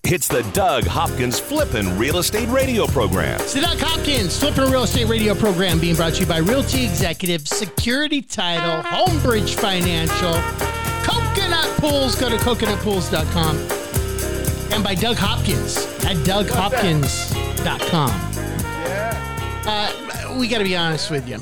It's 0.03 0.27
the 0.27 0.41
Doug 0.53 0.86
Hopkins 0.86 1.39
Flippin' 1.39 1.97
Real 1.97 2.17
Estate 2.17 2.49
Radio 2.49 2.88
program. 2.88 3.39
It's 3.41 3.53
the 3.53 3.62
Doug 3.62 3.77
Hopkins 3.79 4.39
Flipping 4.39 4.71
Real 4.71 4.84
Estate 4.84 5.08
Radio 5.08 5.36
program 5.36 5.79
being 5.79 5.95
brought 5.95 6.13
to 6.15 6.21
you 6.21 6.25
by 6.25 6.39
Realty 6.39 6.86
Executive, 6.86 7.47
Security 7.47 8.21
Title, 8.21 8.82
Homebridge 8.82 9.55
Financial, 9.55 10.34
Coconut 11.03 11.67
Pools. 11.77 12.15
Go 12.15 12.29
to 12.29 12.38
coconutpools.com. 12.38 13.78
By 14.83 14.95
Doug 14.95 15.17
Hopkins 15.17 15.77
at 16.05 16.15
DougHopkins.com. 16.25 18.09
Uh, 19.65 20.35
we 20.39 20.47
got 20.47 20.59
to 20.59 20.63
be 20.63 20.75
honest 20.75 21.11
with 21.11 21.27
you. 21.27 21.37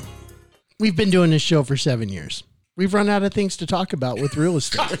We've 0.80 0.96
been 0.96 1.10
doing 1.10 1.30
this 1.30 1.42
show 1.42 1.62
for 1.62 1.76
seven 1.76 2.08
years. 2.08 2.42
We've 2.76 2.92
run 2.92 3.08
out 3.08 3.22
of 3.22 3.32
things 3.32 3.56
to 3.58 3.66
talk 3.66 3.92
about 3.92 4.20
with 4.20 4.36
real 4.36 4.56
estate. 4.56 4.80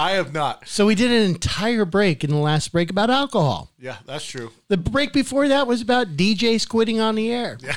I 0.00 0.12
have 0.12 0.32
not. 0.32 0.68
so 0.68 0.86
we 0.86 0.94
did 0.94 1.10
an 1.10 1.22
entire 1.28 1.84
break 1.84 2.22
in 2.22 2.30
the 2.30 2.36
last 2.36 2.70
break 2.70 2.90
about 2.90 3.10
alcohol. 3.10 3.72
Yeah, 3.78 3.96
that's 4.06 4.24
true. 4.24 4.52
The 4.68 4.76
break 4.76 5.12
before 5.12 5.48
that 5.48 5.66
was 5.66 5.80
about 5.80 6.16
DJs 6.16 6.68
quitting 6.68 7.00
on 7.00 7.14
the 7.16 7.32
air. 7.32 7.58
Yeah. 7.60 7.74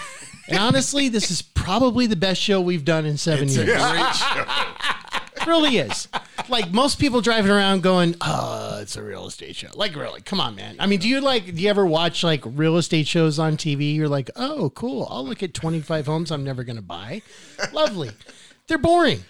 And 0.47 0.57
honestly, 0.59 1.09
this 1.09 1.31
is 1.31 1.41
probably 1.41 2.07
the 2.07 2.15
best 2.15 2.41
show 2.41 2.61
we've 2.61 2.85
done 2.85 3.05
in 3.05 3.17
seven 3.17 3.47
years. 3.47 3.69
It 5.41 5.47
really 5.47 5.77
is. 5.77 6.07
Like 6.49 6.71
most 6.71 6.99
people 6.99 7.21
driving 7.21 7.51
around 7.51 7.81
going, 7.81 8.15
"Oh, 8.21 8.79
it's 8.81 8.95
a 8.95 9.03
real 9.03 9.27
estate 9.27 9.55
show." 9.55 9.69
Like 9.73 9.95
really, 9.95 10.21
come 10.21 10.39
on, 10.39 10.55
man. 10.55 10.75
I 10.79 10.85
mean, 10.85 10.99
do 10.99 11.07
you 11.07 11.19
like? 11.21 11.45
Do 11.45 11.61
you 11.61 11.69
ever 11.69 11.85
watch 11.85 12.23
like 12.23 12.41
real 12.45 12.77
estate 12.77 13.07
shows 13.07 13.39
on 13.39 13.57
TV? 13.57 13.95
You're 13.95 14.09
like, 14.09 14.29
"Oh, 14.35 14.69
cool. 14.71 15.07
I'll 15.09 15.25
look 15.25 15.41
at 15.43 15.53
25 15.53 16.05
homes 16.05 16.31
I'm 16.31 16.43
never 16.43 16.63
going 16.63 16.75
to 16.75 16.81
buy." 16.81 17.21
Lovely. 17.73 18.11
They're 18.67 18.77
boring. 18.77 19.23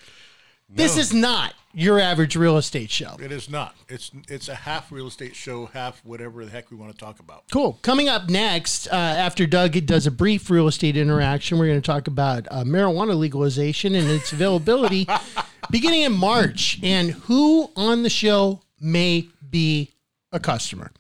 This 0.74 0.98
is 0.98 1.14
not 1.14 1.54
your 1.74 2.00
average 2.00 2.36
real 2.36 2.58
estate 2.58 2.90
show. 2.90 3.16
It 3.22 3.32
is 3.32 3.50
not. 3.50 3.76
It's 3.90 4.12
it's 4.28 4.48
a 4.50 4.56
half 4.56 4.92
real 4.92 5.08
estate 5.08 5.36
show, 5.36 5.68
half 5.68 6.04
whatever 6.06 6.44
the 6.46 6.52
heck 6.52 6.72
we 6.72 6.78
want 6.78 6.92
to 6.92 6.98
talk 6.98 7.20
about. 7.20 7.44
Cool. 7.52 7.80
Coming 7.82 8.10
up 8.10 8.30
next, 8.30 8.88
uh, 8.88 8.96
after 8.96 9.46
Doug 9.46 9.86
does 9.86 10.08
a 10.08 10.12
brief 10.12 10.50
real 10.50 10.68
estate 10.68 10.98
interaction, 10.98 11.58
we're 11.58 11.68
going 11.68 11.82
to 11.82 11.86
talk 11.86 12.08
about 12.08 12.48
uh, 12.52 12.64
marijuana 12.64 13.18
legalization 13.18 13.96
and 13.96 14.10
its 14.10 14.32
availability 14.32 15.08
beginning 15.72 16.04
in 16.04 16.14
March 16.14 16.80
and 16.84 17.12
who 17.12 17.70
on 17.76 18.04
the 18.04 18.10
show 18.10 18.62
may 18.80 19.28
be 19.50 19.92
a 20.32 20.40
customer. 20.40 20.92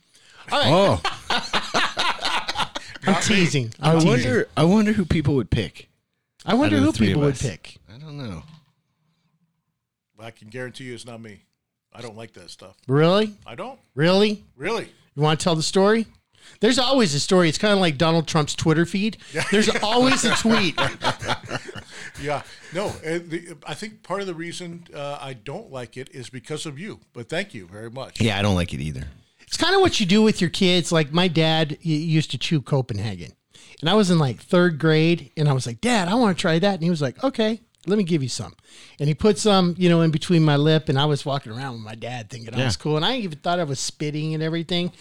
All 0.51 0.59
right. 0.59 0.99
Oh, 0.99 2.67
I'm 3.07 3.21
teasing. 3.21 3.73
I 3.79 3.91
I'm 3.91 3.99
teasing. 3.99 4.09
wonder. 4.09 4.47
I 4.57 4.63
wonder 4.65 4.91
who 4.93 5.05
people 5.05 5.35
would 5.35 5.49
pick. 5.49 5.87
I 6.45 6.55
wonder 6.55 6.77
who 6.77 6.91
people 6.91 7.21
would 7.21 7.39
pick. 7.39 7.77
I 7.93 7.97
don't 7.97 8.17
know. 8.17 8.43
I 10.21 10.31
can 10.31 10.49
guarantee 10.49 10.85
you, 10.85 10.93
it's 10.93 11.05
not 11.05 11.21
me. 11.21 11.43
I 11.93 12.01
don't 12.01 12.15
like 12.15 12.33
that 12.33 12.49
stuff. 12.49 12.77
Really? 12.87 13.33
I 13.45 13.55
don't 13.55 13.79
Really? 13.95 14.43
really. 14.55 14.87
You 15.15 15.23
want 15.23 15.39
to 15.39 15.43
tell 15.43 15.55
the 15.55 15.63
story? 15.63 16.05
There's 16.59 16.79
always 16.79 17.13
a 17.13 17.19
story. 17.19 17.49
It's 17.49 17.57
kind 17.57 17.73
of 17.73 17.79
like 17.79 17.97
Donald 17.97 18.27
Trump's 18.27 18.55
Twitter 18.55 18.85
feed. 18.85 19.17
There's 19.51 19.69
always 19.83 20.23
a 20.25 20.35
tweet. 20.35 20.79
Yeah, 22.21 22.43
no. 22.73 22.89
the, 22.89 23.57
I 23.65 23.73
think 23.73 24.03
part 24.03 24.21
of 24.21 24.27
the 24.27 24.35
reason 24.35 24.85
uh, 24.93 25.17
I 25.19 25.33
don't 25.33 25.71
like 25.71 25.97
it 25.97 26.09
is 26.13 26.29
because 26.29 26.65
of 26.67 26.77
you. 26.77 26.99
But 27.13 27.29
thank 27.29 27.53
you 27.53 27.65
very 27.67 27.89
much. 27.89 28.21
Yeah, 28.21 28.37
I 28.37 28.41
don't 28.43 28.53
like 28.53 28.73
it 28.73 28.79
either. 28.81 29.05
It's 29.47 29.57
kind 29.57 29.73
of 29.73 29.81
what 29.81 29.99
you 29.99 30.05
do 30.05 30.21
with 30.21 30.39
your 30.39 30.49
kids. 30.49 30.91
Like 30.91 31.11
my 31.11 31.27
dad 31.27 31.77
he 31.81 31.95
used 31.97 32.29
to 32.31 32.37
chew 32.37 32.61
Copenhagen, 32.61 33.31
and 33.79 33.89
I 33.89 33.95
was 33.95 34.11
in 34.11 34.19
like 34.19 34.39
third 34.39 34.77
grade, 34.77 35.31
and 35.35 35.49
I 35.49 35.53
was 35.53 35.65
like, 35.65 35.81
"Dad, 35.81 36.07
I 36.07 36.13
want 36.15 36.37
to 36.37 36.41
try 36.41 36.59
that," 36.59 36.75
and 36.75 36.83
he 36.83 36.89
was 36.91 37.01
like, 37.01 37.23
"Okay." 37.23 37.61
Let 37.87 37.97
me 37.97 38.03
give 38.03 38.21
you 38.21 38.29
some. 38.29 38.53
And 38.99 39.07
he 39.07 39.15
put 39.15 39.37
some, 39.39 39.73
you 39.77 39.89
know, 39.89 40.01
in 40.01 40.11
between 40.11 40.43
my 40.43 40.55
lip, 40.55 40.87
and 40.87 40.99
I 40.99 41.05
was 41.05 41.25
walking 41.25 41.51
around 41.51 41.73
with 41.73 41.81
my 41.81 41.95
dad 41.95 42.29
thinking 42.29 42.53
I 42.53 42.65
was 42.65 42.77
cool. 42.77 42.95
And 42.95 43.03
I 43.05 43.17
even 43.17 43.39
thought 43.39 43.59
I 43.59 43.63
was 43.63 43.79
spitting 43.79 44.33
and 44.35 44.43
everything. 44.43 44.91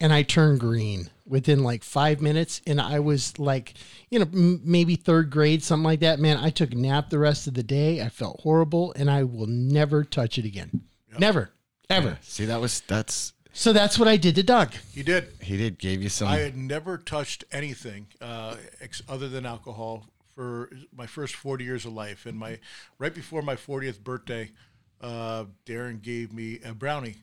And 0.00 0.12
I 0.12 0.22
turned 0.22 0.60
green 0.60 1.10
within 1.26 1.62
like 1.62 1.82
five 1.84 2.20
minutes. 2.20 2.60
And 2.66 2.80
I 2.80 2.98
was 3.00 3.38
like, 3.38 3.74
you 4.10 4.18
know, 4.18 4.26
m- 4.32 4.60
maybe 4.64 4.96
third 4.96 5.30
grade, 5.30 5.62
something 5.62 5.84
like 5.84 6.00
that. 6.00 6.18
Man, 6.18 6.36
I 6.38 6.50
took 6.50 6.72
a 6.72 6.76
nap 6.76 7.10
the 7.10 7.18
rest 7.20 7.46
of 7.46 7.54
the 7.54 7.62
day. 7.62 8.00
I 8.02 8.08
felt 8.08 8.40
horrible, 8.40 8.92
and 8.96 9.08
I 9.10 9.22
will 9.24 9.46
never 9.46 10.02
touch 10.04 10.38
it 10.38 10.44
again. 10.44 10.82
Never, 11.18 11.50
ever. 11.90 12.18
See, 12.22 12.44
that 12.44 12.60
was 12.60 12.80
that's 12.80 13.32
So 13.52 13.72
that's 13.72 13.98
what 13.98 14.06
I 14.08 14.16
did 14.16 14.34
to 14.36 14.42
Doug. 14.44 14.72
He 14.92 15.02
did. 15.02 15.32
he 15.42 15.56
did 15.56 15.78
gave 15.78 16.00
you 16.02 16.08
some. 16.08 16.28
I 16.28 16.38
had 16.38 16.56
never 16.56 16.96
touched 16.98 17.42
anything 17.50 18.06
uh, 18.20 18.54
ex- 18.80 19.02
other 19.08 19.28
than 19.28 19.44
alcohol 19.46 20.06
for 20.38 20.70
my 20.96 21.06
first 21.06 21.34
40 21.34 21.64
years 21.64 21.84
of 21.84 21.92
life. 21.94 22.24
And 22.24 22.38
my 22.38 22.60
right 23.00 23.12
before 23.12 23.42
my 23.42 23.56
40th 23.56 24.04
birthday, 24.04 24.52
uh, 25.00 25.46
Darren 25.66 26.00
gave 26.00 26.32
me 26.32 26.60
a 26.64 26.74
brownie 26.74 27.16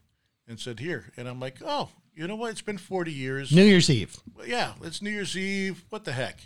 and 0.50 0.60
said, 0.60 0.82
"Here." 0.82 1.14
And 1.16 1.26
I'm 1.30 1.40
like, 1.40 1.60
"Oh, 1.64 1.92
you 2.14 2.28
know 2.28 2.36
what? 2.36 2.52
It's 2.52 2.62
been 2.62 2.78
40 2.78 3.14
years. 3.14 3.54
New 3.54 3.64
Year's 3.64 3.90
Eve. 3.90 4.18
Well, 4.36 4.46
yeah, 4.46 4.74
it's 4.82 5.02
New 5.02 5.12
Year's 5.12 5.38
Eve. 5.38 5.86
What 5.92 6.04
the 6.04 6.12
heck?" 6.12 6.42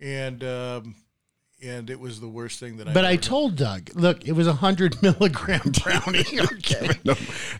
And 0.00 0.42
um, 0.42 0.96
and 1.64 1.88
it 1.90 1.98
was 1.98 2.20
the 2.20 2.28
worst 2.28 2.60
thing 2.60 2.76
that 2.76 2.88
I. 2.88 2.92
But 2.92 3.04
I 3.04 3.16
told 3.16 3.56
Doug, 3.56 3.90
look, 3.94 4.26
it 4.26 4.32
was 4.32 4.46
a 4.46 4.52
hundred 4.54 5.00
milligram 5.02 5.60
brownie. 5.82 6.24
Okay. 6.54 6.88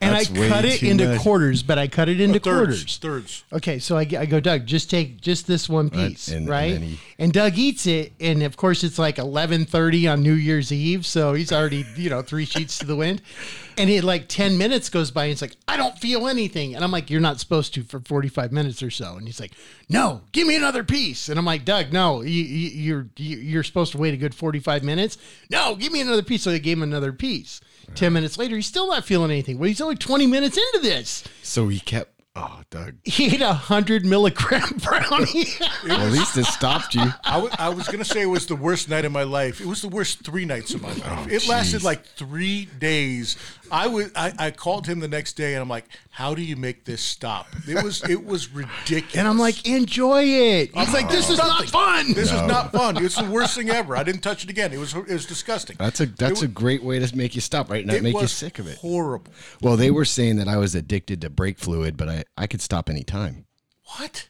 and 0.01 0.15
I 0.15 0.25
cut 0.25 0.65
it 0.65 0.83
into 0.83 1.07
much. 1.09 1.21
quarters, 1.21 1.63
but 1.63 1.79
I 1.79 1.89
cut 1.89 2.09
it 2.09 2.21
into 2.21 2.39
thirds, 2.39 2.79
quarters. 2.79 2.97
thirds. 2.99 3.45
Okay, 3.53 3.79
so 3.79 3.97
I, 3.97 4.01
I 4.19 4.27
go, 4.27 4.41
Doug, 4.41 4.67
just 4.67 4.91
take 4.91 5.21
just 5.21 5.47
this 5.47 5.69
one 5.69 5.91
piece, 5.91 6.29
and- 6.29 6.37
and 6.39 6.49
right? 6.49 6.73
then 6.73 6.83
he- 6.83 6.99
And 7.19 7.33
Doug 7.33 7.57
eats 7.59 7.87
it, 7.87 8.13
and 8.21 8.43
of 8.43 8.57
course 8.57 8.83
it's 8.85 8.99
like 8.99 9.19
eleven 9.19 9.65
thirty 9.65 10.07
on 10.09 10.23
New 10.23 10.33
Year's 10.35 10.73
Eve, 10.73 11.05
so 11.07 11.35
he's 11.35 11.53
already 11.53 11.85
you 11.97 12.11
know 12.11 12.23
three 12.23 12.45
sheets 12.45 12.79
to 12.79 12.87
the 12.87 12.97
wind. 12.97 13.23
And 13.77 13.91
he 13.91 14.01
like 14.01 14.29
ten 14.29 14.57
minutes 14.57 14.89
goes 14.89 15.11
by, 15.11 15.25
and 15.25 15.31
he's 15.31 15.43
like, 15.43 15.57
I 15.67 15.77
don't 15.77 15.99
feel 15.99 16.29
anything, 16.29 16.75
and 16.77 16.85
I'm 16.85 16.93
like, 16.93 17.11
you're 17.11 17.21
not 17.21 17.41
supposed 17.41 17.75
to 17.75 17.83
for 17.83 18.01
forty 18.01 18.29
five 18.29 18.53
minutes 18.53 18.83
or 18.83 18.91
so. 18.91 19.17
And 19.17 19.27
he's 19.27 19.41
like, 19.41 19.53
No, 19.89 20.23
give 20.33 20.47
me 20.47 20.55
another 20.57 20.85
piece. 20.85 21.29
And 21.29 21.39
I'm 21.39 21.45
like, 21.45 21.65
Doug, 21.65 21.93
no, 21.93 22.23
you, 22.23 22.43
you, 22.45 22.69
you're 22.71 23.07
you- 23.17 23.39
you're 23.39 23.63
supposed 23.65 23.93
to 23.93 23.94
wait 23.99 24.15
a 24.15 24.17
good 24.17 24.35
forty 24.35 24.61
five 24.61 24.83
minutes. 24.83 25.17
No, 25.51 25.75
give 25.77 25.93
me 25.93 26.01
another 26.01 26.23
piece. 26.23 26.43
So 26.43 26.51
they 26.51 26.61
gave 26.61 26.77
him 26.79 26.83
another 26.83 27.13
piece. 27.13 27.61
Ten 27.95 28.13
minutes 28.15 28.39
later, 28.39 28.57
he's 28.57 28.67
still 28.67 28.89
not 28.89 29.05
feeling 29.05 29.31
anything. 29.31 29.59
Well, 29.59 29.69
he's 29.69 29.81
only 29.81 29.97
twenty 29.97 30.27
minutes 30.27 30.57
into 30.57 30.81
this. 30.83 31.25
so 31.43 31.69
he 31.69 31.81
kept. 31.81 32.11
Oh, 32.37 32.63
Doug. 32.69 32.97
He 33.05 33.27
ate 33.27 33.41
a 33.43 33.53
hundred 33.53 34.05
milligram 34.05 34.69
brownie. 34.83 35.45
Well, 35.85 36.01
at 36.07 36.11
least 36.11 36.37
it 36.37 36.47
stopped 36.47 36.93
you. 36.97 37.05
I 37.25 37.69
was 37.69 37.87
going 37.87 38.01
to 38.01 38.05
say 38.05 38.23
it 38.23 38.27
was 38.27 38.47
the 38.47 38.57
worst 38.57 38.89
night 38.89 39.05
of 39.05 39.13
my 39.13 39.23
life. 39.23 39.61
It 39.61 39.69
was 39.69 39.83
the 39.83 39.89
worst 39.89 40.25
three 40.25 40.45
nights 40.45 40.75
of 40.75 40.83
my 40.83 40.89
life. 40.89 41.05
Oh, 41.07 41.27
it 41.31 41.47
lasted 41.47 41.85
like 41.85 42.05
three 42.05 42.65
days. 42.65 43.37
I 43.71 43.87
was 43.87 44.11
I, 44.17 44.33
I 44.37 44.51
called 44.51 44.85
him 44.89 44.99
the 44.99 45.07
next 45.07 45.35
day 45.35 45.55
and 45.55 45.63
I'm 45.63 45.69
like, 45.69 45.85
"How 46.15 46.35
do 46.35 46.43
you 46.43 46.57
make 46.57 46.85
this 46.85 47.01
stop?" 47.01 47.47
It 47.69 47.83
was 47.83 48.03
it 48.09 48.25
was 48.25 48.53
ridiculous. 48.53 49.17
and 49.17 49.29
I'm 49.29 49.39
like, 49.39 49.67
enjoy 49.67 50.23
it. 50.25 50.75
He's 50.75 50.93
like, 50.93 51.11
this 51.11 51.29
is 51.31 51.39
not 51.39 51.69
fun. 51.69 52.13
"This 52.15 52.33
is 52.33 52.43
not 52.43 52.73
fun. 52.73 53.05
It's 53.05 53.17
the 53.17 53.25
worst 53.31 53.57
thing 53.57 53.71
ever." 53.71 53.97
I 53.97 54.03
didn't 54.03 54.23
touch 54.23 54.45
it 54.45 54.51
again. 54.51 54.73
It 54.73 54.79
was 54.79 54.95
it 54.95 55.09
was 55.09 55.27
disgusting. 55.27 55.77
That's 55.79 56.01
a 56.01 56.07
that's 56.07 56.43
It 56.43 56.47
a 56.47 56.49
great 56.49 56.83
way 56.83 56.99
to 56.99 57.17
make 57.17 57.35
you 57.35 57.41
stop, 57.41 57.71
right? 57.71 57.85
Not 57.85 57.97
it 57.97 58.03
make 58.03 58.15
you 58.15 58.21
was 58.21 58.33
sick 58.33 58.59
of 58.59 58.67
it. 58.67 58.79
Horrible. 58.79 59.33
Well, 59.61 59.77
they 59.77 59.91
were 59.91 60.05
saying 60.05 60.37
that 60.37 60.49
I 60.49 60.57
was 60.57 60.75
addicted 60.75 61.21
to 61.23 61.31
brake 61.31 61.59
fluid, 61.59 61.97
but 61.97 62.09
I, 62.09 62.25
I 62.37 62.47
could 62.47 62.61
stop 62.61 62.89
any 62.89 63.03
time. 63.05 63.47
What? 63.99 64.29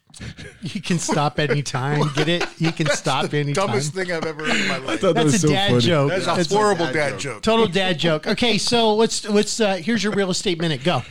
You 0.62 0.80
can 0.80 0.98
stop 0.98 1.38
anytime. 1.38 2.10
Get 2.14 2.28
it? 2.28 2.46
You 2.58 2.72
can 2.72 2.86
stop 2.88 3.34
anytime. 3.34 3.66
Dumbest 3.66 3.94
thing 3.94 4.12
I've 4.12 4.24
ever 4.24 4.44
heard 4.44 4.56
in 4.56 4.68
my 4.68 4.78
life. 4.78 5.00
That's 5.00 5.42
a 5.42 5.48
dad 5.48 5.80
joke. 5.80 6.10
That's 6.10 6.26
That's 6.26 6.52
a 6.52 6.54
horrible 6.54 6.92
dad, 6.92 7.18
joke. 7.18 7.42
Total 7.42 7.66
dad 7.66 7.98
joke. 7.98 8.26
Okay, 8.26 8.58
so 8.58 8.94
let's 8.94 9.24
let's 9.28 9.60
uh 9.60 9.76
here's 9.76 10.02
your 10.04 10.12
real 10.12 10.30
estate 10.30 10.60
minute. 10.60 10.84
Go. 10.84 11.02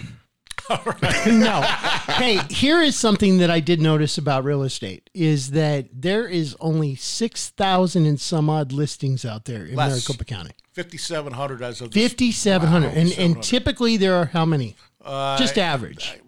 no. 1.27 1.61
Hey, 1.61 2.39
here 2.49 2.81
is 2.81 2.95
something 2.95 3.37
that 3.39 3.51
I 3.51 3.59
did 3.59 3.81
notice 3.81 4.17
about 4.17 4.43
real 4.43 4.63
estate 4.63 5.09
is 5.13 5.51
that 5.51 5.87
there 5.91 6.27
is 6.27 6.55
only 6.59 6.95
six 6.95 7.49
thousand 7.49 8.05
and 8.05 8.19
some 8.19 8.49
odd 8.49 8.71
listings 8.71 9.25
out 9.25 9.45
there 9.45 9.65
in 9.65 9.75
Less. 9.75 9.91
Maricopa 10.07 10.25
County. 10.25 10.51
5,700 10.73 11.61
as 11.61 11.81
of 11.81 11.91
this- 11.91 12.01
Fifty 12.01 12.31
seven 12.31 12.69
hundred. 12.69 12.93
And 12.95 13.11
and 13.17 13.43
typically 13.43 13.97
there 13.97 14.15
are 14.15 14.25
how 14.25 14.45
many? 14.45 14.75
Uh, 15.03 15.37
Just 15.37 15.57
average. 15.57 16.19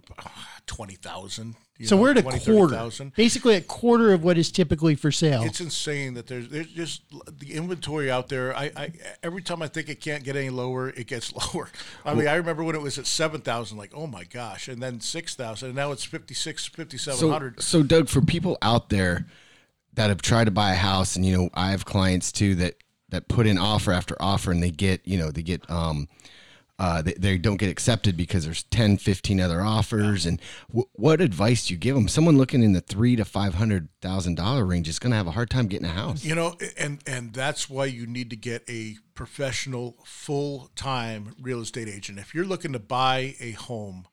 20,000. 0.68 1.56
You 1.78 1.88
So 1.88 1.96
know, 1.96 2.02
we're 2.04 2.12
at 2.12 2.18
a 2.18 2.22
20, 2.22 2.40
quarter. 2.40 2.76
30,000. 2.76 3.16
Basically 3.16 3.56
a 3.56 3.62
quarter 3.62 4.14
of 4.14 4.24
what 4.24 4.38
is 4.38 4.52
typically 4.52 4.96
for 4.96 5.12
sale. 5.12 5.44
It's 5.44 5.60
insane 5.60 6.14
that 6.14 6.28
there's 6.28 6.48
there's 6.50 6.68
just 6.68 7.02
the 7.40 7.54
inventory 7.54 8.10
out 8.10 8.30
there. 8.30 8.56
I, 8.56 8.72
I 8.76 8.92
every 9.24 9.42
time 9.42 9.62
I 9.62 9.68
think 9.68 9.90
it 9.90 10.00
can't 10.00 10.24
get 10.24 10.36
any 10.36 10.50
lower, 10.50 10.90
it 10.90 11.08
gets 11.08 11.34
lower. 11.54 11.70
I 12.06 12.14
mean, 12.14 12.28
I 12.28 12.36
remember 12.36 12.64
when 12.64 12.76
it 12.76 12.82
was 12.82 12.98
at 12.98 13.06
seven 13.06 13.42
thousand, 13.42 13.78
like 13.78 13.92
oh 13.94 14.08
my 14.08 14.24
gosh, 14.24 14.68
and 14.68 14.82
then 14.82 15.02
six 15.02 15.36
thousand, 15.36 15.70
and 15.70 15.76
now 15.76 15.92
it's 15.92 16.04
56, 16.04 16.68
5700. 16.68 17.62
So, 17.62 17.80
so 17.80 17.84
Doug, 17.84 18.08
for 18.08 18.22
people 18.22 18.58
out 18.62 18.90
there 18.90 19.26
that 19.96 20.10
have 20.10 20.22
tried 20.22 20.46
to 20.46 20.52
buy 20.52 20.72
a 20.72 20.76
house, 20.76 21.16
and 21.16 21.26
you 21.26 21.36
know, 21.38 21.50
I 21.54 21.72
have 21.72 21.86
clients 21.86 22.32
too 22.32 22.56
that 22.56 22.76
that 23.10 23.28
put 23.28 23.48
in 23.48 23.58
offer 23.58 23.92
after 23.92 24.16
offer, 24.20 24.52
and 24.52 24.62
they 24.62 24.72
get, 24.72 25.08
you 25.08 25.18
know, 25.18 25.32
they 25.32 25.44
get, 25.44 25.70
um, 25.70 26.08
uh, 26.78 27.02
they, 27.02 27.14
they 27.14 27.38
don't 27.38 27.58
get 27.58 27.70
accepted 27.70 28.18
because 28.18 28.44
there's 28.44 28.64
10, 28.64 28.98
15 28.98 29.40
other 29.40 29.62
offers. 29.62 30.26
And 30.26 30.42
w- 30.70 30.88
what 30.94 31.22
advice 31.22 31.68
do 31.68 31.74
you 31.74 31.78
give 31.78 31.96
them? 31.96 32.08
Someone 32.10 32.38
looking 32.38 32.64
in 32.64 32.74
the 32.74 32.82
three 32.82 33.16
to 33.16 33.24
five 33.24 33.54
hundred 33.54 33.88
thousand 34.02 34.36
dollar 34.36 34.66
range 34.66 34.90
is 34.90 35.00
going 35.00 35.12
to 35.12 35.18
have 35.18 35.28
a 35.28 35.32
hard 35.32 35.50
time 35.50 35.68
getting 35.68 35.88
a 35.88 35.92
house. 35.92 36.26
You 36.26 36.36
know, 36.36 36.58
and 36.78 37.00
and 37.08 37.34
that's 37.34 37.70
why 37.70 37.86
you 37.86 38.06
need 38.06 38.30
to 38.32 38.36
get 38.36 38.70
a 38.70 38.98
professional, 39.14 39.96
full 40.04 40.70
time 40.76 41.34
real 41.42 41.62
estate 41.62 41.88
agent. 41.88 42.20
If 42.20 42.36
you're 42.36 42.46
looking 42.46 42.74
to 42.74 42.80
buy 42.80 43.36
a 43.40 43.52
home, 43.52 44.08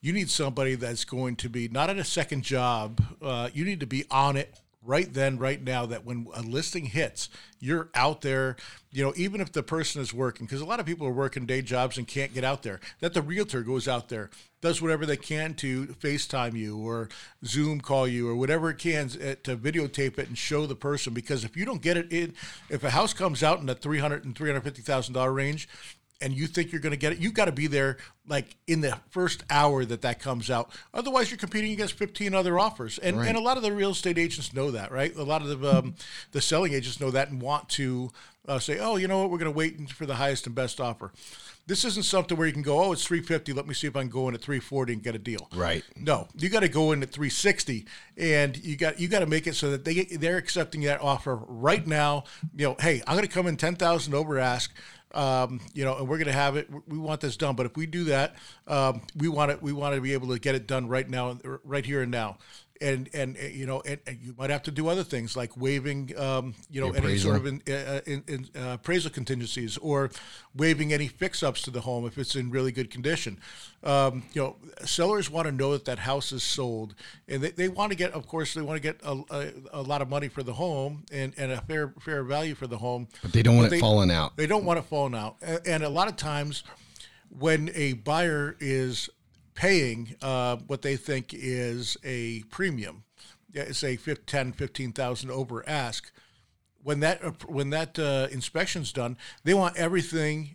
you 0.00 0.12
need 0.12 0.28
somebody 0.28 0.74
that's 0.74 1.04
going 1.04 1.36
to 1.36 1.48
be 1.48 1.68
not 1.68 1.88
at 1.88 1.98
a 1.98 2.04
second 2.04 2.42
job. 2.42 3.00
Uh, 3.22 3.50
you 3.54 3.64
need 3.64 3.80
to 3.80 3.86
be 3.86 4.04
on 4.10 4.36
it 4.36 4.58
right 4.88 5.12
then, 5.12 5.38
right 5.38 5.62
now. 5.62 5.86
That 5.86 6.04
when 6.04 6.26
a 6.34 6.42
listing 6.42 6.86
hits, 6.86 7.28
you're 7.60 7.90
out 7.94 8.22
there. 8.22 8.56
You 8.90 9.04
know, 9.04 9.12
even 9.16 9.40
if 9.40 9.52
the 9.52 9.62
person 9.62 10.00
is 10.00 10.14
working, 10.14 10.46
because 10.46 10.62
a 10.62 10.64
lot 10.64 10.80
of 10.80 10.86
people 10.86 11.06
are 11.06 11.12
working 11.12 11.44
day 11.46 11.60
jobs 11.60 11.98
and 11.98 12.08
can't 12.08 12.32
get 12.32 12.42
out 12.42 12.62
there. 12.62 12.80
That 13.00 13.12
the 13.12 13.20
realtor 13.22 13.62
goes 13.62 13.86
out 13.86 14.08
there, 14.08 14.30
does 14.62 14.80
whatever 14.80 15.04
they 15.04 15.18
can 15.18 15.52
to 15.56 15.88
FaceTime 15.88 16.54
you 16.54 16.78
or 16.78 17.10
Zoom 17.44 17.82
call 17.82 18.08
you 18.08 18.28
or 18.28 18.34
whatever 18.34 18.70
it 18.70 18.78
can 18.78 19.06
uh, 19.06 19.34
to 19.44 19.56
videotape 19.56 20.18
it 20.18 20.28
and 20.28 20.38
show 20.38 20.66
the 20.66 20.74
person. 20.74 21.12
Because 21.12 21.44
if 21.44 21.54
you 21.56 21.66
don't 21.66 21.82
get 21.82 21.98
it 21.98 22.10
in, 22.10 22.32
if 22.70 22.82
a 22.82 22.90
house 22.90 23.12
comes 23.12 23.42
out 23.42 23.60
in 23.60 23.66
the 23.66 23.74
three 23.74 23.98
hundred 23.98 24.24
and 24.24 24.34
three 24.34 24.48
hundred 24.48 24.64
fifty 24.64 24.82
thousand 24.82 25.12
dollar 25.12 25.32
range, 25.32 25.68
and 26.20 26.34
you 26.34 26.46
think 26.46 26.72
you're 26.72 26.80
going 26.80 26.92
to 26.92 26.98
get 26.98 27.12
it, 27.12 27.18
You've 27.18 27.34
got 27.34 27.46
to 27.46 27.52
be 27.52 27.66
there 27.66 27.98
like 28.26 28.56
in 28.66 28.80
the 28.80 28.98
first 29.10 29.44
hour 29.50 29.84
that 29.84 30.02
that 30.02 30.20
comes 30.20 30.50
out. 30.50 30.70
Otherwise, 30.92 31.30
you're 31.30 31.38
competing 31.38 31.72
against 31.72 31.94
15 31.94 32.34
other 32.34 32.58
offers, 32.58 32.98
and 32.98 33.16
and 33.16 33.36
a 33.36 33.40
lot 33.40 33.56
of 33.56 33.62
the 33.62 33.72
real 33.72 33.90
estate 33.90 34.18
agents 34.18 34.52
know 34.52 34.70
that, 34.70 34.90
right? 34.90 35.14
A 35.16 35.22
lot 35.22 35.42
of 35.42 35.60
the 35.60 35.78
um, 35.78 35.94
the 36.32 36.40
selling 36.40 36.74
agents 36.74 37.00
know 37.00 37.10
that 37.10 37.30
and 37.30 37.40
want 37.40 37.68
to 37.70 38.10
uh, 38.48 38.58
say, 38.58 38.78
oh, 38.78 38.96
you 38.96 39.06
know 39.06 39.20
what, 39.20 39.30
we're 39.30 39.38
going 39.38 39.52
to 39.52 39.56
wait 39.56 39.90
for 39.90 40.06
the 40.06 40.14
highest 40.14 40.46
and 40.46 40.54
best 40.54 40.80
offer. 40.80 41.12
This 41.66 41.84
isn't 41.84 42.04
something 42.04 42.38
where 42.38 42.46
you 42.46 42.52
can 42.54 42.62
go, 42.62 42.82
oh, 42.82 42.92
it's 42.92 43.06
350. 43.06 43.52
Let 43.52 43.68
me 43.68 43.74
see 43.74 43.86
if 43.86 43.94
I 43.94 44.00
can 44.00 44.08
go 44.08 44.26
in 44.28 44.34
at 44.34 44.40
340 44.40 44.94
and 44.94 45.02
get 45.02 45.14
a 45.14 45.18
deal. 45.18 45.50
Right. 45.54 45.84
No, 45.96 46.26
you 46.34 46.48
got 46.48 46.60
to 46.60 46.68
go 46.68 46.92
in 46.92 47.02
at 47.02 47.10
360, 47.10 47.84
and 48.16 48.56
you 48.56 48.76
got 48.76 48.98
you 48.98 49.06
got 49.06 49.18
to 49.18 49.26
make 49.26 49.46
it 49.46 49.54
so 49.54 49.70
that 49.70 49.84
they 49.84 50.04
they're 50.04 50.38
accepting 50.38 50.80
that 50.82 51.02
offer 51.02 51.36
right 51.46 51.86
now. 51.86 52.24
You 52.56 52.68
know, 52.68 52.76
hey, 52.80 53.02
I'm 53.06 53.16
going 53.16 53.28
to 53.28 53.32
come 53.32 53.46
in 53.46 53.58
10,000 53.58 54.14
over 54.14 54.38
ask. 54.38 54.72
Um, 55.12 55.60
you 55.74 55.84
know, 55.84 55.96
and 55.96 56.08
we're 56.08 56.18
going 56.18 56.26
to 56.26 56.32
have 56.32 56.56
it. 56.56 56.68
We 56.86 56.98
want 56.98 57.20
this 57.20 57.36
done, 57.36 57.56
but 57.56 57.66
if 57.66 57.76
we 57.76 57.86
do 57.86 58.04
that, 58.04 58.36
um, 58.66 59.02
we 59.16 59.28
want 59.28 59.50
it. 59.50 59.62
We 59.62 59.72
want 59.72 59.94
to 59.94 60.00
be 60.00 60.12
able 60.12 60.28
to 60.28 60.38
get 60.38 60.54
it 60.54 60.66
done 60.66 60.88
right 60.88 61.08
now, 61.08 61.38
right 61.64 61.84
here 61.84 62.02
and 62.02 62.10
now. 62.10 62.38
And, 62.80 63.08
and 63.12 63.36
uh, 63.36 63.46
you 63.46 63.66
know 63.66 63.80
and, 63.80 63.98
and 64.06 64.18
you 64.22 64.34
might 64.38 64.50
have 64.50 64.62
to 64.64 64.70
do 64.70 64.88
other 64.88 65.02
things 65.02 65.36
like 65.36 65.56
waiving 65.56 66.12
um, 66.18 66.54
you 66.70 66.80
know 66.80 66.90
any 66.92 67.18
sort 67.18 67.36
of 67.36 67.46
appraisal. 67.46 67.62
in, 67.66 67.74
uh, 67.74 68.00
in, 68.06 68.24
in, 68.28 68.48
uh, 68.60 68.74
appraisal 68.74 69.10
contingencies 69.10 69.76
or 69.78 70.10
waiving 70.54 70.92
any 70.92 71.08
fix 71.08 71.42
ups 71.42 71.62
to 71.62 71.70
the 71.70 71.80
home 71.80 72.06
if 72.06 72.18
it's 72.18 72.36
in 72.36 72.50
really 72.50 72.72
good 72.72 72.90
condition. 72.90 73.38
Um, 73.82 74.24
you 74.32 74.42
know, 74.42 74.56
sellers 74.84 75.30
want 75.30 75.46
to 75.46 75.52
know 75.52 75.72
that 75.72 75.84
that 75.84 76.00
house 76.00 76.32
is 76.32 76.42
sold, 76.42 76.94
and 77.28 77.42
they, 77.42 77.50
they 77.50 77.68
want 77.68 77.92
to 77.92 77.96
get, 77.96 78.12
of 78.12 78.26
course, 78.26 78.54
they 78.54 78.62
want 78.62 78.76
to 78.76 78.82
get 78.82 79.00
a, 79.04 79.22
a, 79.30 79.80
a 79.80 79.82
lot 79.82 80.02
of 80.02 80.08
money 80.08 80.28
for 80.28 80.42
the 80.42 80.54
home 80.54 81.04
and, 81.12 81.32
and 81.36 81.52
a 81.52 81.60
fair 81.62 81.94
fair 82.00 82.24
value 82.24 82.54
for 82.54 82.66
the 82.66 82.78
home. 82.78 83.08
But 83.22 83.32
they 83.32 83.42
don't 83.42 83.56
want 83.56 83.72
it 83.72 83.78
falling 83.78 84.10
out. 84.10 84.36
They 84.36 84.46
don't 84.46 84.64
want 84.64 84.78
it 84.80 84.84
falling 84.86 85.14
out, 85.14 85.36
and, 85.42 85.60
and 85.66 85.82
a 85.84 85.88
lot 85.88 86.08
of 86.08 86.16
times 86.16 86.64
when 87.30 87.70
a 87.74 87.92
buyer 87.92 88.56
is 88.58 89.10
paying 89.58 90.14
uh, 90.22 90.56
what 90.68 90.82
they 90.82 90.96
think 90.96 91.34
is 91.34 91.96
a 92.04 92.44
premium, 92.44 93.02
say 93.72 93.96
fif- 93.96 94.24
10, 94.24 94.52
15,000 94.52 95.30
over 95.32 95.68
ask, 95.68 96.12
when 96.84 97.00
that 97.00 97.22
uh, 97.24 97.32
when 97.48 97.70
that 97.70 97.98
uh, 97.98 98.28
inspection's 98.30 98.92
done, 98.92 99.16
they 99.42 99.52
want 99.52 99.76
everything 99.76 100.54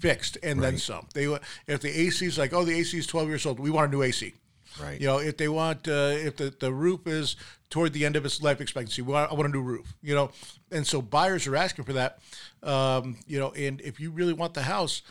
fixed 0.00 0.36
and 0.42 0.60
then 0.60 0.78
some. 0.78 1.06
They 1.14 1.26
if 1.68 1.80
the 1.80 2.00
AC 2.00 2.26
is 2.26 2.38
like, 2.38 2.52
oh, 2.52 2.64
the 2.64 2.74
AC 2.74 2.98
is 2.98 3.06
12 3.06 3.28
years 3.28 3.46
old, 3.46 3.60
we 3.60 3.70
want 3.70 3.88
a 3.88 3.96
new 3.96 4.02
AC. 4.02 4.34
Right. 4.82 5.00
You 5.00 5.06
know, 5.06 5.18
if 5.18 5.36
they 5.36 5.48
want, 5.48 5.86
uh, 5.86 6.12
if 6.14 6.36
the, 6.36 6.52
the 6.58 6.72
roof 6.72 7.06
is 7.06 7.36
toward 7.70 7.92
the 7.92 8.04
end 8.04 8.16
of 8.16 8.24
its 8.24 8.42
life 8.42 8.60
expectancy, 8.60 9.02
well, 9.02 9.28
I 9.30 9.34
want 9.34 9.46
a 9.46 9.52
new 9.52 9.62
roof. 9.62 9.94
You 10.02 10.16
know, 10.16 10.32
and 10.72 10.84
so 10.84 11.00
buyers 11.00 11.46
are 11.46 11.56
asking 11.56 11.84
for 11.84 11.92
that. 11.92 12.18
Um, 12.64 13.18
you 13.28 13.38
know, 13.38 13.52
and 13.52 13.80
if 13.80 14.00
you 14.00 14.10
really 14.10 14.32
want 14.32 14.54
the 14.54 14.62
house, 14.62 15.02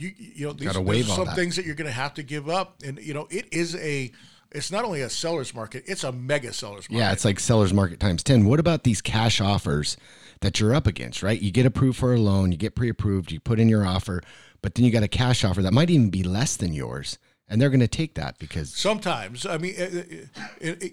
you 0.00 0.12
you 0.16 0.46
know, 0.46 0.52
these, 0.52 0.76
are 0.76 1.02
some 1.14 1.26
that. 1.26 1.36
things 1.36 1.56
that 1.56 1.64
you're 1.64 1.74
going 1.74 1.86
to 1.86 1.92
have 1.92 2.14
to 2.14 2.22
give 2.22 2.48
up. 2.48 2.82
And 2.84 2.98
you 2.98 3.14
know, 3.14 3.26
it 3.30 3.52
is 3.52 3.76
a, 3.76 4.10
it's 4.50 4.72
not 4.72 4.84
only 4.84 5.02
a 5.02 5.10
seller's 5.10 5.54
market, 5.54 5.84
it's 5.86 6.02
a 6.04 6.12
mega 6.12 6.52
seller's 6.52 6.90
market. 6.90 7.02
Yeah, 7.04 7.12
it's 7.12 7.24
like 7.24 7.38
seller's 7.38 7.72
market 7.72 8.00
times 8.00 8.22
10. 8.22 8.44
What 8.46 8.58
about 8.60 8.84
these 8.84 9.00
cash 9.00 9.40
offers 9.40 9.96
that 10.40 10.58
you're 10.58 10.74
up 10.74 10.86
against, 10.86 11.22
right? 11.22 11.40
You 11.40 11.50
get 11.50 11.66
approved 11.66 11.98
for 11.98 12.14
a 12.14 12.18
loan, 12.18 12.50
you 12.50 12.58
get 12.58 12.74
pre 12.74 12.88
approved, 12.88 13.30
you 13.30 13.40
put 13.40 13.60
in 13.60 13.68
your 13.68 13.86
offer, 13.86 14.22
but 14.62 14.74
then 14.74 14.84
you 14.84 14.90
got 14.90 15.02
a 15.02 15.08
cash 15.08 15.44
offer 15.44 15.62
that 15.62 15.72
might 15.72 15.90
even 15.90 16.10
be 16.10 16.22
less 16.22 16.56
than 16.56 16.72
yours. 16.72 17.18
And 17.48 17.60
they're 17.60 17.70
going 17.70 17.80
to 17.80 17.88
take 17.88 18.14
that 18.14 18.38
because, 18.38 18.72
Sometimes, 18.72 19.44
I 19.44 19.58
mean, 19.58 19.74
it, 19.76 20.28
it, 20.60 20.82
it- 20.82 20.92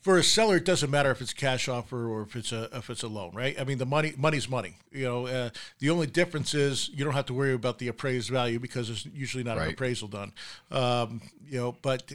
for 0.00 0.16
a 0.16 0.24
seller, 0.24 0.56
it 0.56 0.64
doesn't 0.64 0.90
matter 0.90 1.10
if 1.10 1.20
it's 1.20 1.34
cash 1.34 1.68
offer 1.68 2.08
or 2.08 2.22
if 2.22 2.34
it's 2.34 2.52
a 2.52 2.68
if 2.72 2.88
it's 2.88 3.02
a 3.02 3.08
loan, 3.08 3.32
right? 3.34 3.58
I 3.60 3.64
mean, 3.64 3.78
the 3.78 3.86
money 3.86 4.14
money's 4.16 4.48
money. 4.48 4.76
You 4.90 5.04
know, 5.04 5.26
uh, 5.26 5.50
the 5.78 5.90
only 5.90 6.06
difference 6.06 6.54
is 6.54 6.88
you 6.94 7.04
don't 7.04 7.14
have 7.14 7.26
to 7.26 7.34
worry 7.34 7.52
about 7.52 7.78
the 7.78 7.88
appraised 7.88 8.30
value 8.30 8.58
because 8.58 8.88
there's 8.88 9.06
usually 9.14 9.44
not 9.44 9.58
an 9.58 9.68
appraisal 9.68 10.08
done. 10.08 10.32
Um, 10.70 11.20
you 11.46 11.58
know, 11.58 11.76
but 11.82 12.12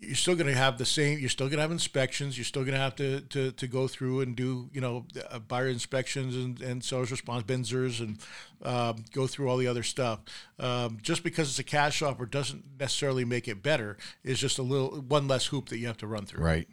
you're 0.00 0.16
still 0.16 0.34
going 0.34 0.48
to 0.48 0.54
have 0.54 0.78
the 0.78 0.84
same. 0.84 1.18
You're 1.18 1.28
still 1.28 1.46
going 1.46 1.58
to 1.58 1.62
have 1.62 1.70
inspections. 1.70 2.36
You're 2.36 2.44
still 2.44 2.62
going 2.62 2.74
to 2.74 2.80
have 2.80 2.96
to, 2.96 3.20
to 3.20 3.52
to 3.52 3.66
go 3.68 3.86
through 3.86 4.20
and 4.20 4.34
do 4.34 4.68
you 4.72 4.80
know 4.80 5.06
uh, 5.30 5.38
buyer 5.38 5.68
inspections 5.68 6.34
and 6.34 6.60
and 6.60 6.82
seller's 6.82 7.10
response 7.10 7.44
BINSRs 7.44 8.00
and 8.00 8.18
um, 8.62 9.04
go 9.12 9.26
through 9.26 9.48
all 9.48 9.56
the 9.56 9.68
other 9.68 9.82
stuff. 9.82 10.20
Um, 10.58 10.98
just 11.02 11.22
because 11.22 11.48
it's 11.50 11.58
a 11.58 11.64
cash 11.64 12.02
offer 12.02 12.26
doesn't 12.26 12.64
necessarily 12.80 13.24
make 13.24 13.46
it 13.46 13.62
better. 13.62 13.96
It's 14.24 14.40
just 14.40 14.58
a 14.58 14.62
little 14.62 15.00
one 15.02 15.28
less 15.28 15.46
hoop 15.46 15.68
that 15.68 15.78
you 15.78 15.86
have 15.86 15.98
to 15.98 16.06
run 16.06 16.26
through. 16.26 16.44
right. 16.44 16.68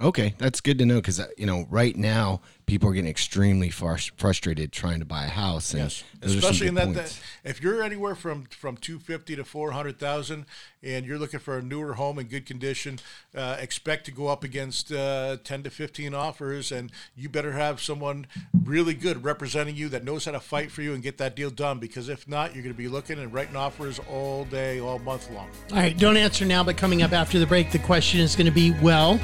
Okay, 0.00 0.34
that's 0.38 0.60
good 0.60 0.78
to 0.78 0.86
know 0.86 0.96
because, 0.96 1.20
you 1.36 1.46
know, 1.46 1.66
right 1.70 1.96
now 1.96 2.40
people 2.66 2.88
are 2.88 2.92
getting 2.92 3.10
extremely 3.10 3.68
frus- 3.68 4.12
frustrated 4.16 4.70
trying 4.70 5.00
to 5.00 5.04
buy 5.04 5.24
a 5.24 5.28
house. 5.28 5.72
And 5.72 5.82
Yes, 5.82 6.04
those 6.20 6.36
are 6.36 6.40
some 6.40 6.50
especially 6.50 6.68
in 6.68 6.74
that, 6.74 6.94
that 6.94 7.20
if 7.42 7.60
you're 7.60 7.82
anywhere 7.82 8.14
from 8.14 8.44
from 8.44 8.76
250 8.76 9.34
to 9.34 9.44
400,000 9.44 10.46
and 10.84 11.04
you're 11.04 11.18
looking 11.18 11.40
for 11.40 11.58
a 11.58 11.62
newer 11.62 11.94
home 11.94 12.20
in 12.20 12.26
good 12.26 12.46
condition, 12.46 13.00
uh, 13.34 13.56
expect 13.58 14.04
to 14.04 14.12
go 14.12 14.28
up 14.28 14.44
against 14.44 14.92
uh, 14.92 15.38
10 15.42 15.64
to 15.64 15.70
15 15.70 16.14
offers 16.14 16.70
and 16.70 16.92
you 17.16 17.28
better 17.28 17.52
have 17.52 17.80
someone 17.80 18.28
really 18.62 18.94
good 18.94 19.24
representing 19.24 19.74
you 19.74 19.88
that 19.88 20.04
knows 20.04 20.26
how 20.26 20.30
to 20.32 20.40
fight 20.40 20.70
for 20.70 20.82
you 20.82 20.94
and 20.94 21.02
get 21.02 21.18
that 21.18 21.34
deal 21.34 21.50
done 21.50 21.80
because 21.80 22.08
if 22.08 22.28
not, 22.28 22.54
you're 22.54 22.62
going 22.62 22.74
to 22.74 22.78
be 22.78 22.86
looking 22.86 23.18
and 23.18 23.32
writing 23.32 23.56
offers 23.56 23.98
all 24.08 24.44
day, 24.44 24.78
all 24.78 25.00
month 25.00 25.28
long. 25.32 25.48
All 25.72 25.78
right, 25.78 25.98
don't 25.98 26.16
answer 26.16 26.44
now, 26.44 26.62
but 26.62 26.76
coming 26.76 27.02
up 27.02 27.12
after 27.12 27.40
the 27.40 27.46
break, 27.46 27.72
the 27.72 27.80
question 27.80 28.20
is 28.20 28.36
going 28.36 28.46
to 28.46 28.52
be 28.52 28.70
well, 28.80 29.18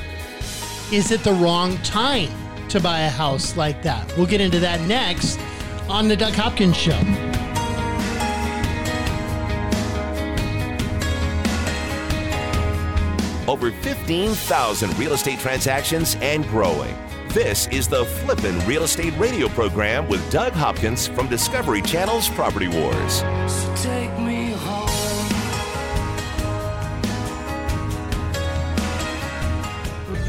is 0.93 1.11
it 1.11 1.24
the 1.24 1.32
wrong 1.32 1.76
time 1.78 2.30
to 2.68 2.80
buy 2.80 3.01
a 3.01 3.11
house 3.11 3.57
like 3.57 3.82
that? 3.82 4.07
We'll 4.16 4.26
get 4.26 4.41
into 4.41 4.61
that 4.61 4.80
next 4.82 5.41
on 5.89 6.09
The 6.09 6.16
Doug 6.16 6.35
Hopkins 6.35 6.76
Show. 6.76 6.99
Over 13.51 13.70
15,000 13.70 14.99
real 14.99 15.12
estate 15.12 15.39
transactions 15.39 16.16
and 16.20 16.47
growing. 16.49 16.95
This 17.28 17.66
is 17.68 17.89
the 17.89 18.05
Flippin' 18.05 18.59
Real 18.66 18.85
Estate 18.85 19.12
Radio 19.18 19.49
program 19.49 20.09
with 20.09 20.30
Doug 20.30 20.53
Hopkins 20.53 21.09
from 21.09 21.28
Discovery 21.28 21.82
Channel's 21.82 22.28
Property 22.28 22.68
Wars. 22.68 23.24
So 23.80 23.91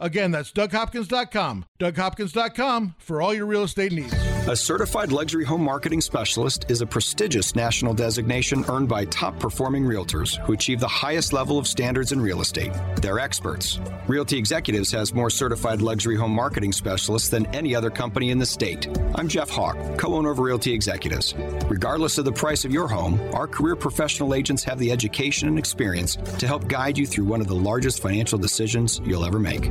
Again, 0.00 0.30
that's 0.30 0.50
DougHopkins.com. 0.52 1.66
DougHopkins.com 1.78 2.94
for 2.98 3.22
all 3.22 3.34
your 3.34 3.46
real 3.46 3.64
estate 3.64 3.92
needs. 3.92 4.14
A 4.48 4.56
certified 4.56 5.12
luxury 5.12 5.44
home 5.44 5.62
marketing 5.62 6.00
specialist 6.00 6.64
is 6.70 6.80
a 6.80 6.86
prestigious 6.86 7.54
national 7.54 7.92
designation 7.92 8.64
earned 8.68 8.88
by 8.88 9.04
top 9.04 9.38
performing 9.38 9.84
realtors 9.84 10.38
who 10.44 10.54
achieve 10.54 10.80
the 10.80 10.88
highest 10.88 11.34
level 11.34 11.58
of 11.58 11.68
standards 11.68 12.12
in 12.12 12.20
real 12.20 12.40
estate. 12.40 12.72
They're 12.96 13.18
experts. 13.18 13.78
Realty 14.08 14.38
Executives 14.38 14.90
has 14.92 15.14
more 15.14 15.28
certified 15.28 15.82
luxury 15.82 16.16
home 16.16 16.32
marketing 16.32 16.72
specialists 16.72 17.28
than 17.28 17.46
any 17.54 17.74
other 17.74 17.90
company 17.90 18.30
in 18.30 18.38
the 18.38 18.46
state. 18.46 18.88
I'm 19.14 19.28
Jeff 19.28 19.50
Hawk, 19.50 19.76
co 19.98 20.14
owner 20.14 20.30
of 20.30 20.38
Realty 20.38 20.72
Executives. 20.72 21.34
Regardless 21.68 22.16
of 22.16 22.24
the 22.24 22.32
price 22.32 22.64
of 22.64 22.72
your 22.72 22.88
home, 22.88 23.20
our 23.34 23.46
career 23.46 23.76
professional 23.76 24.34
agents 24.34 24.64
have 24.64 24.78
the 24.78 24.90
education 24.90 25.48
and 25.48 25.58
experience 25.58 26.16
to 26.38 26.46
help 26.46 26.66
guide 26.66 26.96
you 26.96 27.06
through 27.06 27.26
one 27.26 27.42
of 27.42 27.46
the 27.46 27.54
largest 27.54 28.00
financial 28.00 28.38
decisions 28.38 29.00
you'll 29.04 29.24
ever 29.24 29.38
make. 29.38 29.70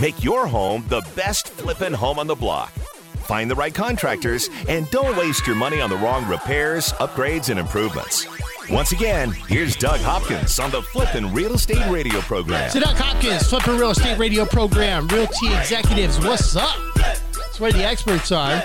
Make 0.00 0.24
your 0.24 0.46
home 0.48 0.84
the 0.88 1.02
best 1.14 1.48
flippin' 1.50 1.92
home 1.92 2.18
on 2.18 2.26
the 2.26 2.34
block. 2.34 2.72
Find 3.26 3.48
the 3.48 3.54
right 3.54 3.72
contractors 3.72 4.50
and 4.68 4.90
don't 4.90 5.16
waste 5.16 5.46
your 5.46 5.54
money 5.54 5.80
on 5.80 5.88
the 5.88 5.96
wrong 5.96 6.26
repairs, 6.26 6.92
upgrades, 6.94 7.48
and 7.48 7.60
improvements. 7.60 8.26
Once 8.68 8.90
again, 8.90 9.30
here's 9.48 9.76
Doug 9.76 10.00
Hopkins 10.00 10.58
on 10.58 10.72
the 10.72 10.82
Flippin' 10.82 11.32
Real 11.32 11.54
Estate 11.54 11.88
Radio 11.90 12.20
program. 12.22 12.70
So 12.70 12.80
Doug 12.80 12.96
Hopkins, 12.96 13.48
Flippin' 13.48 13.78
Real 13.78 13.90
Estate 13.90 14.18
Radio 14.18 14.44
Program, 14.44 15.06
Realty 15.08 15.54
Executives, 15.54 16.18
what's 16.18 16.56
up? 16.56 16.76
That's 16.96 17.60
where 17.60 17.72
the 17.72 17.84
experts 17.84 18.32
are. 18.32 18.60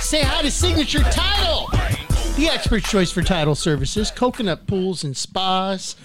Say 0.00 0.22
hi 0.22 0.42
to 0.42 0.50
Signature 0.52 1.02
Title, 1.02 1.68
the 2.36 2.48
expert 2.48 2.84
choice 2.84 3.10
for 3.10 3.22
title 3.22 3.56
services, 3.56 4.12
coconut 4.12 4.68
pools 4.68 5.02
and 5.02 5.16
spas. 5.16 5.96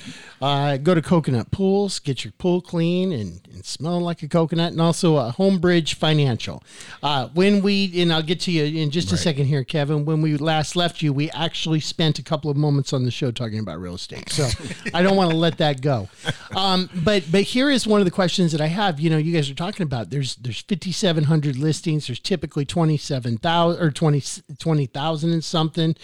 Uh, 0.42 0.78
go 0.78 0.94
to 0.94 1.02
Coconut 1.02 1.52
Pools, 1.52 2.00
get 2.00 2.24
your 2.24 2.32
pool 2.34 2.62
clean 2.62 3.12
and, 3.12 3.42
and 3.52 3.66
smelling 3.66 4.04
like 4.04 4.22
a 4.22 4.28
coconut, 4.28 4.72
and 4.72 4.82
also 4.82 5.16
uh, 5.16 5.32
Homebridge 5.32 5.96
Financial. 5.96 6.64
Uh, 7.02 7.30
when 7.34 7.62
we, 7.64 8.02
and 8.02 8.14
I'll 8.14 8.22
get 8.22 8.40
to 8.42 8.52
you 8.52 8.82
in 8.82 8.92
just 8.92 9.12
a 9.12 9.18
second 9.18 9.46
here, 9.46 9.64
Kevin. 9.64 10.06
When 10.06 10.22
we 10.22 10.38
last 10.38 10.76
left 10.76 11.02
you, 11.02 11.12
we 11.12 11.32
actually 11.32 11.80
spent 11.80 12.20
a 12.20 12.24
couple 12.24 12.52
of 12.52 12.58
moments 12.58 12.94
on 12.94 13.04
the 13.04 13.12
show 13.12 13.32
talking 13.32 13.60
about 13.60 13.80
real 13.80 13.96
estate, 13.96 14.30
so 14.30 14.48
I 14.94 15.02
don't 15.02 15.16
want 15.16 15.32
to 15.32 15.38
let 15.38 15.58
that 15.58 15.82
go. 15.82 16.08
Um, 16.56 16.90
but 17.04 17.24
but 17.32 17.42
here 17.42 17.70
is 17.72 17.88
one 17.88 18.00
of 18.00 18.06
the 18.06 18.12
questions 18.12 18.52
that 18.52 18.62
I 18.62 18.68
have. 18.68 19.00
You 19.00 19.10
know, 19.10 19.18
you 19.18 19.34
guys 19.34 19.50
are 19.50 19.56
talking 19.56 19.84
about 19.84 20.10
there's 20.12 20.36
there's 20.36 20.62
5,700 20.62 21.58
listings. 21.58 22.08
There's 22.08 22.20
typically 22.20 22.66
27,000 22.66 23.82
or 23.82 23.92
20 23.92 24.24
20,000 24.60 25.34
and 25.34 25.44
something. 25.44 25.96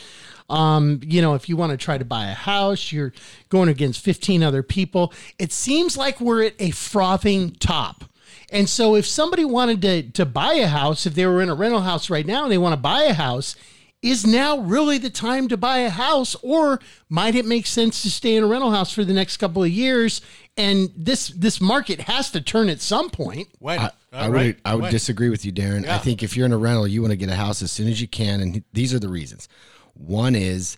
Um, 0.50 1.00
you 1.04 1.22
know, 1.22 1.34
if 1.34 1.48
you 1.50 1.56
want 1.58 1.72
to 1.72 1.78
try 1.78 1.98
to 1.98 2.06
buy 2.06 2.26
a 2.28 2.34
house, 2.34 2.92
you're 2.92 3.14
going 3.50 3.70
against 3.70 4.02
15 4.04 4.44
other 4.44 4.64
people. 4.64 5.14
It 5.40 5.52
seems 5.52 5.98
like 5.98 6.20
we're 6.20 6.44
at 6.44 6.54
a 6.60 6.72
frothing 6.72 7.52
top. 7.60 8.06
And 8.52 8.70
so 8.70 8.96
if 8.96 9.06
somebody 9.06 9.46
wanted 9.46 9.82
to 9.82 10.04
to 10.12 10.26
buy 10.26 10.54
a 10.56 10.68
house, 10.68 11.06
if 11.06 11.16
they 11.16 11.26
were 11.26 11.42
in 11.42 11.50
a 11.50 11.56
rental 11.56 11.82
house 11.82 12.10
right 12.10 12.26
now 12.26 12.44
and 12.44 12.52
they 12.52 12.58
want 12.58 12.74
to 12.74 12.78
buy 12.82 13.04
a 13.04 13.14
house, 13.14 13.56
is 14.04 14.28
now 14.28 14.58
really 14.60 14.98
the 14.98 15.10
time 15.10 15.48
to 15.48 15.56
buy 15.58 15.80
a 15.80 15.90
house 15.90 16.36
or 16.44 16.80
might 17.10 17.36
it 17.36 17.46
make 17.46 17.66
sense 17.66 18.02
to 18.04 18.12
stay 18.12 18.36
in 18.36 18.44
a 18.44 18.48
rental 18.48 18.70
house 18.72 18.92
for 18.94 19.04
the 19.06 19.14
next 19.14 19.38
couple 19.38 19.64
of 19.64 19.70
years 19.70 20.20
and 20.58 20.92
this 20.96 21.30
this 21.30 21.62
market 21.62 22.02
has 22.02 22.30
to 22.30 22.42
turn 22.42 22.70
at 22.70 22.82
some 22.82 23.10
point 23.10 23.48
When? 23.60 23.80
I, 23.80 23.84
All 23.86 23.92
I 24.14 24.28
would 24.30 24.36
right. 24.36 24.60
I 24.66 24.76
would 24.76 24.84
When? 24.84 24.92
disagree 24.92 25.30
with 25.30 25.46
you, 25.46 25.52
Darren. 25.52 25.88
I 25.88 25.98
think 25.98 26.22
if 26.22 26.36
you're 26.38 26.46
in 26.46 26.52
a 26.54 26.58
rental, 26.58 26.88
you 26.88 27.02
want 27.02 27.12
to 27.12 27.18
get 27.18 27.30
a 27.30 27.36
house 27.36 27.64
as 27.64 27.72
soon 27.72 27.88
as 27.88 28.02
you 28.02 28.08
can, 28.08 28.42
and 28.42 28.64
these 28.74 28.94
are 28.94 29.00
the 29.00 29.10
reasons. 29.10 29.48
One 29.94 30.36
is 30.36 30.78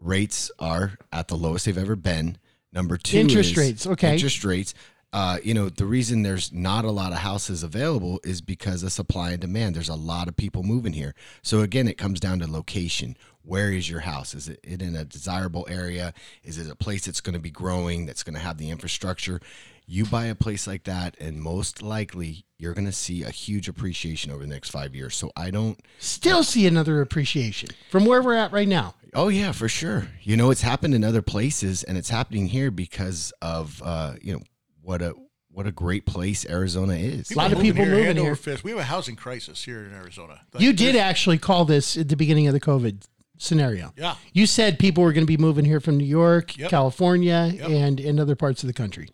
rates 0.00 0.50
are 0.58 0.98
at 1.12 1.28
the 1.28 1.36
lowest 1.36 1.66
they've 1.66 1.78
ever 1.78 1.96
been. 1.96 2.38
Number 2.72 2.96
two, 2.96 3.18
Interest 3.18 3.56
rates, 3.56 3.86
okay. 3.86 4.14
Interest 4.14 4.44
rates. 4.44 4.74
Uh, 5.12 5.38
you 5.42 5.54
know, 5.54 5.70
the 5.70 5.86
reason 5.86 6.22
there's 6.22 6.52
not 6.52 6.84
a 6.84 6.90
lot 6.90 7.12
of 7.12 7.18
houses 7.18 7.62
available 7.62 8.20
is 8.22 8.42
because 8.42 8.82
of 8.82 8.92
supply 8.92 9.30
and 9.30 9.40
demand. 9.40 9.74
There's 9.74 9.88
a 9.88 9.94
lot 9.94 10.28
of 10.28 10.36
people 10.36 10.62
moving 10.62 10.92
here. 10.92 11.14
So 11.42 11.60
again, 11.60 11.88
it 11.88 11.96
comes 11.96 12.20
down 12.20 12.40
to 12.40 12.50
location. 12.50 13.16
Where 13.42 13.72
is 13.72 13.88
your 13.88 14.00
house? 14.00 14.34
Is 14.34 14.48
it 14.48 14.60
in 14.62 14.94
a 14.94 15.04
desirable 15.04 15.66
area? 15.70 16.12
Is 16.42 16.58
it 16.58 16.70
a 16.70 16.74
place 16.74 17.06
that's 17.06 17.20
going 17.20 17.34
to 17.34 17.40
be 17.40 17.50
growing, 17.50 18.04
that's 18.04 18.24
going 18.24 18.34
to 18.34 18.40
have 18.40 18.58
the 18.58 18.68
infrastructure? 18.68 19.40
You 19.88 20.04
buy 20.04 20.26
a 20.26 20.34
place 20.34 20.66
like 20.66 20.84
that, 20.84 21.16
and 21.20 21.40
most 21.40 21.80
likely 21.80 22.44
you're 22.58 22.74
going 22.74 22.86
to 22.86 22.92
see 22.92 23.22
a 23.22 23.30
huge 23.30 23.68
appreciation 23.68 24.32
over 24.32 24.42
the 24.42 24.48
next 24.48 24.70
five 24.70 24.94
years. 24.96 25.14
So 25.14 25.30
I 25.36 25.50
don't. 25.50 25.78
still 25.98 26.42
see 26.42 26.66
another 26.66 27.00
appreciation 27.00 27.68
from 27.90 28.04
where 28.04 28.20
we're 28.22 28.34
at 28.34 28.50
right 28.52 28.66
now 28.68 28.94
Oh 29.14 29.28
yeah, 29.28 29.52
for 29.52 29.68
sure. 29.68 30.08
You 30.22 30.36
know, 30.36 30.50
it's 30.50 30.60
happened 30.62 30.94
in 30.94 31.02
other 31.04 31.22
places, 31.22 31.84
and 31.84 31.96
it's 31.96 32.10
happening 32.10 32.48
here 32.48 32.70
because 32.70 33.32
of 33.40 33.80
uh, 33.84 34.14
you 34.20 34.32
know 34.34 34.42
what 34.82 35.00
a 35.02 35.14
what 35.50 35.66
a 35.66 35.72
great 35.72 36.04
place 36.04 36.44
Arizona 36.44 36.92
is. 36.94 37.30
A 37.30 37.36
lot 37.36 37.50
of 37.52 37.60
people 37.60 37.82
moving 37.86 38.04
hand 38.04 38.18
over 38.18 38.26
here. 38.28 38.36
fist. 38.36 38.62
We 38.64 38.72
have 38.72 38.80
a 38.80 38.84
housing 38.84 39.16
crisis 39.16 39.64
here 39.64 39.84
in 39.86 39.94
Arizona. 39.94 40.40
Like, 40.52 40.62
you 40.62 40.74
did 40.74 40.96
actually 40.96 41.38
call 41.38 41.64
this 41.64 41.96
at 41.96 42.08
the 42.10 42.16
beginning 42.16 42.46
of 42.46 42.52
the 42.52 42.60
covid 42.60 43.06
scenario 43.38 43.92
Yeah. 43.98 44.14
you 44.32 44.46
said 44.46 44.78
people 44.78 45.02
were 45.04 45.12
going 45.12 45.26
to 45.26 45.26
be 45.26 45.36
moving 45.36 45.64
here 45.66 45.78
from 45.78 45.98
new 45.98 46.06
york 46.06 46.56
Yep. 46.56 46.70
california 46.70 47.50
Yep. 47.54 47.68
and 47.68 48.00
in 48.00 48.18
other 48.18 48.34
parts 48.34 48.62
of 48.62 48.66
the 48.66 48.72
country 48.72 49.10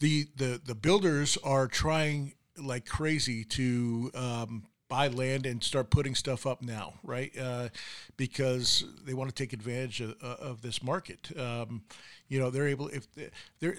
the 0.00 0.28
the 0.36 0.60
the 0.64 0.74
builders 0.74 1.38
are 1.44 1.66
trying 1.66 2.34
like 2.56 2.86
crazy 2.86 3.44
to 3.44 4.10
um, 4.14 4.64
buy 4.88 5.08
land 5.08 5.46
and 5.46 5.62
start 5.62 5.90
putting 5.90 6.14
stuff 6.14 6.46
up 6.46 6.62
now, 6.62 6.94
right? 7.02 7.36
Uh, 7.38 7.68
because 8.16 8.84
they 9.04 9.14
want 9.14 9.28
to 9.28 9.34
take 9.34 9.52
advantage 9.52 10.00
of, 10.00 10.16
of 10.22 10.62
this 10.62 10.82
market. 10.82 11.30
Um, 11.38 11.82
you 12.28 12.38
know, 12.38 12.50
they're 12.50 12.68
able 12.68 12.88
if 12.88 13.06
they're. 13.60 13.76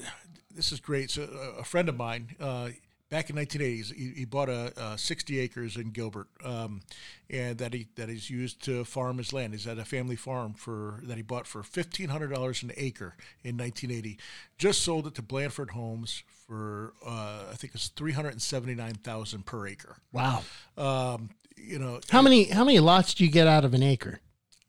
This 0.56 0.72
is 0.72 0.80
great. 0.80 1.12
So 1.12 1.24
a 1.58 1.64
friend 1.64 1.90
of 1.90 1.96
mine. 1.96 2.36
Uh, 2.40 2.70
Back 3.10 3.30
in 3.32 3.36
1980s, 3.38 3.94
he, 3.94 4.14
he 4.18 4.26
bought 4.26 4.50
a, 4.50 4.72
uh 4.78 4.96
60 4.96 5.40
acres 5.40 5.78
in 5.78 5.90
Gilbert, 5.90 6.28
um, 6.44 6.82
and 7.30 7.58
that 7.58 7.74
he 7.74 7.88
that 7.96 8.08
he's 8.08 8.30
used 8.30 8.64
to 8.66 8.86
farm 8.86 9.18
his 9.18 9.34
land. 9.34 9.54
He's 9.54 9.66
at 9.66 9.80
a 9.80 9.86
family 9.86 10.16
farm 10.16 10.54
for 10.54 11.00
that 11.04 11.18
he 11.18 11.24
bought 11.24 11.48
for 11.48 11.64
fifteen 11.64 12.10
hundred 12.10 12.32
dollars 12.34 12.62
an 12.62 12.72
acre 12.78 13.16
in 13.44 13.58
1980. 13.58 14.20
Just 14.58 14.84
sold 14.84 15.08
it 15.08 15.16
to 15.16 15.22
Blandford 15.24 15.72
Homes 15.72 16.24
for 16.48 16.94
uh, 17.06 17.46
I 17.52 17.56
think 17.56 17.74
it's 17.76 17.88
three 17.90 18.12
hundred 18.12 18.34
and 18.34 18.42
seventy 18.42 18.76
nine 18.76 18.94
thousand 18.96 19.46
per 19.46 19.68
acre. 19.68 19.98
wow 20.12 20.44
Um, 20.78 21.32
you 21.58 21.80
know, 21.80 22.00
how 22.10 22.22
many 22.22 22.46
how 22.46 22.64
many 22.64 22.80
lots 22.80 23.14
do 23.14 23.26
you 23.26 23.32
get 23.32 23.48
out 23.48 23.66
of 23.66 23.74
an 23.74 23.84
acre 23.84 24.20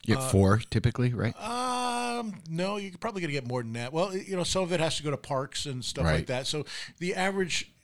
You 0.05 0.14
get 0.16 0.30
four 0.30 0.59
typically, 0.70 1.12
right? 1.12 1.34
Um, 1.43 2.34
no, 2.49 2.76
you're 2.76 2.93
probably 2.99 3.20
going 3.22 3.28
to 3.28 3.41
get 3.41 3.47
more 3.47 3.62
than 3.62 3.72
that. 3.74 3.93
Well, 3.93 4.14
you 4.16 4.36
know, 4.36 4.45
some 4.45 4.62
of 4.62 4.72
it 4.72 4.80
has 4.80 4.97
to 4.97 5.03
go 5.03 5.11
to 5.11 5.16
parks 5.16 5.66
and 5.66 5.84
stuff 5.84 6.05
like 6.18 6.26
that. 6.26 6.47
So 6.47 6.64
the 6.99 7.14
average 7.14 7.70
uh, 7.70 7.80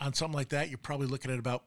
on 0.00 0.14
something 0.14 0.36
like 0.36 0.50
that, 0.50 0.68
you're 0.68 0.78
probably 0.78 1.06
looking 1.06 1.30
at 1.30 1.38
about 1.38 1.62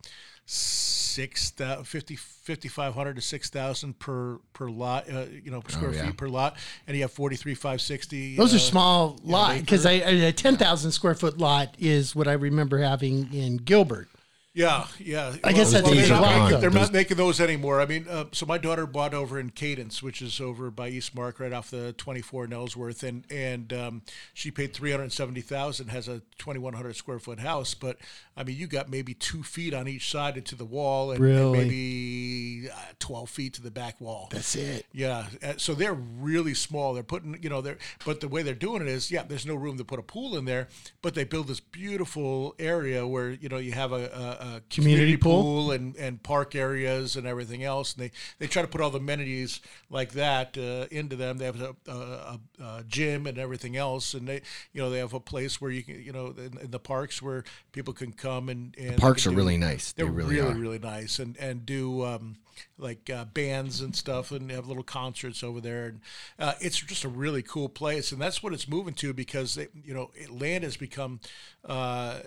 six 0.46 1.52
thou- 1.52 1.84
50 1.84 2.16
5500 2.16 3.16
to 3.16 3.22
6000 3.22 4.00
per 4.00 4.38
per 4.54 4.70
lot 4.70 5.10
uh, 5.10 5.26
you 5.44 5.52
know 5.52 5.62
square 5.68 5.94
yeah. 5.94 6.06
feet 6.06 6.18
per 6.18 6.28
lot 6.28 6.58
and 6.88 6.96
you 6.96 7.04
have 7.04 7.12
43 7.12 7.54
560 7.54 8.36
those 8.38 8.54
uh, 8.54 8.56
are 8.56 8.60
small 8.60 9.20
lot 9.24 9.60
because 9.60 9.86
a 9.86 10.32
10000 10.32 10.92
square 10.92 11.14
foot 11.14 11.38
lot 11.38 11.76
is 11.80 12.16
what 12.16 12.28
i 12.28 12.34
remember 12.34 12.80
having 12.80 13.32
in 13.34 13.58
gilbert 13.58 14.08
Yeah, 14.54 14.88
yeah. 15.00 15.34
I 15.46 15.54
guess 15.54 15.72
that's 15.72 15.90
they're, 15.90 16.10
not 16.10 16.22
making, 16.24 16.60
they're 16.60 16.70
Those- 16.70 16.82
not 16.82 16.94
making 16.94 17.18
those 17.18 17.40
anymore. 17.40 17.80
I 17.80 17.86
mean, 17.86 18.06
uh, 18.10 18.26
so 18.34 18.46
my 18.46 18.58
daughter 18.58 18.86
bought 18.86 19.14
over 19.14 19.40
in 19.40 19.50
Cadence, 19.52 20.04
which 20.04 20.22
is 20.22 20.42
over 20.42 20.70
by 20.70 20.92
Eastmark, 20.92 21.40
right 21.40 21.54
off 21.54 21.72
the 21.72 21.94
24 21.94 22.46
in 22.46 22.54
Ellsworth, 22.54 23.04
and 23.04 23.24
and 23.32 23.72
um, 23.72 24.02
she 24.34 24.52
paid 24.52 24.74
370,000. 24.74 25.88
Has 25.88 26.10
a 26.10 26.22
2,100 26.38 26.96
square 26.98 27.20
foot 27.20 27.40
house, 27.40 27.74
but 27.74 27.98
I 28.36 28.44
mean, 28.44 28.58
you 28.58 28.68
got 28.68 28.90
maybe 28.90 29.14
two 29.14 29.42
feet 29.42 29.74
on 29.74 29.88
each 29.88 30.12
side 30.12 30.36
into 30.36 30.56
the 30.56 30.66
wall, 30.66 31.12
and, 31.12 31.24
and 31.24 31.52
maybe 31.54 32.70
uh, 32.70 32.76
12 33.00 33.30
feet 33.30 33.54
to 33.54 33.62
the 33.62 33.72
back 33.72 34.02
wall. 34.02 34.28
that's 34.32 34.56
it 34.56 34.86
Yeah, 34.92 35.28
uh, 35.42 35.54
so 35.56 35.74
they're 35.74 35.94
really 35.94 36.56
small. 36.56 36.94
They're 36.94 37.04
putting, 37.04 37.42
you 37.42 37.50
know, 37.50 37.62
they're 37.62 37.78
but 38.06 38.20
the 38.20 38.28
way 38.28 38.42
they're 38.42 38.54
doing 38.54 38.82
it 38.82 38.90
is, 38.90 39.12
yeah, 39.12 39.24
there's 39.24 39.46
no 39.46 39.56
room 39.56 39.78
to 39.78 39.86
put 39.86 40.00
a 40.00 40.04
pool 40.04 40.38
in 40.38 40.44
there, 40.44 40.68
but 41.02 41.16
they 41.16 41.24
build 41.24 41.48
this 41.48 41.62
beautiful 41.62 42.54
area 42.60 43.08
where 43.08 43.30
you 43.32 43.48
know 43.48 43.58
you 43.58 43.72
have 43.72 43.94
a, 43.94 44.40
a 44.40 44.41
Community 44.42 44.66
community, 44.72 45.18
pool? 45.18 45.44
pool, 45.44 45.72
and, 45.72 45.96
and 45.98 46.24
park 46.24 46.56
areas 46.56 47.16
and 47.16 47.28
everything 47.28 47.64
else. 47.64 47.94
And 47.94 48.06
they, 48.06 48.12
they 48.40 48.48
try 48.48 48.64
to 48.64 48.68
put 48.68 48.82
all 48.82 48.90
the 48.90 48.98
amenities 48.98 49.62
like 49.90 50.14
that 50.14 50.58
uh, 50.58 50.88
into 50.90 51.16
them. 51.16 51.38
They 51.38 51.46
have 51.46 51.62
a, 51.62 51.76
a, 51.88 52.40
a, 52.60 52.84
gym 52.88 53.28
and 53.28 53.38
everything 53.38 53.78
else, 53.78 54.16
and 54.16 54.28
they 54.28 54.42
you 54.74 54.82
know 54.82 54.90
they 54.90 54.98
have 54.98 55.14
a 55.14 55.20
place 55.20 55.62
where 55.62 55.70
you 55.70 55.84
can 55.84 56.02
you 56.02 56.12
know 56.12 56.34
in, 56.38 56.58
in 56.58 56.72
the 56.72 56.80
parks 56.80 57.22
where 57.22 57.44
people 57.72 57.94
can 57.94 58.14
come 58.14 58.50
and, 58.50 58.76
and 58.80 58.98
parks 58.98 59.28
are 59.28 59.30
can 59.30 59.38
really 59.38 59.58
nice. 59.58 59.92
They 59.92 60.04
They're 60.04 60.12
really 60.12 60.36
really 60.36 60.52
are. 60.52 60.56
really 60.56 60.80
nice 60.80 61.20
and 61.20 61.38
and 61.38 61.66
do 61.66 62.04
um, 62.04 62.38
like 62.78 63.10
uh, 63.10 63.26
bands 63.26 63.82
and 63.82 63.96
stuff 63.96 64.32
and 64.32 64.50
have 64.52 64.68
little 64.68 64.84
concerts 64.84 65.44
over 65.44 65.62
there 65.62 65.86
and 65.86 66.02
uh, 66.40 66.54
it's 66.60 66.80
just 66.80 67.04
a 67.04 67.10
really 67.10 67.42
cool 67.42 67.70
place 67.70 68.12
and 68.12 68.22
that's 68.22 68.42
what 68.42 68.54
it's 68.54 68.68
moving 68.68 68.94
to 68.96 69.14
because 69.14 69.58
it, 69.58 69.72
you 69.84 69.94
know 69.94 70.10
has 70.42 70.78
become 70.78 71.20
uh, 71.66 72.20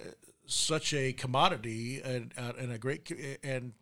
such 0.47 0.93
a 0.95 1.13
commodity 1.13 2.01
and, 2.03 2.33
uh, 2.37 2.53
and 2.59 2.73
a 2.73 2.79
great 2.79 3.11
and 3.43 3.73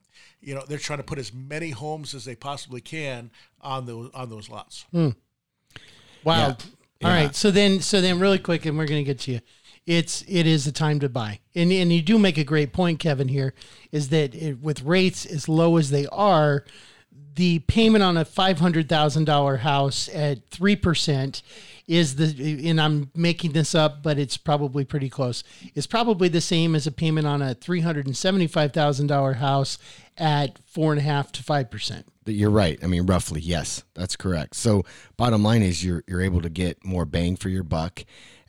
you 0.41 0.55
know 0.55 0.63
they're 0.69 0.79
trying 0.79 0.99
to 0.99 1.05
put 1.05 1.19
as 1.19 1.33
many 1.33 1.71
homes 1.71 2.15
as 2.15 2.25
they 2.25 2.35
possibly 2.37 2.81
can 2.81 3.31
on 3.61 3.87
those 3.87 4.11
on 4.15 4.29
those 4.31 4.49
lots. 4.51 4.85
Wow. 4.93 5.13
Yeah. 6.25 6.45
All 6.45 6.57
Yeah. 7.01 7.15
right. 7.25 7.35
So 7.35 7.51
then, 7.51 7.81
so 7.81 8.01
then, 8.01 8.21
really 8.21 8.39
quick, 8.39 8.65
and 8.65 8.79
we're 8.79 8.87
going 8.87 9.05
to 9.05 9.09
get 9.09 9.19
to 9.21 9.33
you. 9.33 9.41
It's 9.87 10.23
it 10.29 10.47
is 10.47 10.65
the 10.65 10.71
time 10.73 11.01
to 11.01 11.09
buy, 11.09 11.41
and 11.57 11.73
and 11.73 11.93
you 11.93 12.03
do 12.03 12.17
make 12.19 12.39
a 12.39 12.45
great 12.45 12.73
point, 12.73 13.01
Kevin. 13.01 13.27
Here 13.27 13.53
is 13.91 14.11
that 14.11 14.33
it, 14.35 14.61
with 14.63 14.83
rates 14.83 15.27
as 15.27 15.49
low 15.49 15.77
as 15.77 15.91
they 15.91 16.07
are, 16.13 16.65
the 17.35 17.59
payment 17.61 18.05
on 18.05 18.17
a 18.17 18.25
five 18.25 18.61
hundred 18.61 18.89
thousand 18.89 19.25
dollar 19.25 19.57
house 19.57 20.09
at 20.15 20.49
three 20.51 20.77
percent 20.77 21.43
is 21.87 22.17
the 22.17 22.69
and 22.69 22.81
I'm 22.81 23.11
making 23.15 23.53
this 23.53 23.75
up, 23.75 24.03
but 24.03 24.19
it's 24.19 24.37
probably 24.37 24.85
pretty 24.85 25.09
close. 25.09 25.43
It's 25.75 25.87
probably 25.87 26.29
the 26.29 26.41
same 26.41 26.75
as 26.75 26.87
a 26.87 26.93
payment 26.93 27.27
on 27.27 27.43
a 27.43 27.55
three 27.55 27.81
hundred 27.81 28.07
and 28.07 28.17
seventy 28.17 28.47
five 28.47 28.73
thousand 28.73 29.09
dollar 29.09 29.35
house 29.35 29.79
at 30.17 30.59
four 30.67 30.93
and 30.93 31.01
a 31.01 31.05
half 31.05 31.33
to 31.33 31.43
five 31.43 31.71
percent. 31.71 32.07
You're 32.25 32.51
right. 32.51 32.79
I 32.83 32.87
mean, 32.87 33.07
roughly, 33.07 33.41
yes, 33.41 33.83
that's 33.95 34.15
correct. 34.15 34.55
So, 34.55 34.85
bottom 35.17 35.43
line 35.43 35.63
is 35.63 35.85
you're 35.85 36.05
you're 36.07 36.21
able 36.21 36.41
to 36.43 36.51
get 36.51 36.85
more 36.85 37.05
bang 37.05 37.37
for 37.37 37.49
your 37.49 37.65
buck, 37.65 38.05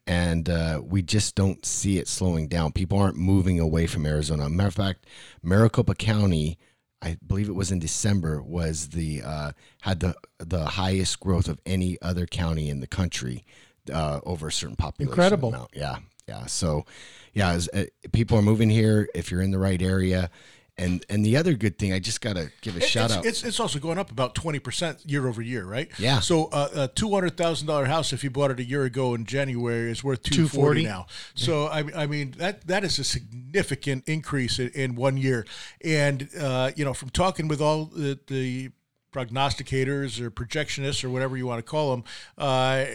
and 0.05 0.47
uh, 0.47 0.81
we 0.83 1.01
just 1.01 1.35
don't 1.35 1.65
see 1.65 1.97
it 1.97 2.07
slowing 2.07 2.47
down. 2.47 2.71
People 2.71 2.99
aren't 2.99 3.17
moving 3.17 3.59
away 3.59 3.87
from 3.87 4.05
Arizona. 4.05 4.49
Matter 4.49 4.67
of 4.67 4.75
fact, 4.75 5.07
Maricopa 5.41 5.95
County, 5.95 6.59
I 7.03 7.17
believe 7.25 7.49
it 7.49 7.53
was 7.53 7.71
in 7.71 7.79
December, 7.79 8.41
was 8.41 8.89
the 8.89 9.21
uh, 9.21 9.51
had 9.81 9.99
the 9.99 10.15
the 10.39 10.65
highest 10.65 11.19
growth 11.19 11.49
of 11.49 11.59
any 11.65 11.97
other 12.01 12.25
county 12.25 12.69
in 12.69 12.79
the 12.79 12.87
country 12.87 13.43
uh, 13.91 14.21
over 14.23 14.47
a 14.47 14.51
certain 14.51 14.77
population. 14.77 15.11
Incredible. 15.11 15.49
amount. 15.49 15.71
Yeah, 15.73 15.97
yeah. 16.27 16.45
So, 16.45 16.85
yeah, 17.33 17.51
as, 17.51 17.67
uh, 17.73 17.85
people 18.13 18.37
are 18.37 18.41
moving 18.41 18.69
here 18.69 19.09
if 19.13 19.29
you're 19.31 19.41
in 19.41 19.51
the 19.51 19.59
right 19.59 19.81
area. 19.81 20.29
And 20.75 21.05
and 21.07 21.23
the 21.23 21.37
other 21.37 21.53
good 21.53 21.77
thing, 21.77 21.93
I 21.93 21.99
just 21.99 22.19
gotta 22.19 22.51
give 22.61 22.75
a 22.75 22.79
It- 22.79 22.87
shout 22.89 23.05
it's, 23.11 23.13
out. 23.13 23.25
It's, 23.27 23.43
it's 23.43 23.59
also 23.59 23.77
going 23.77 23.99
up 23.99 24.09
about 24.09 24.33
twenty 24.33 24.57
percent 24.57 24.99
year 25.05 25.27
over 25.27 25.39
year, 25.39 25.65
right? 25.65 25.87
Yeah. 25.99 26.19
So 26.19 26.45
uh, 26.45 26.69
a 26.73 26.87
two 26.87 27.13
hundred 27.13 27.37
thousand 27.37 27.67
dollar 27.67 27.85
house, 27.85 28.11
if 28.11 28.23
you 28.23 28.31
bought 28.31 28.49
it 28.49 28.59
a 28.59 28.63
year 28.63 28.83
ago 28.83 29.13
in 29.13 29.25
January, 29.25 29.91
is 29.91 30.03
worth 30.03 30.23
two 30.23 30.47
240? 30.47 30.59
forty 30.59 30.83
now. 30.83 31.05
So 31.35 31.67
I, 31.67 31.83
I 31.95 32.07
mean 32.07 32.31
that 32.39 32.65
that 32.65 32.83
is 32.83 32.97
a 32.97 33.03
significant 33.03 34.07
increase 34.07 34.57
in, 34.57 34.69
in 34.69 34.95
one 34.95 35.15
year. 35.15 35.45
And 35.83 36.27
uh, 36.39 36.71
you 36.75 36.83
know, 36.85 36.95
from 36.95 37.09
talking 37.11 37.47
with 37.47 37.61
all 37.61 37.85
the, 37.85 38.19
the 38.25 38.71
prognosticators 39.13 40.19
or 40.19 40.31
projectionists 40.31 41.03
or 41.03 41.09
whatever 41.11 41.37
you 41.37 41.45
want 41.45 41.59
to 41.59 41.63
call 41.69 41.91
them, 41.91 42.03
uh, 42.37 42.85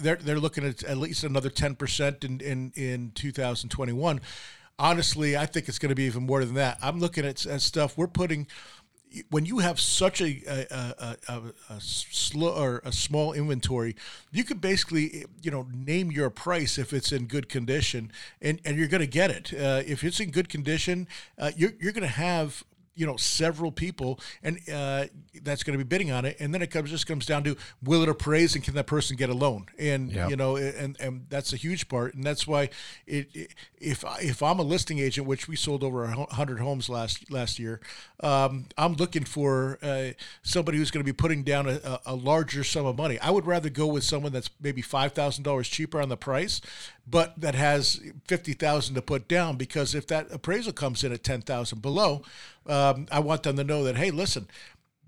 they're 0.00 0.16
they're 0.16 0.40
looking 0.40 0.64
at 0.64 0.82
at 0.82 0.98
least 0.98 1.24
another 1.24 1.50
ten 1.50 1.76
percent 1.76 2.24
in 2.24 2.40
in 2.40 2.72
in 2.74 3.12
two 3.14 3.30
thousand 3.32 3.70
twenty 3.70 3.92
one. 3.92 4.20
Honestly, 4.78 5.36
I 5.36 5.46
think 5.46 5.68
it's 5.68 5.78
going 5.78 5.90
to 5.90 5.94
be 5.94 6.04
even 6.04 6.24
more 6.24 6.44
than 6.44 6.54
that. 6.54 6.78
I'm 6.82 6.98
looking 6.98 7.24
at, 7.24 7.44
at 7.46 7.60
stuff 7.60 7.96
we're 7.96 8.06
putting 8.08 8.46
when 9.30 9.44
you 9.44 9.58
have 9.58 9.78
such 9.78 10.20
a 10.20 10.42
a, 10.46 10.94
a, 10.98 11.16
a, 11.28 11.42
a 11.74 11.80
slow 11.80 12.54
or 12.54 12.82
a 12.84 12.92
small 12.92 13.32
inventory, 13.32 13.96
you 14.30 14.44
could 14.44 14.60
basically 14.60 15.24
you 15.42 15.50
know 15.50 15.66
name 15.72 16.10
your 16.10 16.30
price 16.30 16.78
if 16.78 16.92
it's 16.92 17.12
in 17.12 17.26
good 17.26 17.48
condition, 17.48 18.10
and, 18.40 18.60
and 18.64 18.76
you're 18.76 18.88
going 18.88 19.00
to 19.00 19.06
get 19.06 19.30
it. 19.30 19.52
Uh, 19.52 19.82
if 19.86 20.04
it's 20.04 20.20
in 20.20 20.30
good 20.30 20.48
condition, 20.48 21.06
uh, 21.38 21.50
you're 21.56 21.72
you're 21.80 21.92
going 21.92 22.02
to 22.02 22.08
have 22.08 22.64
you 22.94 23.06
know 23.06 23.16
several 23.16 23.72
people 23.72 24.20
and 24.42 24.58
uh, 24.72 25.04
that's 25.42 25.62
going 25.62 25.76
to 25.76 25.82
be 25.82 25.88
bidding 25.88 26.10
on 26.10 26.24
it 26.24 26.36
and 26.40 26.52
then 26.52 26.62
it 26.62 26.70
comes 26.70 26.90
just 26.90 27.06
comes 27.06 27.24
down 27.24 27.42
to 27.42 27.56
will 27.82 28.02
it 28.02 28.08
appraise 28.08 28.54
and 28.54 28.64
can 28.64 28.74
that 28.74 28.86
person 28.86 29.16
get 29.16 29.30
a 29.30 29.34
loan 29.34 29.66
and 29.78 30.12
Yep. 30.12 30.30
you 30.30 30.36
know 30.36 30.56
and 30.56 30.98
and 31.00 31.26
that's 31.28 31.52
a 31.52 31.56
huge 31.56 31.88
part 31.88 32.14
and 32.14 32.24
that's 32.24 32.46
why 32.46 32.68
it, 33.06 33.28
it 33.34 33.54
if 33.78 34.04
if 34.20 34.42
I'm 34.42 34.58
a 34.58 34.62
listing 34.62 34.98
agent 34.98 35.26
which 35.26 35.48
we 35.48 35.56
sold 35.56 35.82
over 35.82 36.04
a 36.04 36.34
hundred 36.34 36.60
homes 36.60 36.88
last 36.88 37.30
last 37.30 37.58
year 37.58 37.80
um, 38.20 38.66
I'm 38.76 38.94
looking 38.94 39.24
for 39.24 39.78
uh, 39.82 40.10
somebody 40.42 40.78
who's 40.78 40.90
going 40.90 41.04
to 41.04 41.10
be 41.10 41.16
putting 41.16 41.42
down 41.42 41.68
a, 41.68 42.00
a, 42.06 42.14
larger 42.14 42.62
sum 42.62 42.86
of 42.86 42.96
money 42.96 43.18
I 43.18 43.30
would 43.30 43.46
rather 43.46 43.68
go 43.70 43.86
with 43.86 44.04
someone 44.04 44.32
that's 44.32 44.50
maybe 44.60 44.82
five 44.82 45.12
thousand 45.12 45.44
dollars 45.44 45.68
cheaper 45.68 46.00
on 46.00 46.08
the 46.08 46.16
price 46.16 46.60
but 47.06 47.40
that 47.40 47.54
has 47.54 48.00
fifty 48.26 48.52
thousand 48.52 48.94
to 48.94 49.02
put 49.02 49.28
down 49.28 49.56
because 49.56 49.94
if 49.94 50.06
that 50.08 50.28
appraisal 50.30 50.72
comes 50.72 51.02
in 51.02 51.12
at 51.12 51.24
ten 51.24 51.40
thousand 51.40 51.82
below 51.82 52.22
um, 52.66 53.06
I 53.10 53.20
want 53.20 53.42
them 53.42 53.56
to 53.56 53.64
know 53.64 53.84
that 53.84 53.96
hey 53.96 54.10
listen 54.10 54.46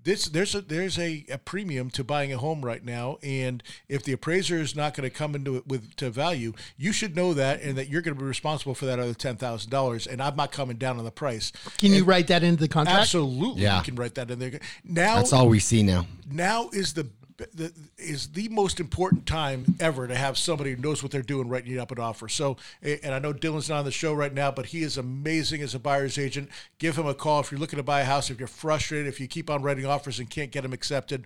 this 0.03 0.25
there's 0.25 0.53
a 0.53 0.61
there's 0.61 0.99
a, 0.99 1.25
a 1.31 1.37
premium 1.39 1.89
to 1.89 2.03
buying 2.03 2.31
a 2.31 2.37
home 2.37 2.63
right 2.63 2.85
now 2.85 3.17
and 3.23 3.63
if 3.89 4.03
the 4.03 4.11
appraiser 4.13 4.57
is 4.57 4.75
not 4.75 4.93
going 4.93 5.09
to 5.09 5.15
come 5.15 5.33
into 5.33 5.55
it 5.55 5.65
with 5.67 5.95
to 5.95 6.11
value 6.11 6.53
you 6.77 6.91
should 6.93 7.15
know 7.15 7.33
that 7.33 7.59
and 7.61 7.75
that 7.75 7.89
you're 7.89 8.03
going 8.03 8.13
to 8.15 8.19
be 8.21 8.27
responsible 8.27 8.75
for 8.75 8.85
that 8.85 8.99
other 8.99 9.15
$10,000 9.15 10.07
and 10.07 10.21
I'm 10.21 10.35
not 10.35 10.51
coming 10.51 10.77
down 10.77 10.99
on 10.99 11.05
the 11.05 11.11
price 11.11 11.51
Can 11.79 11.91
you 11.91 12.03
write 12.03 12.27
that 12.27 12.43
into 12.43 12.59
the 12.61 12.67
contract? 12.67 12.99
absolutely 13.01 13.63
Yeah. 13.63 13.77
you 13.77 13.83
can 13.83 13.95
write 13.95 14.13
that 14.15 14.29
in 14.29 14.37
there 14.37 14.59
now 14.83 15.15
That's 15.15 15.33
all 15.33 15.47
we 15.49 15.59
see 15.59 15.81
now. 15.81 16.05
now 16.29 16.69
is 16.71 16.93
the, 16.93 17.07
the 17.37 17.73
is 17.97 18.29
the 18.29 18.47
most 18.49 18.79
important 18.79 19.25
time 19.25 19.75
ever 19.79 20.07
to 20.07 20.15
have 20.15 20.37
somebody 20.37 20.73
who 20.73 20.81
knows 20.81 21.03
what 21.03 21.11
they're 21.11 21.21
doing 21.21 21.49
writing 21.49 21.71
you 21.71 21.81
up 21.81 21.91
an 21.91 21.99
offer. 21.99 22.29
So, 22.29 22.57
and 22.81 23.13
I 23.13 23.19
know 23.19 23.33
Dylan's 23.33 23.69
not 23.69 23.79
on 23.79 23.85
the 23.85 23.91
show 23.91 24.13
right 24.13 24.33
now, 24.33 24.51
but 24.51 24.67
he 24.67 24.83
is 24.83 24.97
amazing 24.97 25.61
as 25.61 25.75
a 25.75 25.79
buyer's 25.79 26.17
agent. 26.17 26.49
Give 26.79 26.97
him 26.97 27.07
a 27.07 27.13
call 27.13 27.41
if 27.41 27.51
you're 27.51 27.59
looking 27.59 27.77
to 27.77 27.83
buy 27.83 28.01
a 28.01 28.05
house. 28.05 28.29
If 28.29 28.39
you're 28.39 28.47
frustrated, 28.47 29.07
if 29.07 29.19
you 29.19 29.27
keep 29.27 29.49
on 29.49 29.61
writing 29.63 29.85
offers 29.85 30.19
and 30.19 30.29
can't 30.29 30.51
get 30.51 30.63
them 30.63 30.73
accepted. 30.73 31.25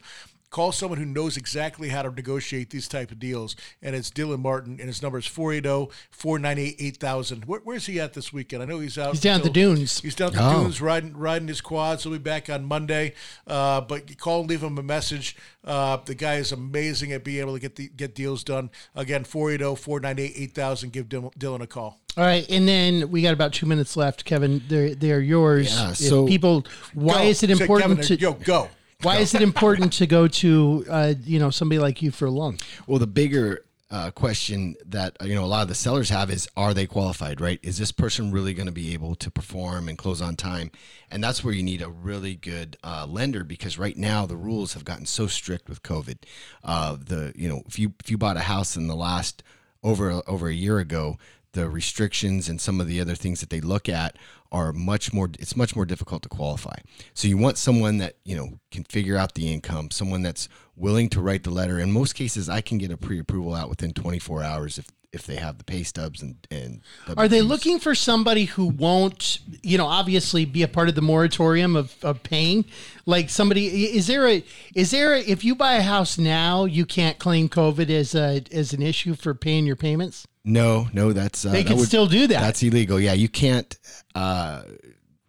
Call 0.49 0.71
someone 0.71 0.97
who 0.97 1.05
knows 1.05 1.37
exactly 1.37 1.89
how 1.89 2.01
to 2.01 2.09
negotiate 2.11 2.71
these 2.71 2.87
type 2.87 3.11
of 3.11 3.19
deals, 3.19 3.55
and 3.83 3.95
it's 3.95 4.09
Dylan 4.09 4.39
Martin, 4.39 4.77
and 4.79 4.87
his 4.87 5.01
number 5.03 5.19
is 5.19 5.27
oh, 5.27 5.89
480-498-8000. 6.23 7.45
Where, 7.45 7.61
where's 7.63 7.85
he 7.85 7.99
at 7.99 8.13
this 8.13 8.33
weekend? 8.33 8.63
I 8.63 8.65
know 8.65 8.79
he's 8.79 8.97
out. 8.97 9.11
He's 9.11 9.21
down 9.21 9.37
at 9.37 9.43
the 9.43 9.49
dunes. 9.51 10.01
He's 10.01 10.15
down 10.15 10.29
at 10.29 10.33
the 10.33 10.39
Oh. 10.49 10.63
dunes 10.63 10.81
riding 10.81 11.15
riding 11.15 11.47
his 11.47 11.61
quads. 11.61 12.03
He'll 12.03 12.11
be 12.13 12.17
back 12.17 12.49
on 12.49 12.65
Monday. 12.65 13.13
Uh, 13.45 13.81
but 13.81 14.17
call 14.17 14.41
and 14.41 14.49
leave 14.49 14.63
him 14.63 14.77
a 14.77 14.83
message. 14.83 15.35
Uh, 15.63 15.97
the 15.97 16.15
guy 16.15 16.35
is 16.35 16.51
amazing 16.51 17.11
at 17.11 17.23
being 17.23 17.41
able 17.41 17.53
to 17.53 17.59
get 17.59 17.75
the 17.75 17.89
get 17.89 18.15
deals 18.15 18.43
done. 18.43 18.69
Again, 18.95 19.21
oh, 19.25 19.37
480-498-8000. 19.37 20.91
Give 20.91 21.07
Dylan, 21.07 21.33
Dylan 21.35 21.61
a 21.61 21.67
call. 21.67 21.99
All 22.17 22.23
right, 22.23 22.49
and 22.49 22.67
then 22.67 23.11
we 23.11 23.21
got 23.21 23.33
about 23.33 23.53
two 23.53 23.65
minutes 23.65 23.95
left, 23.95 24.25
Kevin. 24.25 24.63
They're 24.67 24.95
they're 24.95 25.21
yours. 25.21 25.71
Yeah, 25.73 25.91
If 25.91 25.97
so- 25.97 26.25
people, 26.27 26.65
why 26.93 27.23
Go. 27.25 27.29
is 27.29 27.43
it 27.43 27.55
Say, 27.55 27.61
important 27.63 27.91
Kevin, 27.99 28.05
to 28.05 28.19
yo 28.19 28.33
go? 28.33 28.69
Why 29.01 29.17
is 29.17 29.33
it 29.33 29.41
important 29.41 29.93
to 29.93 30.07
go 30.07 30.27
to 30.27 30.85
uh, 30.89 31.13
you 31.23 31.39
know 31.39 31.49
somebody 31.49 31.79
like 31.79 32.01
you 32.01 32.11
for 32.11 32.25
a 32.25 32.31
loan? 32.31 32.57
Well, 32.87 32.99
the 32.99 33.07
bigger 33.07 33.63
uh, 33.91 34.11
question 34.11 34.75
that 34.85 35.15
you 35.21 35.35
know 35.35 35.45
a 35.45 35.47
lot 35.47 35.61
of 35.61 35.67
the 35.69 35.75
sellers 35.75 36.09
have 36.09 36.29
is, 36.29 36.47
are 36.57 36.73
they 36.73 36.85
qualified? 36.85 37.39
Right? 37.39 37.59
Is 37.63 37.77
this 37.77 37.91
person 37.91 38.31
really 38.31 38.53
going 38.53 38.65
to 38.65 38.73
be 38.73 38.93
able 38.93 39.15
to 39.15 39.31
perform 39.31 39.87
and 39.87 39.97
close 39.97 40.21
on 40.21 40.35
time? 40.35 40.71
And 41.09 41.23
that's 41.23 41.43
where 41.43 41.53
you 41.53 41.63
need 41.63 41.81
a 41.81 41.89
really 41.89 42.35
good 42.35 42.77
uh, 42.83 43.05
lender 43.07 43.43
because 43.43 43.77
right 43.77 43.97
now 43.97 44.25
the 44.25 44.37
rules 44.37 44.73
have 44.73 44.85
gotten 44.85 45.05
so 45.05 45.27
strict 45.27 45.69
with 45.69 45.81
COVID. 45.81 46.17
Uh, 46.63 46.97
the 46.99 47.31
you 47.35 47.47
know 47.47 47.63
if 47.67 47.79
you 47.79 47.93
if 48.01 48.11
you 48.11 48.17
bought 48.17 48.37
a 48.37 48.41
house 48.41 48.75
in 48.75 48.87
the 48.87 48.95
last 48.95 49.43
over 49.81 50.21
over 50.27 50.49
a 50.49 50.53
year 50.53 50.79
ago, 50.79 51.17
the 51.53 51.69
restrictions 51.69 52.47
and 52.47 52.61
some 52.61 52.79
of 52.79 52.87
the 52.87 53.01
other 53.01 53.15
things 53.15 53.39
that 53.39 53.49
they 53.49 53.61
look 53.61 53.89
at 53.89 54.15
are 54.51 54.71
much 54.73 55.13
more 55.13 55.29
it's 55.39 55.55
much 55.55 55.75
more 55.75 55.85
difficult 55.85 56.21
to 56.23 56.29
qualify 56.29 56.75
so 57.13 57.27
you 57.27 57.37
want 57.37 57.57
someone 57.57 57.97
that 57.97 58.15
you 58.23 58.35
know 58.35 58.59
can 58.71 58.83
figure 58.83 59.17
out 59.17 59.35
the 59.35 59.51
income 59.51 59.91
someone 59.91 60.21
that's 60.21 60.47
willing 60.75 61.09
to 61.09 61.21
write 61.21 61.43
the 61.43 61.49
letter 61.49 61.79
in 61.79 61.91
most 61.91 62.13
cases 62.13 62.49
i 62.49 62.61
can 62.61 62.77
get 62.77 62.91
a 62.91 62.97
pre-approval 62.97 63.53
out 63.53 63.69
within 63.69 63.93
24 63.93 64.43
hours 64.43 64.77
if 64.77 64.87
if 65.11 65.25
they 65.25 65.37
have 65.37 65.57
the 65.57 65.63
pay 65.63 65.83
stubs 65.83 66.21
and 66.21 66.35
and 66.51 66.81
Are 67.17 67.27
they 67.27 67.41
looking 67.41 67.79
for 67.79 67.95
somebody 67.95 68.45
who 68.45 68.67
won't, 68.67 69.39
you 69.63 69.77
know, 69.77 69.87
obviously 69.87 70.45
be 70.45 70.61
a 70.61 70.67
part 70.67 70.87
of 70.87 70.95
the 70.95 71.01
moratorium 71.01 71.75
of, 71.75 71.95
of 72.03 72.21
paying? 72.21 72.65
Like 73.05 73.29
somebody 73.29 73.95
is 73.95 74.07
there 74.07 74.27
a 74.27 74.43
is 74.75 74.91
there 74.91 75.13
a, 75.13 75.19
if 75.21 75.43
you 75.43 75.55
buy 75.55 75.73
a 75.75 75.81
house 75.81 76.17
now, 76.17 76.65
you 76.65 76.85
can't 76.85 77.17
claim 77.17 77.49
COVID 77.49 77.89
as 77.89 78.13
a 78.13 78.43
as 78.51 78.73
an 78.73 78.81
issue 78.81 79.15
for 79.15 79.33
paying 79.33 79.65
your 79.65 79.75
payments? 79.75 80.27
No 80.45 80.87
no 80.93 81.11
that's 81.13 81.45
uh, 81.45 81.51
They 81.51 81.63
that 81.63 81.67
can 81.69 81.79
still 81.85 82.07
do 82.07 82.27
that. 82.27 82.39
that's 82.41 82.63
illegal 82.63 82.99
yeah 82.99 83.13
you 83.13 83.29
can't 83.29 83.77
uh 84.15 84.63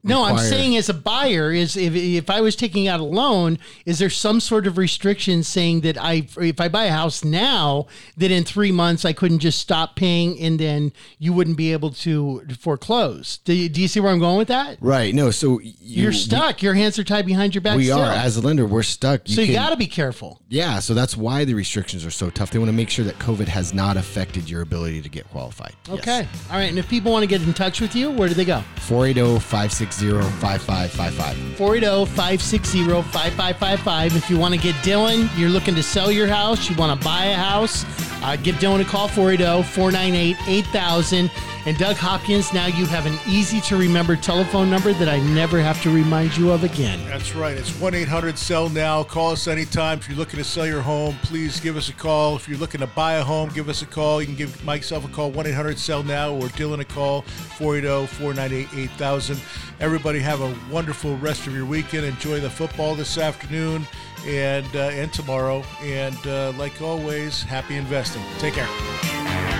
No, 0.02 0.24
I'm 0.24 0.38
saying 0.38 0.76
as 0.76 0.88
a 0.88 0.94
buyer 0.94 1.52
is 1.52 1.76
if 1.76 1.94
if 1.94 2.30
I 2.30 2.40
was 2.40 2.56
taking 2.56 2.88
out 2.88 3.00
a 3.00 3.04
loan, 3.04 3.58
is 3.84 3.98
there 3.98 4.08
some 4.08 4.40
sort 4.40 4.66
of 4.66 4.78
restriction 4.78 5.42
saying 5.42 5.82
that 5.82 5.98
I 5.98 6.26
if 6.38 6.60
I 6.60 6.68
buy 6.68 6.84
a 6.84 6.92
house 6.92 7.22
now 7.22 7.86
that 8.16 8.30
in 8.30 8.44
three 8.44 8.72
months 8.72 9.04
I 9.04 9.12
couldn't 9.12 9.40
just 9.40 9.58
stop 9.58 9.96
paying 9.96 10.38
and 10.40 10.58
then 10.58 10.92
you 11.18 11.32
wouldn't 11.34 11.58
be 11.58 11.72
able 11.72 11.90
to 11.90 12.42
foreclose? 12.58 13.38
Do 13.38 13.52
you, 13.52 13.68
do 13.68 13.82
you 13.82 13.88
see 13.88 14.00
where 14.00 14.10
I'm 14.10 14.20
going 14.20 14.38
with 14.38 14.48
that? 14.48 14.78
right. 14.80 15.14
No, 15.14 15.30
so 15.30 15.60
you, 15.60 15.72
You're 15.80 16.12
stuck. 16.12 16.62
Your 16.62 16.74
hands 16.74 16.98
are 16.98 17.04
tied 17.04 17.26
behind 17.26 17.54
your 17.54 17.62
back. 17.62 17.72
We, 17.76 17.82
we 17.82 17.84
still. 17.86 18.00
are 18.00 18.12
as 18.12 18.36
a 18.36 18.40
lender. 18.40 18.64
We're 18.66 18.82
stuck. 18.82 19.22
so 19.26 19.40
you 19.42 19.48
can- 19.48 19.54
got 19.56 19.70
to 19.70 19.76
be 19.76 19.86
careful. 19.86 20.40
Yeah, 20.48 20.78
so 20.80 20.94
that's 20.94 21.16
why 21.16 21.44
the 21.44 21.54
restrictions 21.54 22.04
are 22.06 22.10
so 22.10 22.30
tough. 22.30 22.50
They 22.50 22.58
want 22.58 22.70
to 22.70 22.76
make 22.76 22.90
sure 22.90 23.04
that 23.04 23.18
COVID 23.18 23.48
has 23.48 23.74
not 23.74 23.96
affected 23.96 24.48
your 24.48 24.62
ability 24.62 25.02
to 25.02 25.08
get 25.08 25.28
qualified. 25.30 25.74
Okay. 25.88 26.26
All 26.50 26.56
right. 26.56 26.68
And 26.70 26.78
if 26.78 26.88
people 26.88 27.12
want 27.12 27.22
to 27.22 27.26
get 27.28 27.42
in 27.42 27.52
touch 27.54 27.80
with 27.80 27.94
you, 27.94 28.10
where 28.10 28.28
do 28.28 28.34
they 28.34 28.44
go? 28.44 28.62
480 28.76 29.38
560 29.40 29.89
5555. 29.94 31.56
480 31.56 32.06
560 32.06 32.84
5555. 32.84 34.16
If 34.16 34.30
you 34.30 34.38
want 34.38 34.54
to 34.54 34.60
get 34.60 34.74
Dylan, 34.76 35.28
you're 35.38 35.50
looking 35.50 35.74
to 35.74 35.82
sell 35.82 36.10
your 36.10 36.26
house, 36.26 36.68
you 36.70 36.76
want 36.76 36.98
to 36.98 37.04
buy 37.04 37.26
a 37.26 37.34
house, 37.34 37.84
uh, 38.22 38.36
give 38.36 38.56
Dylan 38.56 38.80
a 38.80 38.84
call 38.84 39.08
480 39.08 39.62
498 39.68 40.36
8000. 40.46 41.30
And 41.66 41.76
Doug 41.76 41.96
Hopkins, 41.96 42.54
now 42.54 42.66
you 42.66 42.86
have 42.86 43.04
an 43.04 43.18
easy 43.26 43.60
to 43.62 43.76
remember 43.76 44.16
telephone 44.16 44.70
number 44.70 44.94
that 44.94 45.10
I 45.10 45.18
never 45.18 45.60
have 45.60 45.82
to 45.82 45.90
remind 45.90 46.34
you 46.34 46.52
of 46.52 46.64
again. 46.64 46.98
That's 47.04 47.34
right. 47.34 47.54
It's 47.54 47.70
1 47.78 47.94
800 47.94 48.38
Sell 48.38 48.70
Now. 48.70 49.02
Call 49.02 49.32
us 49.32 49.46
anytime. 49.46 49.98
If 49.98 50.08
you're 50.08 50.16
looking 50.16 50.38
to 50.38 50.44
sell 50.44 50.66
your 50.66 50.80
home, 50.80 51.16
please 51.22 51.60
give 51.60 51.76
us 51.76 51.90
a 51.90 51.92
call. 51.92 52.36
If 52.36 52.48
you're 52.48 52.56
looking 52.56 52.80
to 52.80 52.86
buy 52.86 53.14
a 53.14 53.22
home, 53.22 53.50
give 53.50 53.68
us 53.68 53.82
a 53.82 53.86
call. 53.86 54.22
You 54.22 54.26
can 54.26 54.36
give 54.36 54.64
myself 54.64 55.04
a 55.04 55.08
call, 55.08 55.30
1 55.30 55.46
800 55.46 55.78
Sell 55.78 56.02
Now, 56.02 56.32
or 56.32 56.48
Dylan 56.48 56.80
a 56.80 56.84
call, 56.84 57.24
oh, 57.26 57.56
480 57.58 58.06
498 58.06 58.84
8000. 58.94 59.40
Everybody 59.80 60.18
have 60.20 60.40
a 60.40 60.56
wonderful 60.72 61.16
rest 61.18 61.46
of 61.46 61.54
your 61.54 61.66
weekend. 61.66 62.06
Enjoy 62.06 62.40
the 62.40 62.50
football 62.50 62.94
this 62.94 63.18
afternoon 63.18 63.86
and, 64.26 64.66
uh, 64.74 64.90
and 64.92 65.12
tomorrow. 65.12 65.62
And 65.82 66.16
uh, 66.26 66.52
like 66.56 66.80
always, 66.80 67.42
happy 67.42 67.76
investing. 67.76 68.22
Take 68.38 68.54
care. 68.54 69.59